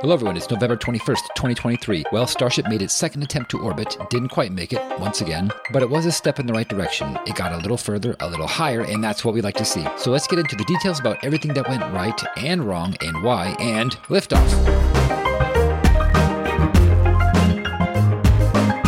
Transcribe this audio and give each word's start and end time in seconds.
Hello, 0.00 0.12
everyone. 0.12 0.36
It's 0.36 0.50
November 0.50 0.76
21st, 0.76 1.22
2023. 1.36 2.04
Well, 2.12 2.26
Starship 2.26 2.68
made 2.68 2.82
its 2.82 2.92
second 2.92 3.22
attempt 3.22 3.50
to 3.52 3.60
orbit. 3.60 3.96
Didn't 4.10 4.28
quite 4.28 4.52
make 4.52 4.74
it, 4.74 4.82
once 4.98 5.22
again, 5.22 5.50
but 5.72 5.82
it 5.82 5.88
was 5.88 6.04
a 6.04 6.12
step 6.12 6.38
in 6.38 6.46
the 6.46 6.52
right 6.52 6.68
direction. 6.68 7.18
It 7.26 7.34
got 7.34 7.52
a 7.52 7.56
little 7.56 7.78
further, 7.78 8.14
a 8.20 8.28
little 8.28 8.46
higher, 8.46 8.82
and 8.82 9.02
that's 9.02 9.24
what 9.24 9.32
we 9.32 9.40
like 9.40 9.56
to 9.56 9.64
see. 9.64 9.86
So 9.96 10.10
let's 10.10 10.26
get 10.26 10.38
into 10.38 10.54
the 10.54 10.64
details 10.64 11.00
about 11.00 11.24
everything 11.24 11.54
that 11.54 11.66
went 11.66 11.82
right 11.94 12.20
and 12.36 12.62
wrong 12.62 12.94
and 13.00 13.22
why, 13.22 13.56
and 13.58 13.92
liftoff. 14.08 14.95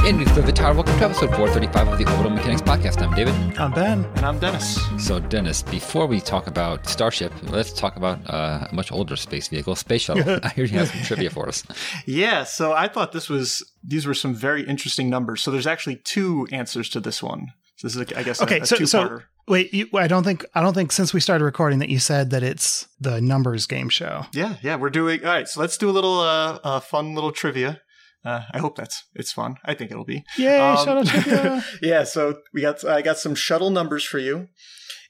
And 0.09 0.19
we 0.19 0.25
for 0.25 0.41
the 0.41 0.53
tower, 0.53 0.73
welcome 0.73 0.99
to 1.01 1.05
episode 1.05 1.29
435 1.37 1.89
of 1.89 1.99
the 1.99 2.11
Orbital 2.11 2.31
Mechanics 2.31 2.63
Podcast. 2.63 3.03
I'm 3.03 3.15
David. 3.15 3.35
I'm 3.59 3.71
Ben. 3.73 4.07
And 4.17 4.25
I'm 4.25 4.39
Dennis. 4.39 4.81
So, 4.97 5.21
Dennis, 5.21 5.61
before 5.61 6.07
we 6.07 6.19
talk 6.19 6.47
about 6.47 6.87
Starship, 6.87 7.31
let's 7.43 7.75
talk 7.75 7.97
about 7.97 8.19
uh, 8.27 8.67
a 8.71 8.75
much 8.75 8.91
older 8.91 9.17
space 9.17 9.49
vehicle, 9.49 9.77
Space 9.77 10.01
Shuttle. 10.01 10.41
I 10.43 10.49
hear 10.49 10.65
you 10.65 10.79
have 10.79 10.89
some 10.89 11.03
trivia 11.03 11.29
for 11.29 11.47
us. 11.47 11.63
Yeah, 12.07 12.45
so 12.45 12.73
I 12.73 12.89
thought 12.89 13.13
this 13.13 13.29
was 13.29 13.63
these 13.85 14.07
were 14.07 14.15
some 14.15 14.35
very 14.35 14.67
interesting 14.67 15.11
numbers. 15.11 15.43
So 15.43 15.51
there's 15.51 15.67
actually 15.67 15.97
two 15.97 16.49
answers 16.53 16.89
to 16.89 17.01
this 17.01 17.23
one. 17.23 17.53
So 17.77 17.89
this 17.89 17.95
is, 17.95 18.13
I 18.17 18.23
guess, 18.23 18.41
okay. 18.41 18.61
A, 18.61 18.63
a 18.63 18.67
so, 18.67 18.83
so 18.87 19.21
wait, 19.47 19.75
you, 19.75 19.91
I 19.93 20.07
don't 20.07 20.25
think 20.25 20.47
I 20.55 20.63
don't 20.63 20.73
think 20.73 20.91
since 20.91 21.13
we 21.13 21.21
started 21.21 21.45
recording 21.45 21.81
that 21.81 21.91
you 21.91 21.99
said 21.99 22.31
that 22.31 22.43
it's 22.43 22.89
the 22.99 23.21
numbers 23.21 23.67
game 23.67 23.91
show. 23.91 24.25
Yeah, 24.33 24.57
yeah, 24.63 24.77
we're 24.77 24.89
doing 24.89 25.23
all 25.23 25.33
right. 25.33 25.47
So 25.47 25.61
let's 25.61 25.77
do 25.77 25.91
a 25.91 25.93
little 25.93 26.21
uh, 26.21 26.61
uh 26.65 26.81
fun 26.81 27.15
little 27.15 27.31
trivia. 27.31 27.83
Uh, 28.25 28.43
I 28.53 28.59
hope 28.59 28.77
that's 28.77 29.05
it's 29.15 29.33
fun. 29.33 29.57
I 29.65 29.75
think 29.75 29.91
it'll 29.91 30.05
be. 30.05 30.25
Yay, 30.37 30.59
um, 30.59 30.85
shuttle 30.85 31.05
trivia! 31.05 31.65
yeah, 31.83 32.05
so 32.05 32.39
we 32.53 32.61
got 32.61 32.85
I 32.85 33.03
got 33.03 33.19
some 33.19 33.35
shuttle 33.35 33.71
numbers 33.71 34.05
for 34.05 34.19
you, 34.19 34.49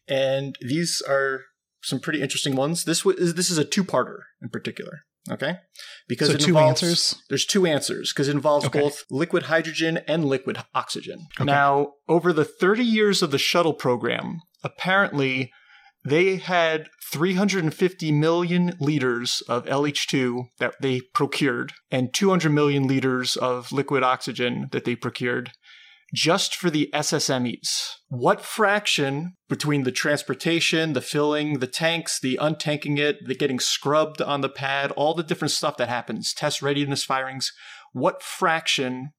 and 0.06 0.56
these 0.60 1.02
are 1.08 1.42
some 1.82 2.00
pretty 2.00 2.20
interesting 2.20 2.54
ones. 2.54 2.84
This 2.84 3.04
was 3.04 3.34
this 3.34 3.50
is 3.50 3.58
a 3.58 3.64
two-parter 3.64 4.18
in 4.42 4.50
particular. 4.50 5.00
Okay, 5.30 5.56
because 6.06 6.30
so 6.30 6.36
two 6.36 6.48
involves, 6.48 6.82
answers. 6.82 7.22
There's 7.28 7.44
two 7.44 7.66
answers 7.66 8.12
because 8.12 8.28
it 8.28 8.34
involves 8.34 8.66
okay. 8.66 8.80
both 8.80 9.04
liquid 9.10 9.44
hydrogen 9.44 9.98
and 10.06 10.24
liquid 10.24 10.58
oxygen. 10.74 11.26
Okay. 11.36 11.44
Now, 11.44 11.94
over 12.08 12.32
the 12.32 12.44
30 12.44 12.82
years 12.82 13.22
of 13.22 13.30
the 13.30 13.38
shuttle 13.38 13.74
program, 13.74 14.40
apparently 14.64 15.50
they 16.04 16.36
had 16.36 16.88
350 17.12 18.12
million 18.12 18.74
liters 18.80 19.42
of 19.48 19.64
LH2 19.66 20.48
that 20.58 20.74
they 20.80 21.00
procured 21.14 21.72
and 21.90 22.12
200 22.14 22.50
million 22.50 22.86
liters 22.86 23.36
of 23.36 23.72
liquid 23.72 24.02
oxygen 24.02 24.68
that 24.72 24.84
they 24.84 24.94
procured 24.94 25.52
just 26.14 26.54
for 26.54 26.70
the 26.70 26.88
SSMEs. 26.94 27.96
What 28.08 28.42
fraction 28.42 29.34
between 29.48 29.82
the 29.82 29.92
transportation, 29.92 30.94
the 30.94 31.02
filling, 31.02 31.58
the 31.58 31.66
tanks, 31.66 32.18
the 32.18 32.38
untanking 32.40 32.98
it, 32.98 33.16
the 33.26 33.34
getting 33.34 33.60
scrubbed 33.60 34.22
on 34.22 34.40
the 34.40 34.48
pad, 34.48 34.90
all 34.92 35.14
the 35.14 35.22
different 35.22 35.52
stuff 35.52 35.76
that 35.76 35.88
happens, 35.88 36.32
test 36.32 36.62
readiness 36.62 37.04
firings, 37.04 37.52
what 37.92 38.22
fraction 38.22 39.10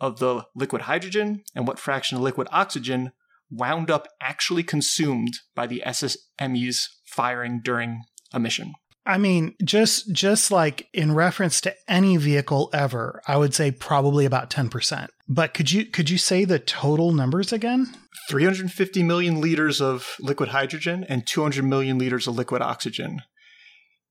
of 0.00 0.18
the 0.18 0.44
liquid 0.54 0.82
hydrogen 0.82 1.42
and 1.54 1.66
what 1.66 1.78
fraction 1.78 2.16
of 2.16 2.22
liquid 2.22 2.48
oxygen 2.50 3.12
wound 3.50 3.90
up 3.90 4.08
actually 4.20 4.62
consumed 4.62 5.38
by 5.54 5.66
the 5.66 5.82
SSMEs 5.86 6.88
firing 7.06 7.60
during 7.62 8.02
a 8.32 8.40
mission. 8.40 8.74
I 9.06 9.16
mean, 9.16 9.54
just 9.64 10.12
just 10.12 10.50
like 10.50 10.86
in 10.92 11.14
reference 11.14 11.62
to 11.62 11.74
any 11.88 12.18
vehicle 12.18 12.68
ever, 12.74 13.22
I 13.26 13.38
would 13.38 13.54
say 13.54 13.70
probably 13.70 14.26
about 14.26 14.50
10%. 14.50 15.08
But 15.26 15.54
could 15.54 15.72
you 15.72 15.86
could 15.86 16.10
you 16.10 16.18
say 16.18 16.44
the 16.44 16.58
total 16.58 17.12
numbers 17.12 17.50
again? 17.50 17.86
350 18.28 19.02
million 19.02 19.40
liters 19.40 19.80
of 19.80 20.16
liquid 20.20 20.50
hydrogen 20.50 21.06
and 21.08 21.26
200 21.26 21.64
million 21.64 21.98
liters 21.98 22.26
of 22.26 22.36
liquid 22.36 22.60
oxygen. 22.60 23.22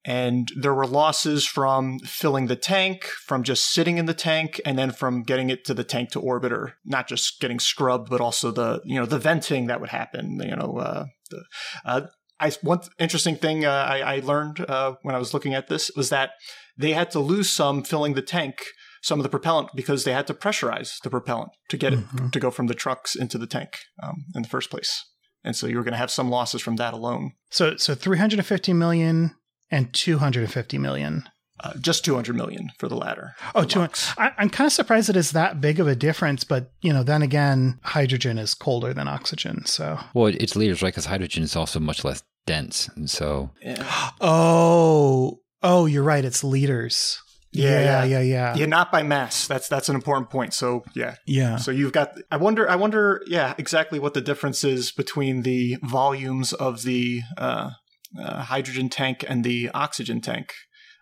And 0.08 0.48
there 0.56 0.74
were 0.74 0.88
losses 0.88 1.46
from 1.46 2.00
filling 2.00 2.48
the 2.48 2.56
tank, 2.56 3.04
from 3.04 3.44
just 3.44 3.74
sitting 3.74 3.98
in 3.98 4.06
the 4.06 4.14
tank, 4.14 4.62
and 4.66 4.80
then 4.80 4.92
from 4.92 5.22
getting 5.22 5.50
it 5.50 5.66
to 5.66 5.74
the 5.74 5.84
tank 5.84 6.12
to 6.12 6.22
orbiter. 6.22 6.72
Not 6.86 7.10
just 7.10 7.42
getting 7.42 7.60
scrubbed, 7.60 8.10
but 8.10 8.22
also 8.22 8.50
the 8.50 8.82
you 8.86 8.98
know 8.98 9.06
the 9.06 9.20
venting 9.20 9.68
that 9.68 9.82
would 9.82 9.90
happen. 9.90 10.40
You 10.42 10.56
know, 10.56 10.78
uh, 10.78 11.06
the, 11.30 11.44
uh, 11.84 12.02
I 12.40 12.52
one 12.62 12.80
interesting 12.98 13.36
thing 13.36 13.66
uh, 13.66 13.70
I, 13.70 14.00
I, 14.00 14.20
learned 14.20 14.62
uh, 14.62 14.94
when 15.02 15.14
I 15.14 15.20
was 15.20 15.34
looking 15.34 15.54
at 15.54 15.68
this 15.68 15.92
was 15.94 16.10
that 16.10 16.32
they 16.78 16.94
had 16.94 17.12
to 17.12 17.20
lose 17.20 17.50
some 17.50 17.84
filling 17.84 18.14
the 18.14 18.22
tank, 18.22 18.64
some 19.02 19.20
of 19.20 19.24
the 19.24 19.30
propellant, 19.30 19.72
because 19.76 20.06
they 20.06 20.14
had 20.14 20.28
to 20.28 20.34
pressurize 20.34 21.02
the 21.04 21.10
propellant 21.10 21.52
to 21.68 21.76
get 21.76 21.92
mm-hmm. 21.92 22.28
it 22.28 22.32
to 22.32 22.40
go 22.40 22.50
from 22.50 22.68
the 22.68 22.74
trucks 22.74 23.14
into 23.14 23.38
the 23.38 23.48
tank 23.48 23.80
um, 24.02 24.24
in 24.34 24.44
the 24.44 24.50
first 24.50 24.70
place. 24.70 25.04
And 25.44 25.54
so 25.54 25.68
you 25.68 25.76
were 25.76 25.84
going 25.84 25.94
to 25.94 25.98
have 25.98 26.12
some 26.12 26.30
losses 26.30 26.62
from 26.62 26.78
that 26.78 26.94
alone. 26.94 27.34
So, 27.50 27.76
so 27.78 27.94
350 27.94 28.74
million 28.74 29.36
and 29.72 29.94
250 29.94 30.78
million. 30.78 31.28
Uh, 31.60 31.74
just 31.80 32.06
200 32.06 32.36
million 32.36 32.70
for 32.78 32.88
the 32.88 32.96
latter. 32.96 33.34
Oh, 33.56 33.64
200. 33.64 33.98
I, 34.20 34.32
am 34.38 34.50
kind 34.52 34.68
of 34.68 34.74
surprised 34.74 35.10
it 35.10 35.16
is 35.16 35.32
that 35.32 35.60
big 35.60 35.80
of 35.80 35.88
a 35.88 35.96
difference, 35.96 36.44
but 36.44 36.72
you 36.82 36.94
know, 36.94 37.02
then 37.02 37.24
again, 37.24 37.80
hydrogen 37.82 38.38
is 38.38 38.54
colder 38.54 38.94
than 38.94 39.08
oxygen, 39.08 39.66
so. 39.66 40.00
Well, 40.14 40.28
it's 40.28 40.56
liters, 40.56 40.84
right? 40.84 40.94
Because 40.94 41.06
hydrogen 41.06 41.42
is 41.42 41.56
also 41.56 41.80
much 41.80 42.04
less 42.04 42.24
dense, 42.46 42.90
and 42.96 43.10
so. 43.10 43.50
Yeah. 43.60 44.12
Oh, 44.22 45.40
oh, 45.64 45.88
you're 45.88 46.04
right. 46.04 46.24
It's 46.24 46.44
liters. 46.44 47.24
Yeah, 47.52 48.04
yeah, 48.04 48.04
yeah, 48.04 48.22
yeah. 48.22 48.56
Yeah, 48.56 48.66
not 48.68 48.92
by 48.92 49.02
mass. 49.04 49.48
That's 49.48 49.68
that's 49.68 49.90
an 49.90 49.96
important 49.96 50.30
point. 50.30 50.54
So 50.54 50.84
yeah, 50.94 51.16
yeah. 51.26 51.56
So 51.56 51.72
you've 51.72 51.94
got. 51.94 52.16
I 52.30 52.38
wonder. 52.38 52.70
I 52.70 52.76
wonder. 52.76 53.24
Yeah, 53.26 53.56
exactly 53.58 54.00
what 54.00 54.14
the 54.14 54.22
difference 54.22 54.64
is 54.64 54.92
between 54.92 55.42
the 55.42 55.78
volumes 55.82 56.54
of 56.54 56.84
the 56.84 57.22
uh, 57.38 57.72
uh, 58.20 58.44
hydrogen 58.44 58.90
tank 58.90 59.24
and 59.28 59.44
the 59.44 59.70
oxygen 59.74 60.22
tank, 60.22 60.54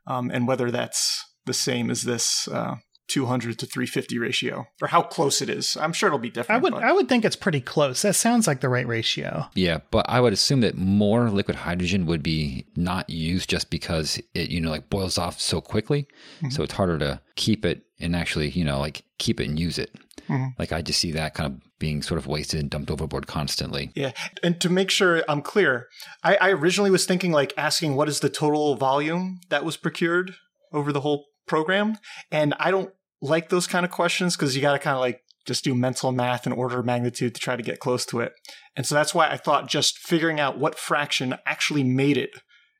um, 0.07 0.29
and 0.31 0.47
whether 0.47 0.71
that's 0.71 1.23
the 1.45 1.53
same 1.53 1.89
as 1.89 2.03
this 2.03 2.47
uh, 2.47 2.75
200 3.07 3.59
to 3.59 3.65
350 3.65 4.17
ratio, 4.17 4.67
or 4.81 4.87
how 4.87 5.01
close 5.01 5.41
it 5.41 5.49
is. 5.49 5.77
I'm 5.79 5.93
sure 5.93 6.07
it'll 6.07 6.19
be 6.19 6.29
different. 6.29 6.59
I 6.59 6.63
would, 6.63 6.73
but. 6.73 6.83
I 6.83 6.91
would 6.91 7.07
think 7.07 7.25
it's 7.25 7.35
pretty 7.35 7.61
close. 7.61 8.01
That 8.01 8.15
sounds 8.15 8.47
like 8.47 8.61
the 8.61 8.69
right 8.69 8.87
ratio. 8.87 9.47
Yeah, 9.53 9.79
but 9.91 10.05
I 10.09 10.19
would 10.21 10.33
assume 10.33 10.61
that 10.61 10.75
more 10.75 11.29
liquid 11.29 11.57
hydrogen 11.57 12.05
would 12.05 12.23
be 12.23 12.65
not 12.75 13.09
used 13.09 13.49
just 13.49 13.69
because 13.69 14.19
it, 14.33 14.49
you 14.49 14.59
know, 14.59 14.71
like 14.71 14.89
boils 14.89 15.17
off 15.17 15.39
so 15.39 15.61
quickly. 15.61 16.07
Mm-hmm. 16.37 16.49
So 16.49 16.63
it's 16.63 16.73
harder 16.73 16.97
to 16.99 17.21
keep 17.35 17.65
it 17.65 17.83
and 17.99 18.15
actually, 18.15 18.49
you 18.49 18.63
know, 18.63 18.79
like 18.79 19.03
keep 19.17 19.39
it 19.39 19.47
and 19.47 19.59
use 19.59 19.77
it. 19.77 19.93
Mm-hmm. 20.29 20.49
Like 20.57 20.71
I 20.71 20.81
just 20.81 20.99
see 20.99 21.11
that 21.11 21.33
kind 21.33 21.53
of 21.53 21.61
being 21.79 22.01
sort 22.01 22.17
of 22.17 22.27
wasted 22.27 22.59
and 22.59 22.69
dumped 22.69 22.89
overboard 22.89 23.27
constantly. 23.27 23.91
Yeah. 23.95 24.11
And 24.41 24.59
to 24.61 24.69
make 24.69 24.89
sure 24.89 25.23
I'm 25.27 25.41
clear, 25.41 25.87
I, 26.23 26.35
I 26.37 26.49
originally 26.51 26.91
was 26.91 27.05
thinking 27.05 27.31
like 27.31 27.53
asking 27.57 27.95
what 27.95 28.09
is 28.09 28.21
the 28.21 28.29
total 28.29 28.75
volume 28.75 29.41
that 29.49 29.65
was 29.65 29.77
procured 29.77 30.35
over 30.71 30.91
the 30.91 31.01
whole 31.01 31.25
program. 31.47 31.97
And 32.31 32.53
I 32.59 32.71
don't 32.71 32.91
like 33.21 33.49
those 33.49 33.67
kind 33.67 33.85
of 33.85 33.91
questions 33.91 34.35
because 34.35 34.55
you 34.55 34.61
got 34.61 34.73
to 34.73 34.79
kind 34.79 34.95
of 34.95 35.01
like 35.01 35.21
just 35.45 35.63
do 35.63 35.75
mental 35.75 36.11
math 36.11 36.45
and 36.45 36.55
order 36.55 36.79
of 36.79 36.85
magnitude 36.85 37.35
to 37.35 37.41
try 37.41 37.55
to 37.55 37.63
get 37.63 37.79
close 37.79 38.05
to 38.07 38.19
it. 38.19 38.33
And 38.75 38.85
so 38.85 38.95
that's 38.95 39.13
why 39.13 39.29
I 39.29 39.37
thought 39.37 39.67
just 39.67 39.97
figuring 39.99 40.39
out 40.39 40.57
what 40.57 40.77
fraction 40.77 41.35
actually 41.45 41.83
made 41.83 42.17
it, 42.17 42.31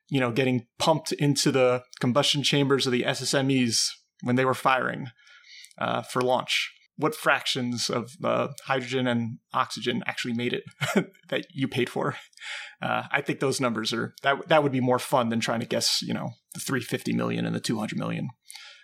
you 0.08 0.20
know, 0.20 0.32
getting 0.32 0.66
pumped 0.78 1.12
into 1.12 1.52
the 1.52 1.82
combustion 2.00 2.42
chambers 2.42 2.86
of 2.86 2.92
the 2.92 3.02
SSMEs 3.02 3.88
when 4.22 4.36
they 4.36 4.44
were 4.44 4.54
firing 4.54 5.08
uh, 5.78 6.02
for 6.02 6.20
launch 6.20 6.72
what 6.96 7.14
fractions 7.14 7.90
of 7.90 8.12
uh, 8.24 8.48
hydrogen 8.64 9.06
and 9.06 9.38
oxygen 9.52 10.02
actually 10.06 10.34
made 10.34 10.52
it 10.52 10.64
that 11.28 11.46
you 11.52 11.68
paid 11.68 11.90
for. 11.90 12.16
Uh, 12.82 13.04
I 13.12 13.20
think 13.20 13.40
those 13.40 13.60
numbers 13.60 13.92
are 13.92 14.14
that 14.22 14.48
that 14.48 14.62
would 14.62 14.72
be 14.72 14.80
more 14.80 14.98
fun 14.98 15.28
than 15.28 15.40
trying 15.40 15.60
to 15.60 15.66
guess, 15.66 16.00
you 16.02 16.14
know, 16.14 16.30
the 16.56 16.60
350 16.60 17.12
million 17.12 17.46
and 17.46 17.54
the 17.54 17.60
200 17.60 17.98
million. 17.98 18.30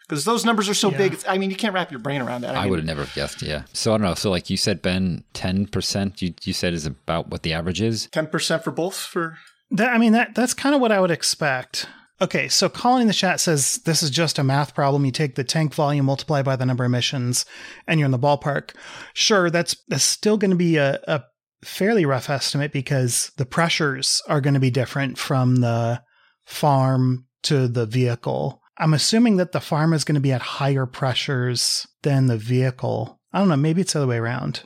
Because 0.09 0.25
those 0.25 0.45
numbers 0.45 0.69
are 0.69 0.75
so 0.75 0.91
yeah. 0.91 0.99
big, 0.99 1.19
I 1.27 1.39
mean, 1.39 1.51
you 1.51 1.57
can't 1.57 1.75
wrap 1.75 1.91
your 1.91 2.01
brain 2.01 2.21
around 2.21 2.43
that. 2.43 2.55
I, 2.55 2.65
I 2.65 2.67
would 2.67 2.81
have 2.81 2.87
never 2.87 3.07
guessed. 3.15 3.41
Yeah. 3.41 3.63
So 3.73 3.95
I 3.95 3.99
don't 3.99 4.07
know. 4.07 4.15
So 4.15 4.31
like 4.31 4.51
you 4.51 4.57
said, 4.57 4.83
Ben, 4.83 5.25
ten 5.33 5.67
percent. 5.67 6.21
You 6.21 6.35
you 6.43 6.53
said 6.53 6.75
is 6.75 6.87
about 6.87 7.29
what 7.29 7.43
the 7.43 7.53
average 7.53 7.81
is. 7.81 8.09
Ten 8.13 8.27
percent 8.27 8.63
for 8.63 8.73
both. 8.73 8.97
For 8.97 9.39
that, 9.71 9.91
I 9.91 9.99
mean 9.99 10.13
that 10.13 10.35
that's 10.35 10.55
kind 10.55 10.75
of 10.75 10.81
what 10.81 10.93
I 10.93 11.01
would 11.01 11.11
expect. 11.11 11.87
Okay, 12.21 12.47
so 12.47 12.69
Colin 12.69 13.03
in 13.03 13.09
the 13.09 13.15
chat 13.15 13.41
says 13.41 13.81
this 13.85 14.03
is 14.03 14.11
just 14.11 14.39
a 14.39 14.45
math 14.45 14.75
problem. 14.75 15.05
You 15.05 15.13
take 15.13 15.35
the 15.35 15.45
tank 15.45 15.75
volume, 15.75 16.07
multiply 16.07 16.43
by 16.43 16.57
the 16.57 16.67
number 16.67 16.85
of 16.85 16.91
emissions, 16.91 17.47
and 17.89 17.99
you're 17.99 18.05
in 18.05 18.13
the 18.13 18.19
ballpark. 18.19 18.77
Sure, 19.15 19.51
that's 19.51 19.77
that's 19.89 20.05
still 20.05 20.37
going 20.37 20.51
to 20.51 20.57
be 20.57 20.77
a, 20.77 21.01
a 21.09 21.23
fairly 21.65 22.05
rough 22.05 22.29
estimate 22.29 22.73
because 22.73 23.33
the 23.39 23.47
pressures 23.47 24.21
are 24.29 24.41
going 24.41 24.55
to 24.55 24.61
be 24.61 24.71
different 24.71 25.17
from 25.19 25.57
the 25.57 26.03
farm 26.45 27.27
to 27.45 27.69
the 27.69 27.87
vehicle. 27.87 28.61
I'm 28.79 28.95
assuming 28.95 29.37
that 29.37 29.53
the 29.53 29.61
farm 29.61 29.93
is 29.93 30.05
going 30.05 30.15
to 30.15 30.21
be 30.21 30.33
at 30.33 30.43
higher 30.43 30.87
pressures 30.87 31.87
than 32.03 32.27
the 32.27 32.39
vehicle. 32.39 33.21
I 33.33 33.39
don't 33.39 33.49
know, 33.49 33.57
maybe 33.57 33.83
it's 33.83 33.93
the 33.93 34.01
other 34.01 34.09
way 34.09 34.19
around. 34.19 34.63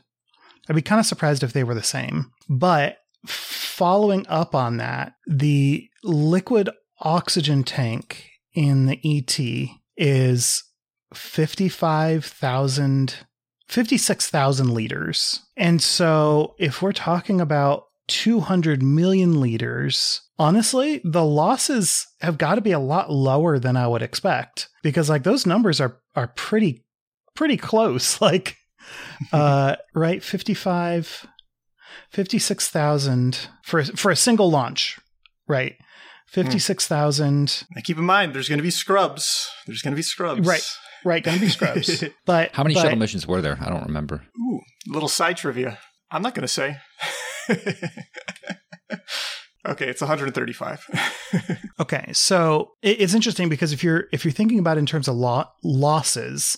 I'd 0.68 0.76
be 0.76 0.82
kind 0.82 0.98
of 0.98 1.06
surprised 1.06 1.42
if 1.42 1.52
they 1.52 1.64
were 1.64 1.74
the 1.74 1.82
same. 1.82 2.30
But 2.48 2.98
following 3.26 4.26
up 4.28 4.54
on 4.54 4.78
that, 4.78 5.12
the 5.26 5.88
liquid 6.02 6.70
oxygen 7.00 7.64
tank 7.64 8.30
in 8.54 8.86
the 8.86 8.98
ET 9.04 9.38
is 9.96 10.64
55,000, 11.14 13.14
56,000 13.68 14.70
liters. 14.70 15.42
And 15.56 15.82
so 15.82 16.54
if 16.58 16.82
we're 16.82 16.92
talking 16.92 17.40
about 17.40 17.84
200 18.08 18.82
million 18.82 19.40
liters. 19.40 20.22
Honestly, 20.38 21.00
the 21.04 21.24
losses 21.24 22.06
have 22.20 22.38
got 22.38 22.56
to 22.56 22.60
be 22.60 22.72
a 22.72 22.78
lot 22.78 23.10
lower 23.10 23.58
than 23.58 23.76
I 23.76 23.86
would 23.86 24.02
expect 24.02 24.68
because 24.82 25.08
like 25.08 25.22
those 25.24 25.46
numbers 25.46 25.80
are 25.80 25.98
are 26.14 26.28
pretty 26.28 26.84
pretty 27.34 27.56
close. 27.56 28.20
Like 28.20 28.56
uh 29.32 29.76
right 29.94 30.22
55 30.22 31.26
56,000 32.10 33.48
for 33.64 33.82
for 33.84 34.10
a 34.10 34.16
single 34.16 34.50
launch, 34.50 34.98
right? 35.48 35.74
56,000. 36.28 37.64
Now 37.74 37.82
keep 37.82 37.98
in 37.98 38.04
mind, 38.04 38.34
there's 38.34 38.48
going 38.48 38.58
to 38.58 38.62
be 38.62 38.70
scrubs. 38.70 39.48
There's 39.66 39.82
going 39.82 39.92
to 39.92 39.96
be 39.96 40.02
scrubs. 40.02 40.46
Right. 40.46 40.64
Right, 41.04 41.22
going 41.22 41.38
to 41.38 41.44
be 41.44 41.50
scrubs. 41.50 42.04
But 42.26 42.52
How 42.54 42.62
many 42.64 42.74
but- 42.74 42.82
shuttle 42.82 42.98
missions 42.98 43.26
were 43.26 43.40
there? 43.40 43.58
I 43.60 43.68
don't 43.68 43.84
remember. 43.86 44.22
Ooh, 44.38 44.60
little 44.88 45.08
side 45.08 45.36
trivia. 45.36 45.78
I'm 46.10 46.22
not 46.22 46.34
going 46.34 46.42
to 46.46 46.52
say. 46.52 46.76
okay, 49.66 49.88
it's 49.88 50.00
135. 50.00 50.86
Okay, 51.78 52.10
so 52.14 52.72
it's 52.80 53.12
interesting 53.12 53.50
because 53.50 53.70
if 53.74 53.84
you're 53.84 54.04
if 54.10 54.24
you're 54.24 54.32
thinking 54.32 54.58
about 54.58 54.78
in 54.78 54.86
terms 54.86 55.08
of 55.08 55.14
lo- 55.14 55.44
losses, 55.62 56.56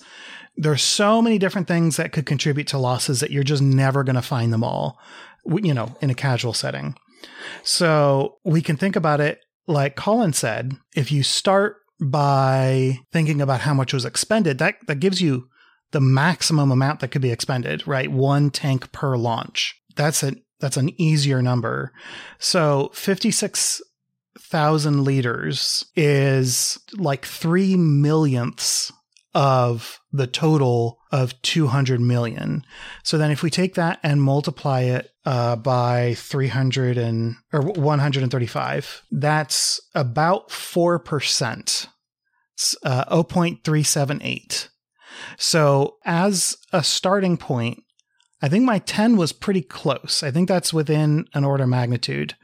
there's 0.57 0.83
so 0.83 1.21
many 1.21 1.39
different 1.39 1.67
things 1.67 1.97
that 1.97 2.13
could 2.13 2.25
contribute 2.25 2.69
to 2.69 2.79
losses 2.79 3.19
that 3.19 3.33
you're 3.33 3.43
just 3.43 3.63
never 3.63 4.05
going 4.05 4.15
to 4.15 4.23
find 4.23 4.53
them 4.53 4.63
all, 4.63 4.97
you 5.45 5.75
know, 5.75 5.97
in 6.01 6.09
a 6.09 6.15
casual 6.15 6.53
setting. 6.53 6.95
So 7.65 8.37
we 8.45 8.63
can 8.63 8.77
think 8.77 8.95
about 8.95 9.21
it 9.21 9.41
like 9.67 9.97
Colin 9.97 10.33
said. 10.33 10.73
If 10.95 11.11
you 11.11 11.25
start 11.25 11.79
by 12.01 13.01
thinking 13.13 13.41
about 13.41 13.63
how 13.63 13.75
much 13.75 13.93
was 13.93 14.05
expended, 14.05 14.59
that 14.59 14.77
that 14.87 15.01
gives 15.01 15.21
you 15.21 15.49
the 15.91 16.01
maximum 16.01 16.71
amount 16.71 17.01
that 17.01 17.09
could 17.09 17.23
be 17.23 17.33
expended, 17.33 17.87
right? 17.89 18.11
One 18.11 18.51
tank 18.51 18.93
per 18.93 19.17
launch. 19.17 19.75
That's 19.97 20.23
a 20.23 20.35
that's 20.61 20.77
an 20.77 20.91
easier 21.01 21.43
number. 21.43 21.93
So 22.39 22.91
56,000 22.95 25.05
liters 25.05 25.85
is 25.97 26.79
like 26.97 27.25
3 27.25 27.77
millionths 27.77 28.93
of 29.35 30.01
the 30.13 30.27
total 30.27 30.99
of 31.13 31.41
200 31.43 32.01
million. 32.01 32.65
So 33.03 33.19
then 33.19 33.31
if 33.31 33.43
we 33.43 33.51
take 33.51 33.75
that 33.75 33.99
and 34.03 34.23
multiply 34.23 34.81
it 34.81 35.11
uh, 35.25 35.57
by 35.57 36.15
300 36.15 36.99
and 36.99 37.37
or 37.53 37.63
135, 37.63 39.03
that's 39.11 39.81
about 39.95 40.49
4%. 40.49 41.87
It's, 42.55 42.77
uh, 42.83 43.05
0.378. 43.05 44.69
So 45.37 45.97
as 46.05 46.57
a 46.73 46.83
starting 46.83 47.37
point, 47.37 47.83
I 48.41 48.49
think 48.49 48.65
my 48.65 48.79
10 48.79 49.17
was 49.17 49.33
pretty 49.33 49.63
close. 49.63 50.23
I 50.23 50.31
think 50.31 50.49
that's 50.49 50.73
within 50.73 51.27
an 51.35 51.45
order 51.45 51.65
of 51.65 51.71
magnitude. 51.71 52.35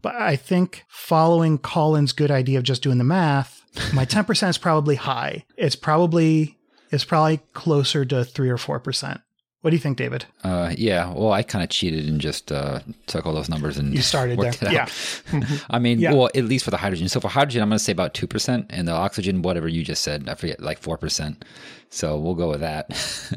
But 0.00 0.14
I 0.14 0.36
think 0.36 0.84
following 0.88 1.58
Colin's 1.58 2.12
good 2.12 2.30
idea 2.30 2.58
of 2.58 2.64
just 2.64 2.82
doing 2.82 2.98
the 2.98 3.04
math, 3.04 3.64
my 3.92 4.04
10% 4.04 4.48
is 4.48 4.58
probably 4.58 4.96
high. 4.96 5.44
It's 5.56 5.76
probably 5.76 6.56
it's 6.90 7.04
probably 7.04 7.38
closer 7.52 8.04
to 8.04 8.24
3 8.24 8.50
or 8.50 8.56
4%. 8.56 9.22
What 9.62 9.70
do 9.70 9.76
you 9.76 9.80
think, 9.82 9.98
David? 9.98 10.24
Uh, 10.42 10.72
yeah, 10.76 11.12
well, 11.12 11.32
I 11.32 11.42
kind 11.42 11.62
of 11.62 11.68
cheated 11.68 12.08
and 12.08 12.18
just 12.18 12.50
uh, 12.50 12.80
took 13.06 13.26
all 13.26 13.34
those 13.34 13.50
numbers 13.50 13.76
and 13.76 13.92
You 13.94 14.00
started 14.00 14.38
worked 14.38 14.60
there. 14.60 14.72
it 14.72 14.78
out. 14.78 15.62
I 15.70 15.78
mean, 15.78 16.00
Yeah. 16.00 16.14
well, 16.14 16.30
at 16.34 16.44
least 16.44 16.64
for 16.64 16.70
the 16.70 16.78
hydrogen. 16.78 17.10
So 17.10 17.20
for 17.20 17.28
hydrogen, 17.28 17.60
I'm 17.62 17.68
going 17.68 17.76
to 17.78 17.84
say 17.84 17.92
about 17.92 18.14
two 18.14 18.26
percent, 18.26 18.66
and 18.70 18.88
the 18.88 18.92
oxygen, 18.92 19.42
whatever 19.42 19.68
you 19.68 19.84
just 19.84 20.02
said, 20.02 20.28
I 20.30 20.34
forget, 20.34 20.60
like 20.60 20.78
four 20.78 20.96
percent. 20.96 21.44
So 21.90 22.18
we'll 22.18 22.36
go 22.36 22.48
with 22.48 22.60
that, 22.60 22.86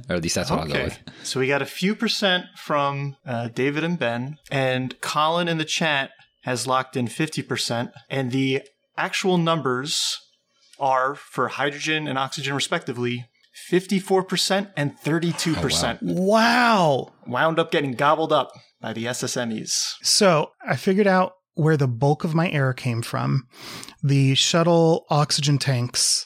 or 0.09 0.15
at 0.15 0.23
least 0.23 0.35
that's 0.35 0.49
what 0.49 0.59
I'll 0.59 0.67
go 0.67 0.73
okay. 0.75 0.83
with. 0.85 0.99
So 1.23 1.39
we 1.41 1.47
got 1.47 1.61
a 1.61 1.65
few 1.65 1.93
percent 1.93 2.45
from 2.55 3.17
uh, 3.25 3.49
David 3.49 3.83
and 3.83 3.99
Ben, 3.99 4.37
and 4.49 4.99
Colin 5.01 5.47
in 5.49 5.57
the 5.57 5.65
chat 5.65 6.11
has 6.43 6.67
locked 6.67 6.95
in 6.95 7.07
50%, 7.07 7.91
and 8.09 8.31
the 8.31 8.61
actual 8.97 9.37
numbers 9.37 10.19
are 10.79 11.15
for 11.15 11.47
hydrogen 11.49 12.07
and 12.07 12.17
oxygen, 12.17 12.53
respectively. 12.53 13.25
54% 13.71 14.71
and 14.75 14.97
32% 14.99 15.99
Wow. 16.01 17.13
wound 17.27 17.59
up 17.59 17.71
getting 17.71 17.93
gobbled 17.93 18.33
up 18.33 18.51
by 18.81 18.93
the 18.93 19.05
SSMEs. 19.05 19.93
So 20.01 20.51
I 20.67 20.75
figured 20.75 21.07
out 21.07 21.33
where 21.55 21.77
the 21.77 21.87
bulk 21.87 22.23
of 22.23 22.33
my 22.35 22.49
error 22.49 22.73
came 22.73 23.01
from. 23.01 23.47
The 24.03 24.35
shuttle 24.35 25.05
oxygen 25.09 25.57
tanks 25.57 26.25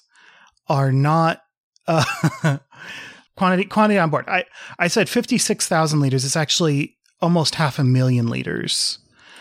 are 0.68 0.92
not 0.92 1.42
uh, 1.88 2.04
quantity 3.38 3.66
quantity 3.66 4.00
on 4.00 4.10
board. 4.10 4.26
I 4.28 4.46
I 4.80 4.88
said 4.88 5.08
fifty 5.10 5.38
six 5.38 5.68
thousand 5.68 6.00
liters. 6.00 6.26
It's 6.26 6.36
actually 6.36 6.98
almost 7.22 7.56
half 7.56 7.80
a 7.80 7.84
million 7.84 8.28
liters 8.28 9.00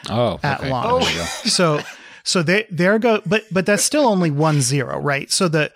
Oh, 0.08 0.38
at 0.42 0.60
okay. 0.60 0.70
launch. 0.70 1.04
There 1.04 1.12
you 1.14 1.18
go. 1.18 1.24
so 1.48 1.80
so 2.24 2.42
they 2.42 2.66
there 2.70 2.98
go 2.98 3.22
but 3.26 3.44
but 3.50 3.66
that's 3.66 3.82
still 3.84 4.06
only 4.06 4.30
one 4.30 4.60
zero 4.60 4.98
right 5.00 5.30
so 5.30 5.48
the 5.48 5.72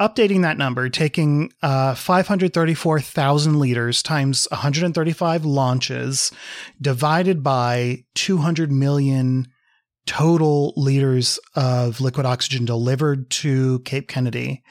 updating 0.00 0.42
that 0.42 0.58
number 0.58 0.88
taking 0.88 1.52
uh 1.62 1.94
534,000 1.94 3.58
liters 3.58 4.02
times 4.02 4.48
135 4.50 5.44
launches 5.44 6.32
divided 6.80 7.42
by 7.42 8.04
200 8.14 8.72
million 8.72 9.46
total 10.06 10.72
liters 10.76 11.38
of 11.54 12.00
liquid 12.00 12.26
oxygen 12.26 12.64
delivered 12.64 13.30
to 13.30 13.80
Cape 13.80 14.08
Kennedy 14.08 14.62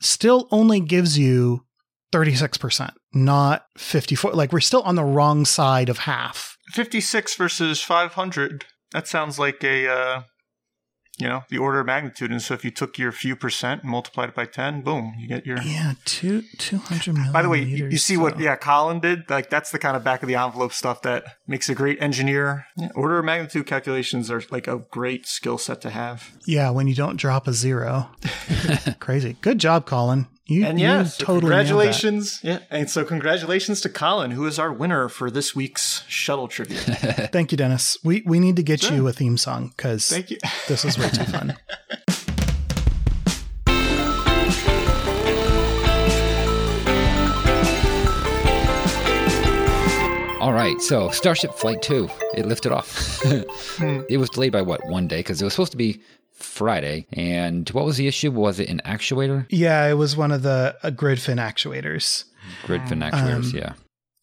still 0.00 0.48
only 0.50 0.80
gives 0.80 1.18
you 1.18 1.64
36% 2.12 2.90
not 3.14 3.66
54 3.78 4.32
like 4.32 4.52
we're 4.52 4.60
still 4.60 4.82
on 4.82 4.96
the 4.96 5.04
wrong 5.04 5.44
side 5.44 5.88
of 5.88 5.98
half 5.98 6.56
56 6.72 7.34
versus 7.36 7.80
500. 7.80 8.64
That 8.92 9.08
sounds 9.08 9.38
like 9.38 9.62
a, 9.62 9.88
uh, 9.88 10.22
you 11.18 11.26
know, 11.26 11.44
the 11.48 11.58
order 11.58 11.80
of 11.80 11.86
magnitude. 11.86 12.30
And 12.30 12.42
so 12.42 12.54
if 12.54 12.64
you 12.64 12.70
took 12.70 12.98
your 12.98 13.10
few 13.10 13.36
percent 13.36 13.82
and 13.82 13.90
multiplied 13.90 14.28
it 14.28 14.34
by 14.34 14.44
10, 14.44 14.82
boom, 14.82 15.14
you 15.18 15.26
get 15.26 15.46
your. 15.46 15.60
Yeah, 15.62 15.94
two 16.04 16.42
two 16.58 16.78
hundred 16.78 17.14
million. 17.14 17.32
By 17.32 17.42
the 17.42 17.48
way, 17.48 17.62
you, 17.62 17.88
you 17.88 17.96
see 17.96 18.16
what, 18.16 18.38
yeah, 18.38 18.56
Colin 18.56 19.00
did? 19.00 19.28
Like, 19.30 19.48
that's 19.48 19.70
the 19.70 19.78
kind 19.78 19.96
of 19.96 20.04
back 20.04 20.22
of 20.22 20.28
the 20.28 20.34
envelope 20.34 20.72
stuff 20.72 21.02
that 21.02 21.24
makes 21.46 21.68
a 21.68 21.74
great 21.74 22.00
engineer. 22.02 22.66
Yeah, 22.76 22.90
order 22.94 23.18
of 23.18 23.24
magnitude 23.24 23.66
calculations 23.66 24.30
are 24.30 24.42
like 24.50 24.68
a 24.68 24.78
great 24.90 25.26
skill 25.26 25.58
set 25.58 25.80
to 25.82 25.90
have. 25.90 26.36
Yeah, 26.44 26.70
when 26.70 26.86
you 26.86 26.94
don't 26.94 27.16
drop 27.16 27.46
a 27.46 27.52
zero. 27.52 28.10
Crazy. 28.98 29.36
Good 29.40 29.58
job, 29.58 29.86
Colin. 29.86 30.26
You, 30.48 30.64
And 30.64 30.78
you 30.78 30.86
yeah, 30.86 31.02
so 31.02 31.24
totally 31.24 31.40
congratulations. 31.40 32.38
Yeah. 32.40 32.60
And 32.70 32.88
so 32.88 33.04
congratulations 33.04 33.80
to 33.80 33.88
Colin, 33.88 34.30
who 34.30 34.46
is 34.46 34.60
our 34.60 34.72
winner 34.72 35.08
for 35.08 35.28
this 35.28 35.56
week's 35.56 36.04
shuttle 36.06 36.46
trivia. 36.46 36.78
Thank 37.32 37.50
you, 37.50 37.58
Dennis. 37.58 37.98
We 38.04 38.22
we 38.24 38.38
need 38.38 38.54
to 38.54 38.62
get 38.62 38.88
you 38.88 39.08
a 39.08 39.12
theme 39.12 39.38
song 39.38 39.72
because 39.76 40.08
Thank 40.08 40.30
you. 40.30 40.38
this 40.68 40.84
is 40.84 40.96
way 40.96 41.08
too 41.08 41.24
fun. 41.24 41.56
All 50.40 50.52
right, 50.52 50.80
so 50.80 51.10
Starship 51.10 51.54
Flight 51.54 51.82
2, 51.82 52.08
it 52.36 52.46
lifted 52.46 52.70
off. 52.70 53.20
Hmm. 53.24 54.02
it 54.08 54.18
was 54.18 54.30
delayed 54.30 54.52
by 54.52 54.62
what, 54.62 54.80
one 54.86 55.08
day? 55.08 55.18
Because 55.18 55.42
it 55.42 55.44
was 55.44 55.54
supposed 55.54 55.72
to 55.72 55.76
be 55.76 56.00
Friday. 56.36 57.06
And 57.12 57.68
what 57.70 57.84
was 57.84 57.96
the 57.96 58.06
issue? 58.06 58.30
Was 58.30 58.60
it 58.60 58.68
an 58.68 58.80
actuator? 58.84 59.46
yeah, 59.50 59.86
it 59.86 59.94
was 59.94 60.16
one 60.16 60.32
of 60.32 60.42
the 60.42 60.76
uh, 60.82 60.90
grid 60.90 61.20
fin 61.20 61.38
actuators. 61.38 62.24
Grid 62.64 62.88
fin 62.88 63.00
actuators, 63.00 63.52
Um, 63.52 63.58
yeah. 63.58 63.72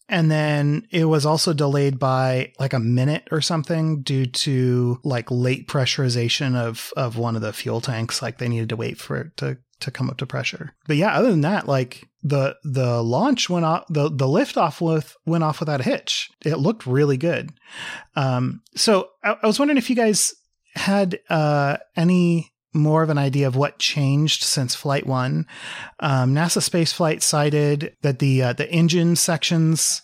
And 0.08 0.30
then 0.30 0.86
it 0.90 1.06
was 1.06 1.24
also 1.24 1.52
delayed 1.54 1.98
by 1.98 2.52
like 2.58 2.74
a 2.74 2.78
minute 2.78 3.26
or 3.30 3.40
something 3.40 4.02
due 4.02 4.26
to 4.26 5.00
like 5.02 5.30
late 5.30 5.66
pressurization 5.66 6.54
of 6.56 6.92
of 6.96 7.16
one 7.16 7.36
of 7.36 7.42
the 7.42 7.52
fuel 7.54 7.80
tanks. 7.80 8.20
Like 8.20 8.38
they 8.38 8.48
needed 8.48 8.68
to 8.68 8.76
wait 8.76 8.98
for 8.98 9.16
it 9.16 9.36
to 9.38 9.56
to 9.80 9.90
come 9.90 10.10
up 10.10 10.18
to 10.18 10.26
pressure. 10.26 10.72
But 10.86 10.96
yeah, 10.96 11.14
other 11.14 11.30
than 11.30 11.40
that, 11.40 11.66
like 11.66 12.06
the 12.22 12.56
the 12.64 13.02
launch 13.02 13.48
went 13.48 13.64
off 13.64 13.84
the 13.88 14.10
the 14.10 14.28
lift 14.28 14.58
off 14.58 14.80
with 14.80 15.16
went 15.24 15.42
off 15.42 15.60
without 15.60 15.80
a 15.80 15.84
hitch. 15.84 16.30
It 16.44 16.58
looked 16.58 16.86
really 16.86 17.16
good. 17.16 17.52
Um, 18.14 18.60
so 18.76 19.08
I, 19.22 19.36
I 19.42 19.46
was 19.46 19.58
wondering 19.58 19.78
if 19.78 19.88
you 19.88 19.96
guys 19.96 20.34
had 20.74 21.18
uh, 21.28 21.78
any 21.96 22.52
more 22.72 23.02
of 23.02 23.10
an 23.10 23.18
idea 23.18 23.46
of 23.46 23.56
what 23.56 23.78
changed 23.78 24.42
since 24.42 24.74
Flight 24.74 25.06
One. 25.06 25.46
Um, 26.00 26.34
NASA 26.34 26.58
Spaceflight 26.58 27.22
cited 27.22 27.96
that 28.02 28.18
the 28.18 28.42
uh, 28.42 28.52
the 28.52 28.70
engine 28.70 29.16
sections 29.16 30.02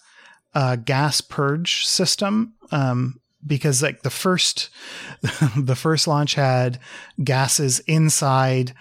uh, 0.54 0.76
gas 0.76 1.20
purge 1.20 1.84
system 1.84 2.54
um, 2.70 3.20
because 3.44 3.82
like 3.82 4.02
the 4.02 4.10
first 4.10 4.70
the 5.56 5.76
first 5.76 6.06
launch 6.06 6.34
had 6.34 6.78
gases 7.22 7.80
inside 7.80 8.72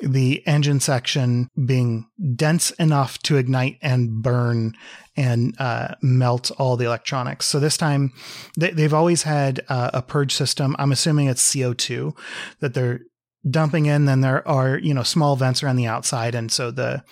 the 0.00 0.46
engine 0.46 0.80
section 0.80 1.48
being 1.66 2.08
dense 2.34 2.70
enough 2.72 3.18
to 3.20 3.36
ignite 3.36 3.78
and 3.82 4.22
burn 4.22 4.74
and 5.16 5.54
uh, 5.58 5.94
melt 6.00 6.50
all 6.52 6.76
the 6.76 6.86
electronics. 6.86 7.46
So 7.46 7.60
this 7.60 7.76
time, 7.76 8.12
they, 8.58 8.70
they've 8.70 8.94
always 8.94 9.24
had 9.24 9.60
uh, 9.68 9.90
a 9.92 10.02
purge 10.02 10.34
system. 10.34 10.74
I'm 10.78 10.92
assuming 10.92 11.26
it's 11.26 11.54
CO2 11.54 12.16
that 12.60 12.74
they're 12.74 13.00
dumping 13.48 13.86
in. 13.86 14.04
Then 14.04 14.20
there 14.20 14.46
are 14.46 14.78
you 14.78 14.94
know 14.94 15.02
small 15.02 15.36
vents 15.36 15.62
around 15.62 15.76
the 15.76 15.86
outside, 15.86 16.34
and 16.34 16.50
so 16.50 16.70
the 16.70 17.02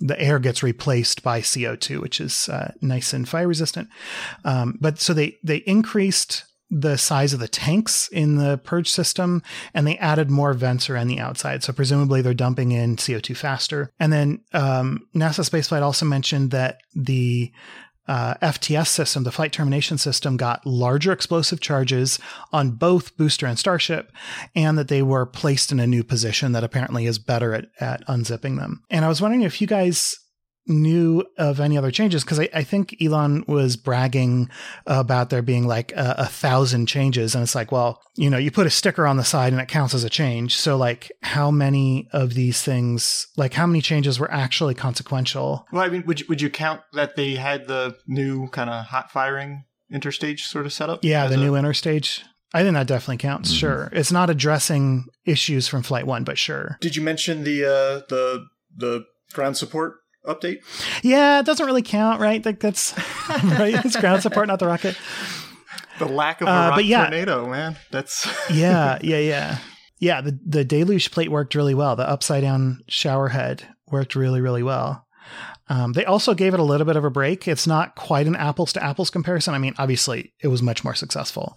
the 0.00 0.20
air 0.20 0.38
gets 0.38 0.62
replaced 0.62 1.22
by 1.22 1.40
CO2, 1.40 2.00
which 2.00 2.20
is 2.20 2.48
uh, 2.48 2.72
nice 2.80 3.12
and 3.12 3.28
fire 3.28 3.48
resistant. 3.48 3.88
Um, 4.44 4.76
but 4.80 4.98
so 4.98 5.14
they 5.14 5.38
they 5.42 5.58
increased 5.58 6.44
the 6.70 6.96
size 6.96 7.32
of 7.32 7.40
the 7.40 7.48
tanks 7.48 8.08
in 8.08 8.36
the 8.36 8.58
purge 8.58 8.90
system 8.90 9.42
and 9.74 9.86
they 9.86 9.98
added 9.98 10.30
more 10.30 10.52
vents 10.54 10.88
around 10.88 11.08
the 11.08 11.20
outside. 11.20 11.62
So 11.62 11.72
presumably 11.72 12.22
they're 12.22 12.34
dumping 12.34 12.72
in 12.72 12.96
CO2 12.96 13.36
faster. 13.36 13.90
And 14.00 14.12
then 14.12 14.40
um, 14.52 15.06
NASA 15.14 15.48
Spaceflight 15.48 15.82
also 15.82 16.06
mentioned 16.06 16.50
that 16.50 16.78
the 16.94 17.52
uh, 18.06 18.34
FTS 18.42 18.88
system, 18.88 19.24
the 19.24 19.32
flight 19.32 19.52
termination 19.52 19.98
system, 19.98 20.36
got 20.36 20.66
larger 20.66 21.12
explosive 21.12 21.60
charges 21.60 22.18
on 22.52 22.72
both 22.72 23.16
booster 23.16 23.46
and 23.46 23.58
Starship, 23.58 24.12
and 24.54 24.76
that 24.76 24.88
they 24.88 25.02
were 25.02 25.24
placed 25.24 25.72
in 25.72 25.80
a 25.80 25.86
new 25.86 26.04
position 26.04 26.52
that 26.52 26.64
apparently 26.64 27.06
is 27.06 27.18
better 27.18 27.54
at, 27.54 27.66
at 27.80 28.06
unzipping 28.06 28.58
them. 28.58 28.82
And 28.90 29.04
I 29.04 29.08
was 29.08 29.22
wondering 29.22 29.42
if 29.42 29.60
you 29.60 29.66
guys 29.66 30.16
knew 30.66 31.24
of 31.36 31.60
any 31.60 31.76
other 31.76 31.90
changes 31.90 32.24
because 32.24 32.40
I, 32.40 32.48
I, 32.54 32.62
think 32.62 32.96
Elon 33.00 33.44
was 33.46 33.76
bragging 33.76 34.48
about 34.86 35.30
there 35.30 35.42
being 35.42 35.66
like 35.66 35.92
a, 35.92 36.14
a, 36.18 36.26
thousand 36.26 36.86
changes, 36.86 37.34
and 37.34 37.42
it's 37.42 37.54
like, 37.54 37.70
well, 37.70 38.00
you 38.16 38.30
know, 38.30 38.38
you 38.38 38.50
put 38.50 38.66
a 38.66 38.70
sticker 38.70 39.06
on 39.06 39.16
the 39.16 39.24
side 39.24 39.52
and 39.52 39.60
it 39.60 39.68
counts 39.68 39.94
as 39.94 40.04
a 40.04 40.10
change. 40.10 40.56
So, 40.56 40.76
like, 40.76 41.12
how 41.22 41.50
many 41.50 42.08
of 42.12 42.34
these 42.34 42.62
things, 42.62 43.26
like, 43.36 43.54
how 43.54 43.66
many 43.66 43.80
changes 43.80 44.18
were 44.18 44.30
actually 44.30 44.74
consequential? 44.74 45.66
Well, 45.72 45.82
I 45.82 45.88
mean, 45.88 46.04
would 46.06 46.20
you, 46.20 46.26
would 46.28 46.40
you 46.40 46.50
count 46.50 46.80
that 46.94 47.16
they 47.16 47.34
had 47.34 47.66
the 47.66 47.96
new 48.06 48.48
kind 48.48 48.70
of 48.70 48.86
hot 48.86 49.10
firing 49.10 49.64
interstage 49.92 50.40
sort 50.40 50.66
of 50.66 50.72
setup? 50.72 51.04
Yeah, 51.04 51.26
the 51.26 51.34
a- 51.34 51.38
new 51.38 51.52
interstage. 51.52 52.22
I 52.54 52.62
think 52.62 52.74
that 52.74 52.86
definitely 52.86 53.16
counts. 53.18 53.50
Mm-hmm. 53.50 53.58
Sure, 53.58 53.88
it's 53.92 54.12
not 54.12 54.30
addressing 54.30 55.06
issues 55.26 55.66
from 55.66 55.82
Flight 55.82 56.06
One, 56.06 56.24
but 56.24 56.38
sure. 56.38 56.78
Did 56.80 56.96
you 56.96 57.02
mention 57.02 57.44
the 57.44 57.64
uh, 57.64 58.06
the 58.08 58.46
the 58.76 59.04
ground 59.32 59.56
support 59.56 59.96
update? 60.24 60.58
Yeah, 61.02 61.40
it 61.40 61.46
doesn't 61.46 61.66
really 61.66 61.82
count, 61.82 62.20
right? 62.20 62.44
Like 62.44 62.60
that's 62.60 62.96
right. 63.28 63.84
It's 63.84 63.96
ground 63.96 64.22
support, 64.22 64.48
not 64.48 64.58
the 64.58 64.66
rocket. 64.66 64.96
The 65.98 66.06
lack 66.06 66.40
of 66.40 66.48
a 66.48 66.50
uh, 66.50 66.74
but 66.74 66.84
yeah, 66.84 67.02
tornado, 67.02 67.48
man. 67.48 67.76
That's 67.90 68.26
yeah, 68.50 68.98
yeah, 69.02 69.18
yeah, 69.18 69.58
yeah. 69.98 70.20
The 70.20 70.38
the 70.44 70.64
deluge 70.64 71.10
plate 71.10 71.30
worked 71.30 71.54
really 71.54 71.74
well. 71.74 71.96
The 71.96 72.08
upside 72.08 72.42
down 72.42 72.80
shower 72.88 73.28
head 73.28 73.68
worked 73.88 74.16
really, 74.16 74.40
really 74.40 74.62
well. 74.62 75.06
Um, 75.68 75.92
they 75.92 76.04
also 76.04 76.34
gave 76.34 76.52
it 76.52 76.60
a 76.60 76.64
little 76.64 76.86
bit 76.86 76.96
of 76.96 77.04
a 77.04 77.10
break. 77.10 77.48
It's 77.48 77.66
not 77.66 77.94
quite 77.94 78.26
an 78.26 78.36
apples 78.36 78.72
to 78.74 78.84
apples 78.84 79.08
comparison. 79.08 79.54
I 79.54 79.58
mean, 79.58 79.74
obviously, 79.78 80.34
it 80.42 80.48
was 80.48 80.62
much 80.62 80.84
more 80.84 80.94
successful, 80.94 81.56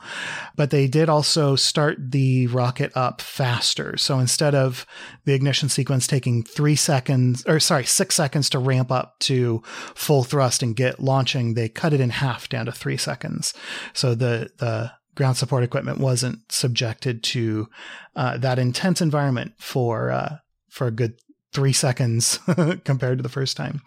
but 0.55 0.69
they 0.69 0.87
did 0.87 1.09
also 1.09 1.55
start 1.55 1.97
the 2.11 2.47
rocket 2.47 2.91
up 2.95 3.21
faster. 3.21 3.97
So 3.97 4.19
instead 4.19 4.55
of 4.55 4.85
the 5.25 5.33
ignition 5.33 5.67
sequence 5.67 6.07
taking 6.07 6.43
three 6.43 6.75
seconds, 6.75 7.43
or 7.47 7.59
sorry, 7.59 7.83
six 7.83 8.15
seconds 8.15 8.49
to 8.51 8.59
ramp 8.59 8.91
up 8.91 9.19
to 9.19 9.61
full 9.93 10.23
thrust 10.23 10.63
and 10.63 10.75
get 10.75 11.01
launching, 11.01 11.53
they 11.53 11.67
cut 11.67 11.93
it 11.93 11.99
in 11.99 12.11
half 12.11 12.47
down 12.47 12.67
to 12.67 12.71
three 12.71 12.97
seconds. 12.97 13.53
So 13.93 14.15
the 14.15 14.51
the 14.57 14.91
ground 15.15 15.35
support 15.35 15.63
equipment 15.63 15.97
wasn't 15.97 16.49
subjected 16.49 17.23
to 17.23 17.67
uh, 18.15 18.37
that 18.37 18.59
intense 18.59 19.01
environment 19.01 19.53
for 19.57 20.11
uh, 20.11 20.37
for 20.69 20.87
a 20.87 20.91
good 20.91 21.15
three 21.57 21.73
seconds 21.73 22.39
compared 22.83 23.17
to 23.17 23.23
the 23.23 23.29
first 23.29 23.57
time. 23.57 23.81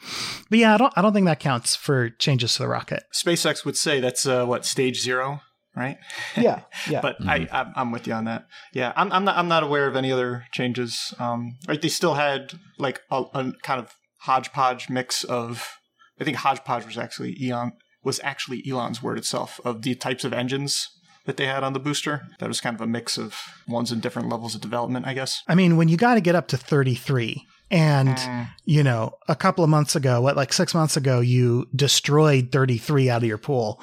But 0.50 0.58
yeah, 0.58 0.74
I 0.74 0.76
don't 0.76 0.92
I 0.96 1.02
don't 1.02 1.12
think 1.12 1.26
that 1.26 1.38
counts 1.38 1.76
for 1.76 2.10
changes 2.10 2.54
to 2.54 2.64
the 2.64 2.68
rocket. 2.68 3.04
SpaceX 3.14 3.64
would 3.64 3.76
say 3.76 4.00
that's 4.00 4.26
uh, 4.26 4.44
what 4.44 4.66
stage 4.66 5.00
zero, 5.00 5.40
right? 5.76 5.96
Yeah, 6.36 6.62
yeah. 6.88 7.00
but 7.06 7.20
mm-hmm. 7.20 7.54
I 7.54 7.72
I'm 7.76 7.92
with 7.92 8.08
you 8.08 8.12
on 8.12 8.24
that. 8.24 8.46
Yeah, 8.72 8.92
I'm 8.96 9.12
I'm 9.12 9.24
not 9.24 9.36
I'm 9.36 9.46
not 9.46 9.62
aware 9.62 9.86
of 9.86 9.94
any 9.94 10.10
other 10.10 10.46
changes. 10.50 11.14
Um, 11.20 11.58
right? 11.68 11.80
They 11.80 11.88
still 11.88 12.14
had 12.14 12.58
like 12.76 13.02
a, 13.08 13.22
a 13.34 13.52
kind 13.62 13.80
of 13.80 13.94
hodgepodge 14.22 14.90
mix 14.90 15.22
of. 15.22 15.76
I 16.20 16.24
think 16.24 16.38
hodgepodge 16.38 16.84
was 16.84 16.98
actually 16.98 17.38
Elon 17.40 17.72
was 18.02 18.18
actually 18.24 18.64
Elon's 18.68 19.00
word 19.00 19.16
itself 19.16 19.60
of 19.64 19.82
the 19.82 19.94
types 19.94 20.24
of 20.24 20.32
engines 20.32 20.88
that 21.24 21.36
they 21.36 21.46
had 21.46 21.62
on 21.62 21.72
the 21.72 21.78
booster. 21.78 22.26
That 22.40 22.48
was 22.48 22.60
kind 22.60 22.74
of 22.74 22.80
a 22.80 22.86
mix 22.88 23.16
of 23.16 23.36
ones 23.68 23.92
in 23.92 24.00
different 24.00 24.28
levels 24.28 24.56
of 24.56 24.60
development, 24.60 25.06
I 25.06 25.14
guess. 25.14 25.42
I 25.46 25.54
mean, 25.54 25.76
when 25.76 25.88
you 25.88 25.96
got 25.96 26.14
to 26.14 26.20
get 26.20 26.34
up 26.34 26.48
to 26.48 26.56
33, 26.56 27.46
and, 27.70 28.16
mm. 28.16 28.48
you 28.64 28.82
know, 28.82 29.14
a 29.28 29.36
couple 29.36 29.62
of 29.62 29.70
months 29.70 29.94
ago, 29.94 30.20
what, 30.20 30.36
like 30.36 30.52
six 30.52 30.74
months 30.74 30.96
ago, 30.96 31.20
you 31.20 31.68
destroyed 31.74 32.50
33 32.50 33.08
out 33.08 33.22
of 33.22 33.28
your 33.28 33.38
pool. 33.38 33.80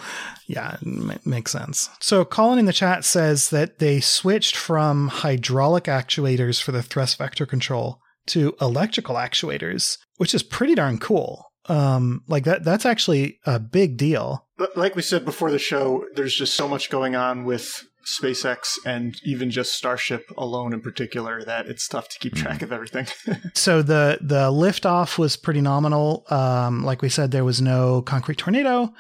Yeah, 0.48 0.78
it 0.82 1.26
makes 1.26 1.52
sense. 1.52 1.90
So 2.02 2.26
Colin 2.26 2.60
in 2.60 2.66
the 2.66 2.74
chat 2.74 3.06
says 3.06 3.50
that 3.50 3.80
they 3.80 4.00
switched 4.02 4.56
from 4.56 5.08
hydraulic 5.08 5.86
actuators 5.86 6.62
for 6.62 6.74
the 6.74 6.84
thrust 6.84 7.18
vector 7.18 7.46
control 7.46 8.02
to 8.28 8.56
electrical 8.60 9.16
actuators, 9.16 9.98
which 10.18 10.34
is 10.34 10.44
pretty 10.44 10.76
darn 10.76 10.98
cool. 10.98 11.46
Um, 11.70 12.24
like 12.28 12.46
that, 12.46 12.64
that's 12.64 12.86
actually 12.86 13.40
a 13.46 13.60
big 13.60 13.98
deal. 13.98 14.46
But 14.58 14.76
like 14.76 14.96
we 14.96 15.02
said 15.02 15.24
before 15.26 15.52
the 15.52 15.60
show, 15.60 16.06
there's 16.16 16.36
just 16.36 16.56
so 16.56 16.68
much 16.68 16.90
going 16.90 17.16
on 17.16 17.46
with 17.46 17.86
SpaceX 18.08 18.78
and 18.86 19.20
even 19.24 19.52
just 19.52 19.74
Starship 19.74 20.32
alone 20.38 20.74
in 20.74 20.82
particular 20.82 21.44
that 21.44 21.68
it's 21.68 21.88
tough 21.88 22.08
to 22.10 22.20
keep 22.20 22.34
mm-hmm. 22.34 22.46
track 22.46 22.62
of 22.62 22.72
everything. 22.72 23.08
so 23.54 23.82
the 23.82 24.18
the 24.22 24.50
liftoff 24.50 25.18
was 25.18 25.36
pretty 25.36 25.62
nominal. 25.62 26.26
Um, 26.30 26.84
like 26.84 27.02
we 27.02 27.10
said, 27.10 27.32
there 27.32 27.44
was 27.44 27.62
no 27.62 28.02
concrete 28.02 28.38
tornado. 28.38 28.94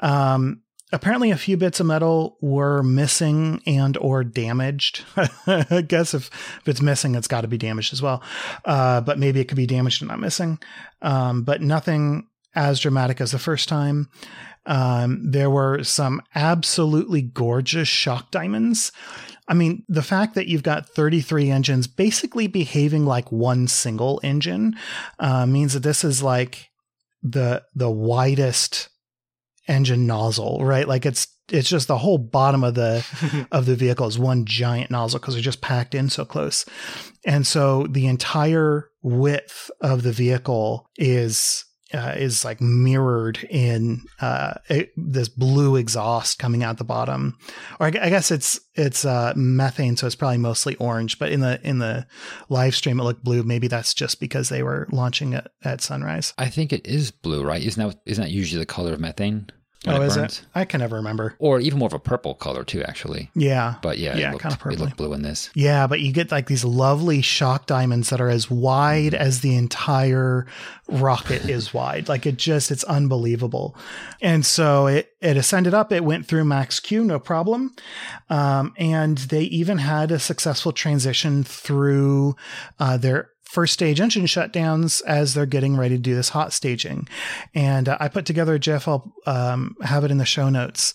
Um, 0.00 0.62
apparently, 0.92 1.30
a 1.30 1.36
few 1.36 1.56
bits 1.56 1.80
of 1.80 1.86
metal 1.86 2.36
were 2.42 2.82
missing 2.82 3.62
and 3.66 3.96
or 3.96 4.24
damaged. 4.24 5.04
I 5.46 5.82
guess 5.86 6.12
if, 6.12 6.28
if 6.60 6.68
it's 6.68 6.82
missing, 6.82 7.14
it's 7.14 7.28
got 7.28 7.42
to 7.42 7.48
be 7.48 7.58
damaged 7.58 7.92
as 7.92 8.02
well. 8.02 8.22
Uh, 8.64 9.00
but 9.00 9.18
maybe 9.18 9.40
it 9.40 9.48
could 9.48 9.56
be 9.56 9.66
damaged 9.66 10.02
and 10.02 10.10
not 10.10 10.20
missing. 10.20 10.58
Um, 11.00 11.44
but 11.44 11.62
nothing 11.62 12.26
as 12.54 12.80
dramatic 12.80 13.20
as 13.20 13.30
the 13.30 13.38
first 13.38 13.68
time. 13.68 14.08
Um, 14.66 15.30
there 15.30 15.50
were 15.50 15.82
some 15.84 16.20
absolutely 16.34 17.22
gorgeous 17.22 17.88
shock 17.88 18.30
diamonds. 18.30 18.92
I 19.48 19.54
mean, 19.54 19.84
the 19.88 20.02
fact 20.02 20.34
that 20.34 20.46
you've 20.46 20.62
got 20.62 20.88
33 20.88 21.50
engines 21.50 21.86
basically 21.86 22.46
behaving 22.46 23.04
like 23.04 23.32
one 23.32 23.66
single 23.66 24.20
engine 24.22 24.76
uh, 25.18 25.44
means 25.46 25.74
that 25.74 25.82
this 25.82 26.04
is 26.04 26.22
like 26.22 26.68
the 27.22 27.62
the 27.74 27.90
widest 27.90 28.88
engine 29.66 30.06
nozzle, 30.06 30.64
right? 30.64 30.86
Like 30.86 31.04
it's 31.04 31.26
it's 31.50 31.68
just 31.68 31.88
the 31.88 31.98
whole 31.98 32.18
bottom 32.18 32.62
of 32.62 32.74
the 32.74 33.04
of 33.52 33.66
the 33.66 33.76
vehicle 33.76 34.06
is 34.06 34.18
one 34.18 34.44
giant 34.44 34.90
nozzle 34.90 35.18
because 35.18 35.34
they're 35.34 35.42
just 35.42 35.60
packed 35.60 35.94
in 35.94 36.08
so 36.10 36.24
close. 36.24 36.64
And 37.24 37.46
so 37.46 37.86
the 37.88 38.06
entire 38.06 38.90
width 39.02 39.70
of 39.80 40.02
the 40.02 40.12
vehicle 40.12 40.88
is 40.96 41.64
uh, 41.92 42.14
is 42.16 42.44
like 42.44 42.60
mirrored 42.60 43.38
in 43.50 44.02
uh, 44.20 44.54
it, 44.68 44.92
this 44.96 45.28
blue 45.28 45.76
exhaust 45.76 46.38
coming 46.38 46.62
out 46.62 46.78
the 46.78 46.84
bottom, 46.84 47.36
or 47.78 47.86
I, 47.86 47.88
I 47.88 48.10
guess 48.10 48.30
it's 48.30 48.60
it's 48.74 49.04
uh, 49.04 49.32
methane, 49.36 49.96
so 49.96 50.06
it's 50.06 50.16
probably 50.16 50.38
mostly 50.38 50.76
orange. 50.76 51.18
But 51.18 51.32
in 51.32 51.40
the 51.40 51.60
in 51.66 51.78
the 51.78 52.06
live 52.48 52.74
stream, 52.74 53.00
it 53.00 53.04
looked 53.04 53.24
blue. 53.24 53.42
Maybe 53.42 53.68
that's 53.68 53.94
just 53.94 54.20
because 54.20 54.48
they 54.48 54.62
were 54.62 54.88
launching 54.90 55.32
it 55.32 55.50
at 55.64 55.80
sunrise. 55.80 56.32
I 56.38 56.48
think 56.48 56.72
it 56.72 56.86
is 56.86 57.10
blue, 57.10 57.44
right? 57.44 57.62
Isn't 57.62 57.86
that 57.86 57.98
isn't 58.06 58.22
that 58.22 58.30
usually 58.30 58.60
the 58.60 58.66
color 58.66 58.92
of 58.92 59.00
methane? 59.00 59.50
Oh, 59.86 60.02
it 60.02 60.06
is 60.06 60.16
burns. 60.16 60.40
it? 60.40 60.46
I 60.54 60.64
can 60.64 60.80
never 60.80 60.96
remember. 60.96 61.34
Or 61.38 61.58
even 61.60 61.78
more 61.78 61.86
of 61.86 61.92
a 61.92 61.98
purple 61.98 62.34
color 62.34 62.64
too, 62.64 62.82
actually. 62.82 63.30
Yeah. 63.34 63.76
But 63.82 63.98
yeah, 63.98 64.16
yeah, 64.16 64.32
kind 64.34 64.52
of 64.54 64.60
purple. 64.60 64.78
It 64.78 64.84
looked 64.84 64.96
blue 64.96 65.12
in 65.14 65.22
this. 65.22 65.50
Yeah, 65.54 65.86
but 65.86 66.00
you 66.00 66.12
get 66.12 66.30
like 66.30 66.46
these 66.46 66.64
lovely 66.64 67.22
shock 67.22 67.66
diamonds 67.66 68.10
that 68.10 68.20
are 68.20 68.28
as 68.28 68.50
wide 68.50 69.14
as 69.14 69.40
the 69.40 69.56
entire 69.56 70.46
rocket 70.88 71.48
is 71.48 71.72
wide. 71.74 72.08
Like 72.08 72.26
it 72.26 72.36
just, 72.36 72.70
it's 72.70 72.84
unbelievable. 72.84 73.74
And 74.20 74.44
so 74.44 74.86
it 74.86 75.14
it 75.20 75.36
ascended 75.36 75.74
up. 75.74 75.92
It 75.92 76.04
went 76.04 76.26
through 76.26 76.44
max 76.44 76.80
Q, 76.80 77.04
no 77.04 77.18
problem. 77.18 77.74
Um, 78.28 78.74
and 78.76 79.18
they 79.18 79.42
even 79.42 79.78
had 79.78 80.10
a 80.10 80.18
successful 80.18 80.72
transition 80.72 81.44
through 81.44 82.36
uh, 82.78 82.96
their 82.96 83.29
first 83.50 83.72
stage 83.72 84.00
engine 84.00 84.26
shutdowns 84.26 85.02
as 85.06 85.34
they're 85.34 85.44
getting 85.44 85.76
ready 85.76 85.96
to 85.96 86.02
do 86.02 86.14
this 86.14 86.28
hot 86.28 86.52
staging. 86.52 87.08
And 87.52 87.88
uh, 87.88 87.96
I 87.98 88.06
put 88.06 88.24
together 88.24 88.54
a 88.54 88.80
I'll 88.86 89.12
um, 89.26 89.76
have 89.82 90.04
it 90.04 90.12
in 90.12 90.18
the 90.18 90.24
show 90.24 90.48
notes. 90.48 90.94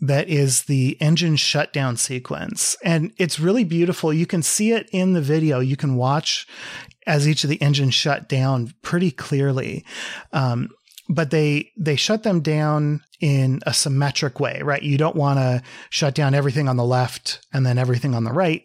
That 0.00 0.28
is 0.28 0.62
the 0.62 0.96
engine 1.00 1.36
shutdown 1.36 1.96
sequence. 1.96 2.76
And 2.84 3.12
it's 3.18 3.40
really 3.40 3.64
beautiful. 3.64 4.14
You 4.14 4.24
can 4.24 4.42
see 4.42 4.70
it 4.72 4.88
in 4.92 5.14
the 5.14 5.20
video. 5.20 5.58
You 5.58 5.76
can 5.76 5.96
watch 5.96 6.46
as 7.06 7.28
each 7.28 7.42
of 7.42 7.50
the 7.50 7.60
engines 7.60 7.94
shut 7.94 8.28
down 8.28 8.72
pretty 8.82 9.10
clearly. 9.10 9.84
Um, 10.32 10.70
but 11.08 11.30
they 11.30 11.72
they 11.76 11.96
shut 11.96 12.22
them 12.22 12.40
down 12.40 13.02
in 13.20 13.60
a 13.66 13.74
symmetric 13.74 14.38
way, 14.38 14.62
right? 14.62 14.82
You 14.82 14.96
don't 14.96 15.16
want 15.16 15.40
to 15.40 15.60
shut 15.90 16.14
down 16.14 16.34
everything 16.34 16.68
on 16.68 16.76
the 16.76 16.84
left 16.84 17.44
and 17.52 17.66
then 17.66 17.78
everything 17.78 18.14
on 18.14 18.22
the 18.22 18.32
right 18.32 18.62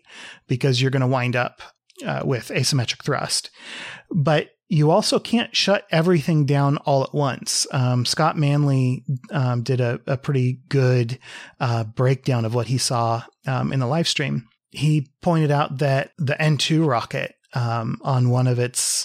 because 0.47 0.79
you're 0.79 0.91
going 0.91 1.01
to 1.01 1.07
wind 1.07 1.35
up 1.35 1.61
uh, 2.05 2.21
with 2.25 2.49
asymmetric 2.49 3.03
thrust. 3.03 3.51
But 4.11 4.51
you 4.67 4.89
also 4.89 5.19
can't 5.19 5.55
shut 5.55 5.85
everything 5.91 6.45
down 6.45 6.77
all 6.77 7.03
at 7.03 7.13
once. 7.13 7.67
Um, 7.71 8.05
Scott 8.05 8.37
Manley 8.37 9.03
um, 9.31 9.61
did 9.61 9.79
a, 9.79 9.99
a, 10.07 10.17
pretty 10.17 10.59
good 10.69 11.19
uh, 11.59 11.83
breakdown 11.83 12.45
of 12.45 12.55
what 12.55 12.67
he 12.67 12.79
saw 12.79 13.23
um, 13.45 13.71
in 13.71 13.79
the 13.79 13.85
live 13.85 14.07
stream. 14.07 14.47
He 14.71 15.11
pointed 15.21 15.51
out 15.51 15.77
that 15.77 16.11
the 16.17 16.33
N2 16.33 16.85
rocket 16.85 17.35
um, 17.53 17.99
on 18.01 18.29
one 18.29 18.47
of 18.47 18.57
its 18.57 19.04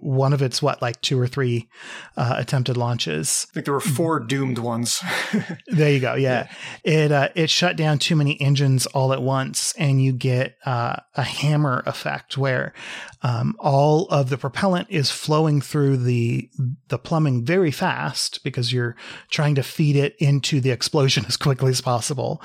one 0.00 0.34
of 0.34 0.42
its 0.42 0.60
what 0.60 0.82
like 0.82 1.00
two 1.00 1.18
or 1.18 1.26
three 1.26 1.68
uh, 2.16 2.34
attempted 2.36 2.76
launches. 2.76 3.46
I 3.50 3.54
think 3.54 3.64
there 3.66 3.74
were 3.74 3.80
four 3.80 4.20
doomed 4.20 4.58
ones. 4.58 5.00
there 5.66 5.92
you 5.92 6.00
go. 6.00 6.14
Yeah, 6.14 6.48
yeah. 6.84 6.92
it 6.92 7.12
uh, 7.12 7.28
it 7.34 7.48
shut 7.48 7.76
down 7.76 7.98
too 7.98 8.16
many 8.16 8.38
engines 8.40 8.86
all 8.86 9.12
at 9.12 9.22
once, 9.22 9.72
and 9.78 10.02
you 10.02 10.12
get 10.12 10.56
uh, 10.66 10.96
a 11.14 11.22
hammer 11.22 11.82
effect 11.86 12.36
where 12.36 12.74
um, 13.22 13.56
all 13.58 14.06
of 14.08 14.28
the 14.28 14.38
propellant 14.38 14.88
is 14.90 15.10
flowing 15.10 15.62
through 15.62 15.96
the 15.98 16.50
the 16.88 16.98
plumbing 16.98 17.44
very 17.44 17.70
fast 17.70 18.44
because 18.44 18.72
you're 18.72 18.96
trying 19.30 19.54
to 19.54 19.62
feed 19.62 19.96
it 19.96 20.16
into 20.18 20.60
the 20.60 20.70
explosion 20.70 21.24
as 21.28 21.36
quickly 21.38 21.70
as 21.70 21.80
possible, 21.80 22.42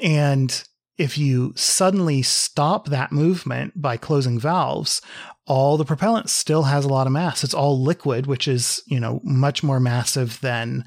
and 0.00 0.64
if 0.96 1.18
you 1.18 1.52
suddenly 1.56 2.22
stop 2.22 2.86
that 2.86 3.10
movement 3.10 3.80
by 3.80 3.96
closing 3.96 4.38
valves, 4.38 5.02
all 5.46 5.76
the 5.76 5.84
propellant 5.84 6.30
still 6.30 6.62
has 6.62 6.84
a 6.84 6.88
lot 6.88 7.06
of 7.06 7.12
mass. 7.12 7.44
It's 7.44 7.54
all 7.54 7.80
liquid, 7.80 8.26
which 8.26 8.48
is 8.48 8.82
you 8.86 9.00
know 9.00 9.20
much 9.24 9.62
more 9.62 9.80
massive 9.80 10.40
than 10.40 10.84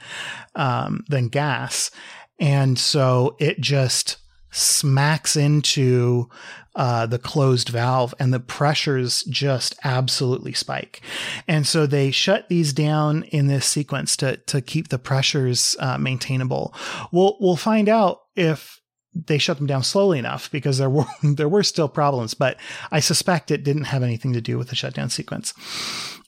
um, 0.55 1.03
than 1.07 1.27
gas, 1.27 1.91
and 2.39 2.77
so 2.77 3.35
it 3.39 3.59
just 3.59 4.17
smacks 4.51 5.35
into 5.35 6.29
uh, 6.75 7.05
the 7.05 7.19
closed 7.19 7.69
valve 7.69 8.13
and 8.19 8.33
the 8.33 8.39
pressures 8.39 9.23
just 9.23 9.75
absolutely 9.83 10.53
spike. 10.53 11.01
And 11.47 11.65
so 11.67 11.85
they 11.85 12.11
shut 12.11 12.49
these 12.49 12.71
down 12.71 13.23
in 13.23 13.47
this 13.47 13.65
sequence 13.65 14.15
to, 14.17 14.37
to 14.37 14.61
keep 14.61 14.89
the 14.89 14.99
pressures 14.99 15.75
uh, 15.79 15.97
maintainable. 15.97 16.73
We'll, 17.11 17.35
we'll 17.39 17.55
find 17.55 17.89
out 17.89 18.21
if 18.35 18.76
they 19.25 19.37
shut 19.37 19.57
them 19.57 19.67
down 19.67 19.83
slowly 19.83 20.19
enough 20.19 20.51
because 20.51 20.77
there 20.77 20.89
were 20.89 21.05
there 21.23 21.49
were 21.49 21.63
still 21.63 21.89
problems, 21.89 22.33
but 22.33 22.57
I 22.91 22.99
suspect 22.99 23.51
it 23.51 23.63
didn't 23.63 23.85
have 23.85 24.03
anything 24.03 24.33
to 24.33 24.41
do 24.41 24.57
with 24.57 24.69
the 24.69 24.75
shutdown 24.75 25.09
sequence. 25.09 25.53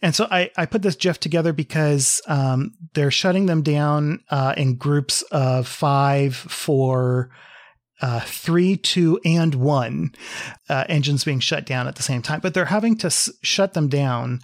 And 0.01 0.15
so 0.15 0.27
I, 0.31 0.49
I 0.55 0.65
put 0.65 0.81
this 0.81 0.95
GIF 0.95 1.19
together 1.19 1.51
because 1.51 2.21
um, 2.27 2.73
they're 2.93 3.11
shutting 3.11 3.47
them 3.47 3.61
down 3.61 4.23
uh, 4.29 4.53
in 4.55 4.75
groups 4.75 5.23
of 5.23 5.67
five, 5.67 6.35
four, 6.35 7.29
uh, 8.01 8.21
three, 8.21 8.77
two, 8.77 9.19
and 9.25 9.55
one 9.55 10.13
uh, 10.69 10.85
engines 10.87 11.23
being 11.23 11.39
shut 11.39 11.65
down 11.65 11.87
at 11.87 11.95
the 11.95 12.03
same 12.03 12.21
time, 12.21 12.39
but 12.39 12.53
they're 12.53 12.65
having 12.65 12.97
to 12.97 13.07
s- 13.07 13.29
shut 13.41 13.73
them 13.73 13.87
down 13.87 14.39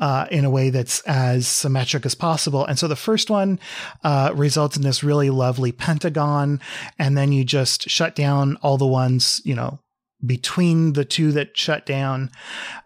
uh, 0.00 0.26
in 0.30 0.44
a 0.44 0.50
way 0.50 0.70
that's 0.70 1.00
as 1.00 1.46
symmetric 1.46 2.06
as 2.06 2.14
possible. 2.14 2.64
And 2.64 2.78
so 2.78 2.88
the 2.88 2.96
first 2.96 3.30
one 3.30 3.58
uh, 4.04 4.32
results 4.34 4.76
in 4.76 4.82
this 4.82 5.02
really 5.02 5.30
lovely 5.30 5.72
pentagon, 5.72 6.60
and 6.98 7.16
then 7.16 7.32
you 7.32 7.44
just 7.44 7.88
shut 7.88 8.14
down 8.14 8.56
all 8.62 8.78
the 8.78 8.86
ones, 8.86 9.40
you 9.44 9.54
know, 9.54 9.80
between 10.24 10.92
the 10.92 11.04
two 11.04 11.32
that 11.32 11.56
shut 11.56 11.84
down. 11.84 12.30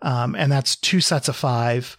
Um, 0.02 0.34
and 0.34 0.50
that's 0.50 0.76
two 0.76 1.00
sets 1.00 1.28
of 1.28 1.36
five. 1.36 1.96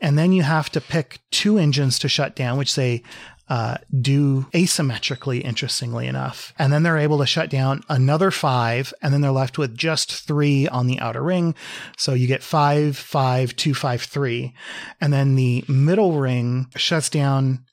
And 0.00 0.18
then 0.18 0.32
you 0.32 0.42
have 0.42 0.70
to 0.70 0.80
pick 0.80 1.20
two 1.30 1.58
engines 1.58 1.98
to 2.00 2.08
shut 2.08 2.34
down, 2.34 2.58
which 2.58 2.74
they 2.74 3.02
uh, 3.48 3.76
do 4.00 4.42
asymmetrically, 4.54 5.42
interestingly 5.42 6.06
enough. 6.06 6.54
And 6.56 6.72
then 6.72 6.84
they're 6.84 6.96
able 6.96 7.18
to 7.18 7.26
shut 7.26 7.50
down 7.50 7.82
another 7.88 8.30
five, 8.30 8.94
and 9.02 9.12
then 9.12 9.20
they're 9.20 9.32
left 9.32 9.58
with 9.58 9.76
just 9.76 10.12
three 10.12 10.68
on 10.68 10.86
the 10.86 11.00
outer 11.00 11.22
ring. 11.22 11.56
So 11.96 12.14
you 12.14 12.28
get 12.28 12.44
five, 12.44 12.96
five, 12.96 13.56
two, 13.56 13.74
five, 13.74 14.02
three. 14.02 14.54
And 15.00 15.12
then 15.12 15.34
the 15.34 15.64
middle 15.68 16.12
ring 16.12 16.68
shuts 16.76 17.08
down 17.08 17.64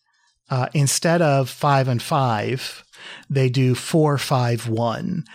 uh, 0.50 0.68
instead 0.74 1.22
of 1.22 1.50
five 1.50 1.88
and 1.88 2.02
five, 2.02 2.84
they 3.30 3.50
do 3.50 3.76
four, 3.76 4.18
five, 4.18 4.68
one, 4.68 5.26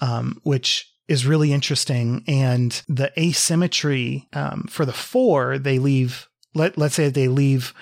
um, 0.00 0.40
which 0.42 0.92
is 1.08 1.26
really 1.26 1.52
interesting. 1.52 2.24
And 2.26 2.82
the 2.88 3.12
asymmetry 3.18 4.28
um, 4.32 4.66
for 4.68 4.84
the 4.84 4.92
four, 4.92 5.58
they 5.58 5.78
leave, 5.78 6.28
let, 6.56 6.78
let's 6.78 6.94
say 6.94 7.08
they 7.08 7.28
leave 7.28 7.74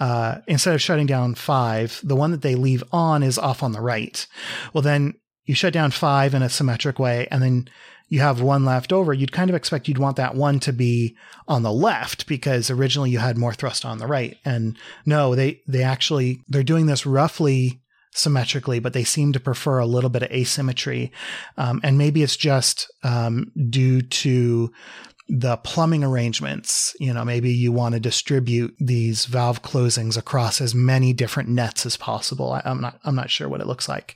uh, 0.00 0.40
instead 0.48 0.74
of 0.74 0.82
shutting 0.82 1.06
down 1.06 1.34
five, 1.34 2.00
the 2.02 2.16
one 2.16 2.32
that 2.32 2.42
they 2.42 2.56
leave 2.56 2.82
on 2.90 3.22
is 3.22 3.38
off 3.38 3.62
on 3.62 3.72
the 3.72 3.80
right. 3.80 4.26
Well, 4.72 4.82
then 4.82 5.14
you 5.44 5.54
shut 5.54 5.72
down 5.72 5.90
five 5.90 6.34
in 6.34 6.42
a 6.42 6.48
symmetric 6.48 6.98
way, 6.98 7.28
and 7.30 7.42
then 7.42 7.68
you 8.08 8.20
have 8.20 8.40
one 8.40 8.64
left 8.64 8.92
over. 8.92 9.12
You'd 9.12 9.32
kind 9.32 9.48
of 9.48 9.56
expect 9.56 9.88
you'd 9.88 9.98
want 9.98 10.16
that 10.16 10.34
one 10.34 10.60
to 10.60 10.72
be 10.72 11.16
on 11.48 11.62
the 11.62 11.72
left 11.72 12.26
because 12.26 12.70
originally 12.70 13.10
you 13.10 13.18
had 13.18 13.38
more 13.38 13.54
thrust 13.54 13.84
on 13.84 13.98
the 13.98 14.06
right. 14.06 14.36
And 14.44 14.76
no, 15.06 15.34
they 15.34 15.62
they 15.66 15.82
actually 15.82 16.40
they're 16.48 16.62
doing 16.62 16.86
this 16.86 17.06
roughly 17.06 17.80
symmetrically, 18.14 18.78
but 18.78 18.92
they 18.92 19.04
seem 19.04 19.32
to 19.32 19.40
prefer 19.40 19.78
a 19.78 19.86
little 19.86 20.10
bit 20.10 20.22
of 20.22 20.30
asymmetry. 20.30 21.10
Um, 21.56 21.80
and 21.82 21.96
maybe 21.96 22.22
it's 22.22 22.36
just 22.36 22.90
um, 23.02 23.50
due 23.70 24.02
to 24.02 24.72
the 25.34 25.56
plumbing 25.56 26.04
arrangements, 26.04 26.94
you 27.00 27.10
know, 27.10 27.24
maybe 27.24 27.50
you 27.50 27.72
want 27.72 27.94
to 27.94 28.00
distribute 28.00 28.76
these 28.78 29.24
valve 29.24 29.62
closings 29.62 30.18
across 30.18 30.60
as 30.60 30.74
many 30.74 31.14
different 31.14 31.48
nets 31.48 31.86
as 31.86 31.96
possible. 31.96 32.52
I, 32.52 32.60
am 32.66 32.82
not, 32.82 33.00
I'm 33.02 33.14
not 33.14 33.30
sure 33.30 33.48
what 33.48 33.62
it 33.62 33.66
looks 33.66 33.88
like. 33.88 34.14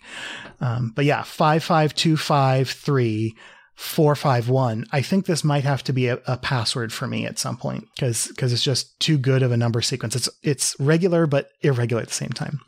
Um, 0.60 0.92
but 0.94 1.06
yeah, 1.06 1.22
five, 1.22 1.64
five, 1.64 1.94
two, 1.94 2.18
five, 2.18 2.68
three, 2.68 3.34
451. 3.76 4.86
I 4.92 5.00
think 5.00 5.24
this 5.24 5.44
might 5.44 5.64
have 5.64 5.82
to 5.84 5.92
be 5.92 6.08
a, 6.08 6.18
a 6.26 6.36
password 6.36 6.92
for 6.92 7.06
me 7.06 7.26
at 7.26 7.38
some 7.38 7.58
point 7.58 7.86
because 7.94 8.28
because 8.28 8.50
it's 8.52 8.64
just 8.64 8.98
too 9.00 9.18
good 9.18 9.42
of 9.42 9.52
a 9.52 9.56
number 9.56 9.82
sequence. 9.82 10.16
It's 10.16 10.30
it's 10.42 10.74
regular 10.80 11.26
but 11.26 11.50
irregular 11.60 12.00
at 12.00 12.08
the 12.08 12.14
same 12.14 12.30
time. 12.30 12.60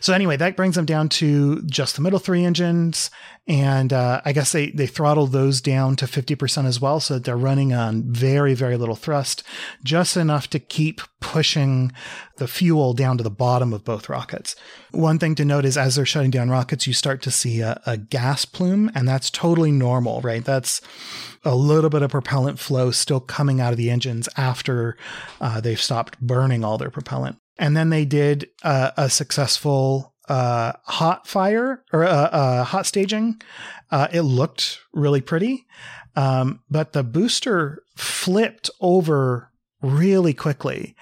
So 0.00 0.14
anyway, 0.14 0.38
that 0.38 0.56
brings 0.56 0.74
them 0.74 0.86
down 0.86 1.10
to 1.10 1.60
just 1.62 1.96
the 1.96 2.00
middle 2.00 2.18
three 2.18 2.42
engines, 2.42 3.10
and 3.48 3.92
uh, 3.92 4.20
I 4.24 4.32
guess 4.32 4.52
they 4.52 4.70
they 4.70 4.86
throttled 4.86 5.32
those 5.32 5.60
down 5.60 5.94
to 5.96 6.06
50% 6.06 6.66
as 6.66 6.80
well, 6.80 6.98
so 6.98 7.14
that 7.14 7.24
they're 7.24 7.36
running 7.36 7.72
on 7.72 8.02
very 8.10 8.54
very 8.54 8.76
little 8.76 8.96
thrust, 8.96 9.42
just 9.84 10.16
enough 10.16 10.48
to 10.50 10.58
keep 10.58 11.00
pushing 11.20 11.92
the 12.38 12.48
fuel 12.48 12.92
down 12.92 13.16
to 13.18 13.24
the 13.24 13.30
bottom 13.30 13.72
of 13.72 13.84
both 13.84 14.08
rockets. 14.08 14.56
One 14.90 15.18
thing 15.18 15.34
to 15.36 15.44
note 15.44 15.64
is 15.64 15.76
as 15.76 15.94
they're 15.94 16.06
shutting 16.06 16.30
down 16.30 16.50
rockets, 16.50 16.86
you 16.86 16.92
start 16.92 17.22
to 17.22 17.30
see 17.30 17.60
a, 17.60 17.80
a 17.86 17.96
gas 17.96 18.44
plume, 18.44 18.90
and 18.94 19.08
that's 19.08 19.30
totally 19.30 19.72
normal, 19.72 20.20
right? 20.22 20.44
That's 20.44 20.80
a 21.44 21.54
little 21.54 21.90
bit 21.90 22.02
of 22.02 22.10
propellant 22.10 22.58
flow 22.58 22.90
still 22.90 23.20
coming 23.20 23.60
out 23.60 23.72
of 23.72 23.76
the 23.76 23.90
engines 23.90 24.28
after 24.36 24.96
uh, 25.40 25.60
they've 25.60 25.80
stopped 25.80 26.20
burning 26.20 26.64
all 26.64 26.78
their 26.78 26.90
propellant. 26.90 27.36
And 27.58 27.76
then 27.76 27.90
they 27.90 28.04
did 28.04 28.48
uh, 28.62 28.90
a 28.96 29.08
successful 29.08 30.14
uh, 30.28 30.72
hot 30.84 31.26
fire 31.26 31.84
or 31.92 32.04
uh, 32.04 32.08
uh, 32.08 32.64
hot 32.64 32.86
staging. 32.86 33.40
Uh, 33.90 34.08
it 34.12 34.22
looked 34.22 34.80
really 34.92 35.20
pretty, 35.20 35.66
um, 36.16 36.60
but 36.70 36.92
the 36.92 37.04
booster 37.04 37.82
flipped 37.96 38.70
over 38.80 39.52
really 39.82 40.34
quickly. 40.34 40.96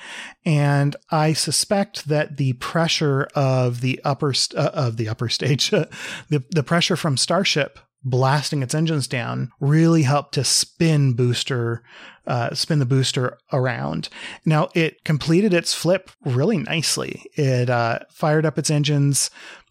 And 0.44 0.94
I 1.10 1.32
suspect 1.32 2.08
that 2.08 2.36
the 2.36 2.54
pressure 2.54 3.28
of 3.34 3.80
the 3.80 4.00
upper 4.04 4.34
st- 4.34 4.58
uh, 4.58 4.70
of 4.74 4.96
the 4.96 5.08
upper 5.08 5.28
stage, 5.28 5.70
the 5.70 5.88
the 6.28 6.62
pressure 6.62 6.96
from 6.96 7.16
Starship 7.16 7.78
blasting 8.04 8.62
its 8.62 8.74
engines 8.74 9.08
down 9.08 9.50
really 9.60 10.02
helped 10.02 10.34
to 10.34 10.44
spin 10.44 11.14
booster 11.14 11.82
uh, 12.26 12.54
spin 12.54 12.78
the 12.78 12.86
booster 12.86 13.38
around. 13.52 14.08
Now 14.44 14.68
it 14.74 15.04
completed 15.04 15.52
its 15.52 15.74
flip 15.74 16.10
really 16.24 16.58
nicely. 16.58 17.24
It 17.34 17.68
uh, 17.68 18.00
fired 18.10 18.46
up 18.46 18.58
its 18.58 18.70
engines 18.70 19.30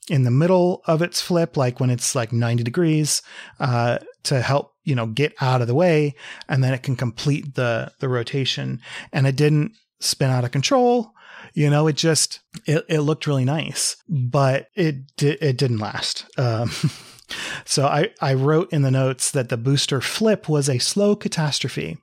in 0.10 0.24
the 0.24 0.32
middle 0.32 0.82
of 0.86 1.02
its 1.02 1.22
flip, 1.22 1.56
like 1.56 1.80
when 1.80 1.90
it's 1.90 2.14
like 2.16 2.34
90 2.34 2.64
degrees, 2.64 3.22
uh, 3.60 4.00
to 4.24 4.42
help 4.42 4.74
you 4.84 4.96
know 4.96 5.08
get 5.08 5.34
out 5.42 5.62
of 5.62 5.68
the 5.68 5.76
way, 5.76 6.16
and 6.48 6.64
then 6.64 6.74
it 6.74 6.84
can 6.84 6.96
complete 6.96 7.56
the 7.56 7.92
the 8.00 8.10
rotation. 8.10 8.82
And 9.12 9.26
it 9.26 9.36
didn't 9.36 9.74
spin 10.00 10.30
out 10.30 10.44
of 10.44 10.52
control. 10.52 11.12
You 11.54 11.70
know, 11.70 11.88
it 11.88 11.96
just 11.96 12.40
it, 12.66 12.86
it 12.90 13.02
looked 13.02 13.28
really 13.28 13.46
nice, 13.46 13.96
but 14.08 14.68
it 14.76 14.96
it 15.22 15.58
didn't 15.58 15.80
last. 15.80 16.26
Um, 16.38 16.72
So 17.66 17.86
I, 17.86 18.12
I 18.22 18.34
wrote 18.34 18.72
in 18.72 18.82
the 18.82 18.92
notes 18.92 19.32
that 19.32 19.50
the 19.50 19.58
booster 19.58 20.02
flip 20.02 20.50
was 20.50 20.70
a 20.70 20.80
slow 20.80 21.16
catastrophe. 21.16 21.98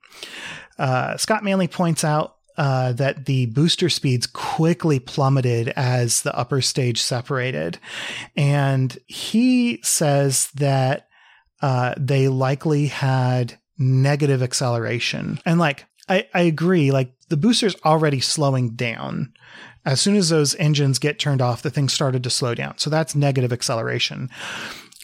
Uh, 0.79 1.17
Scott 1.17 1.45
Manley 1.45 1.69
points 1.69 2.05
out 2.05 2.37
uh, 2.57 2.93
that 2.93 3.27
the 3.27 3.47
booster 3.47 3.89
speeds 3.89 4.27
quickly 4.27 4.99
plummeted 4.99 5.69
as 5.77 6.23
the 6.23 6.37
upper 6.37 6.61
stage 6.61 7.01
separated. 7.01 7.79
And 8.37 8.99
he 9.07 9.81
says 9.83 10.51
that 10.55 11.09
uh, 11.63 11.95
they 11.97 12.29
likely 12.29 12.87
had 12.87 13.59
negative 13.79 14.43
acceleration. 14.43 15.39
And 15.45 15.59
like, 15.59 15.87
I, 16.09 16.27
I 16.35 16.43
agree, 16.43 16.91
like, 16.91 17.13
the 17.29 17.37
booster's 17.37 17.77
already 17.85 18.21
slowing 18.21 18.71
down. 18.71 19.33
As 19.85 20.01
soon 20.01 20.17
as 20.17 20.29
those 20.29 20.57
engines 20.57 20.99
get 20.99 21.19
turned 21.19 21.41
off, 21.41 21.63
the 21.63 21.71
thing 21.71 21.89
started 21.89 22.25
to 22.25 22.31
slow 22.31 22.55
down. 22.55 22.77
So 22.79 22.91
that's 22.91 23.15
negative 23.15 23.53
acceleration. 23.53 24.29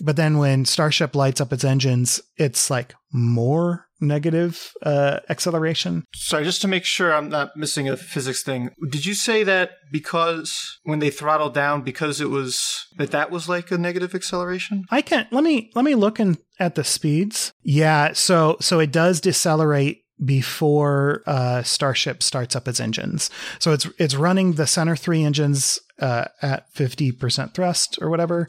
But 0.02 0.16
then 0.16 0.38
when 0.38 0.64
Starship 0.64 1.14
lights 1.14 1.40
up 1.40 1.52
its 1.52 1.64
engines, 1.64 2.20
it's 2.36 2.70
like 2.70 2.94
more 3.12 3.86
negative 4.00 4.72
uh, 4.82 5.20
acceleration. 5.28 6.04
Sorry, 6.14 6.44
just 6.44 6.60
to 6.62 6.68
make 6.68 6.84
sure 6.84 7.14
I'm 7.14 7.28
not 7.28 7.56
missing 7.56 7.88
a 7.88 7.96
physics 7.96 8.42
thing. 8.42 8.70
Did 8.90 9.06
you 9.06 9.14
say 9.14 9.42
that 9.44 9.70
because 9.90 10.78
when 10.84 10.98
they 10.98 11.10
throttled 11.10 11.54
down, 11.54 11.82
because 11.82 12.20
it 12.20 12.30
was 12.30 12.86
that 12.98 13.10
that 13.12 13.30
was 13.30 13.48
like 13.48 13.70
a 13.70 13.78
negative 13.78 14.14
acceleration? 14.14 14.84
I 14.90 15.02
can't. 15.02 15.32
let 15.32 15.44
me 15.44 15.70
let 15.74 15.84
me 15.84 15.94
look 15.94 16.20
in, 16.20 16.38
at 16.58 16.74
the 16.74 16.84
speeds. 16.84 17.52
Yeah, 17.62 18.12
so 18.12 18.56
so 18.60 18.80
it 18.80 18.92
does 18.92 19.20
decelerate 19.20 20.02
before 20.24 21.22
uh, 21.26 21.62
Starship 21.62 22.22
starts 22.22 22.56
up 22.56 22.66
its 22.66 22.80
engines. 22.80 23.30
So 23.58 23.72
it's 23.72 23.86
it's 23.98 24.14
running 24.14 24.52
the 24.52 24.66
center 24.66 24.96
three 24.96 25.22
engines 25.22 25.78
uh, 25.98 26.26
at 26.42 26.72
50% 26.74 27.54
thrust 27.54 27.98
or 28.00 28.10
whatever. 28.10 28.48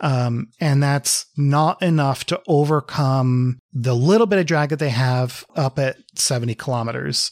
Um, 0.00 0.48
and 0.60 0.82
that's 0.82 1.26
not 1.36 1.82
enough 1.82 2.24
to 2.26 2.40
overcome 2.46 3.60
the 3.72 3.94
little 3.94 4.26
bit 4.26 4.38
of 4.38 4.46
drag 4.46 4.70
that 4.70 4.78
they 4.78 4.88
have 4.90 5.44
up 5.54 5.78
at 5.78 5.98
70 6.14 6.54
kilometers, 6.54 7.30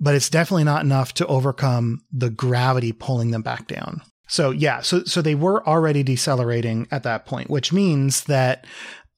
but 0.00 0.14
it's 0.14 0.30
definitely 0.30 0.64
not 0.64 0.84
enough 0.84 1.14
to 1.14 1.26
overcome 1.26 2.02
the 2.12 2.30
gravity 2.30 2.92
pulling 2.92 3.30
them 3.30 3.42
back 3.42 3.66
down. 3.66 4.02
So 4.28 4.50
yeah, 4.50 4.80
so 4.80 5.04
so 5.04 5.22
they 5.22 5.36
were 5.36 5.66
already 5.66 6.02
decelerating 6.02 6.88
at 6.90 7.04
that 7.04 7.26
point, 7.26 7.48
which 7.48 7.72
means 7.72 8.24
that 8.24 8.66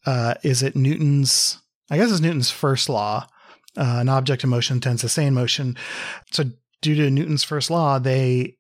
uh, 0.05 0.35
is 0.43 0.63
it 0.63 0.77
Newton's? 0.77 1.59
I 1.91 1.97
guess 1.97 2.11
it's 2.11 2.21
Newton's 2.21 2.51
first 2.51 2.91
law. 2.91 3.27
Uh, 3.79 3.99
an 4.01 4.09
object 4.09 4.45
in 4.45 4.51
motion 4.51 4.81
tends 4.81 5.03
to 5.03 5.09
stay 5.09 5.27
in 5.27 5.35
motion. 5.35 5.77
So 6.33 6.45
due 6.83 6.97
to 6.97 7.11
Newton's 7.11 7.45
first 7.45 7.71
law, 7.71 7.99
they 7.99 8.59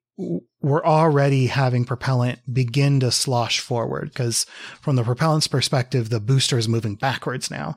we're 0.60 0.84
already 0.84 1.46
having 1.46 1.84
propellant 1.84 2.40
begin 2.52 2.98
to 3.00 3.12
slosh 3.12 3.60
forward 3.60 4.08
because 4.08 4.46
from 4.80 4.96
the 4.96 5.04
propellant's 5.04 5.46
perspective, 5.46 6.10
the 6.10 6.18
booster 6.18 6.58
is 6.58 6.68
moving 6.68 6.96
backwards 6.96 7.50
now. 7.52 7.76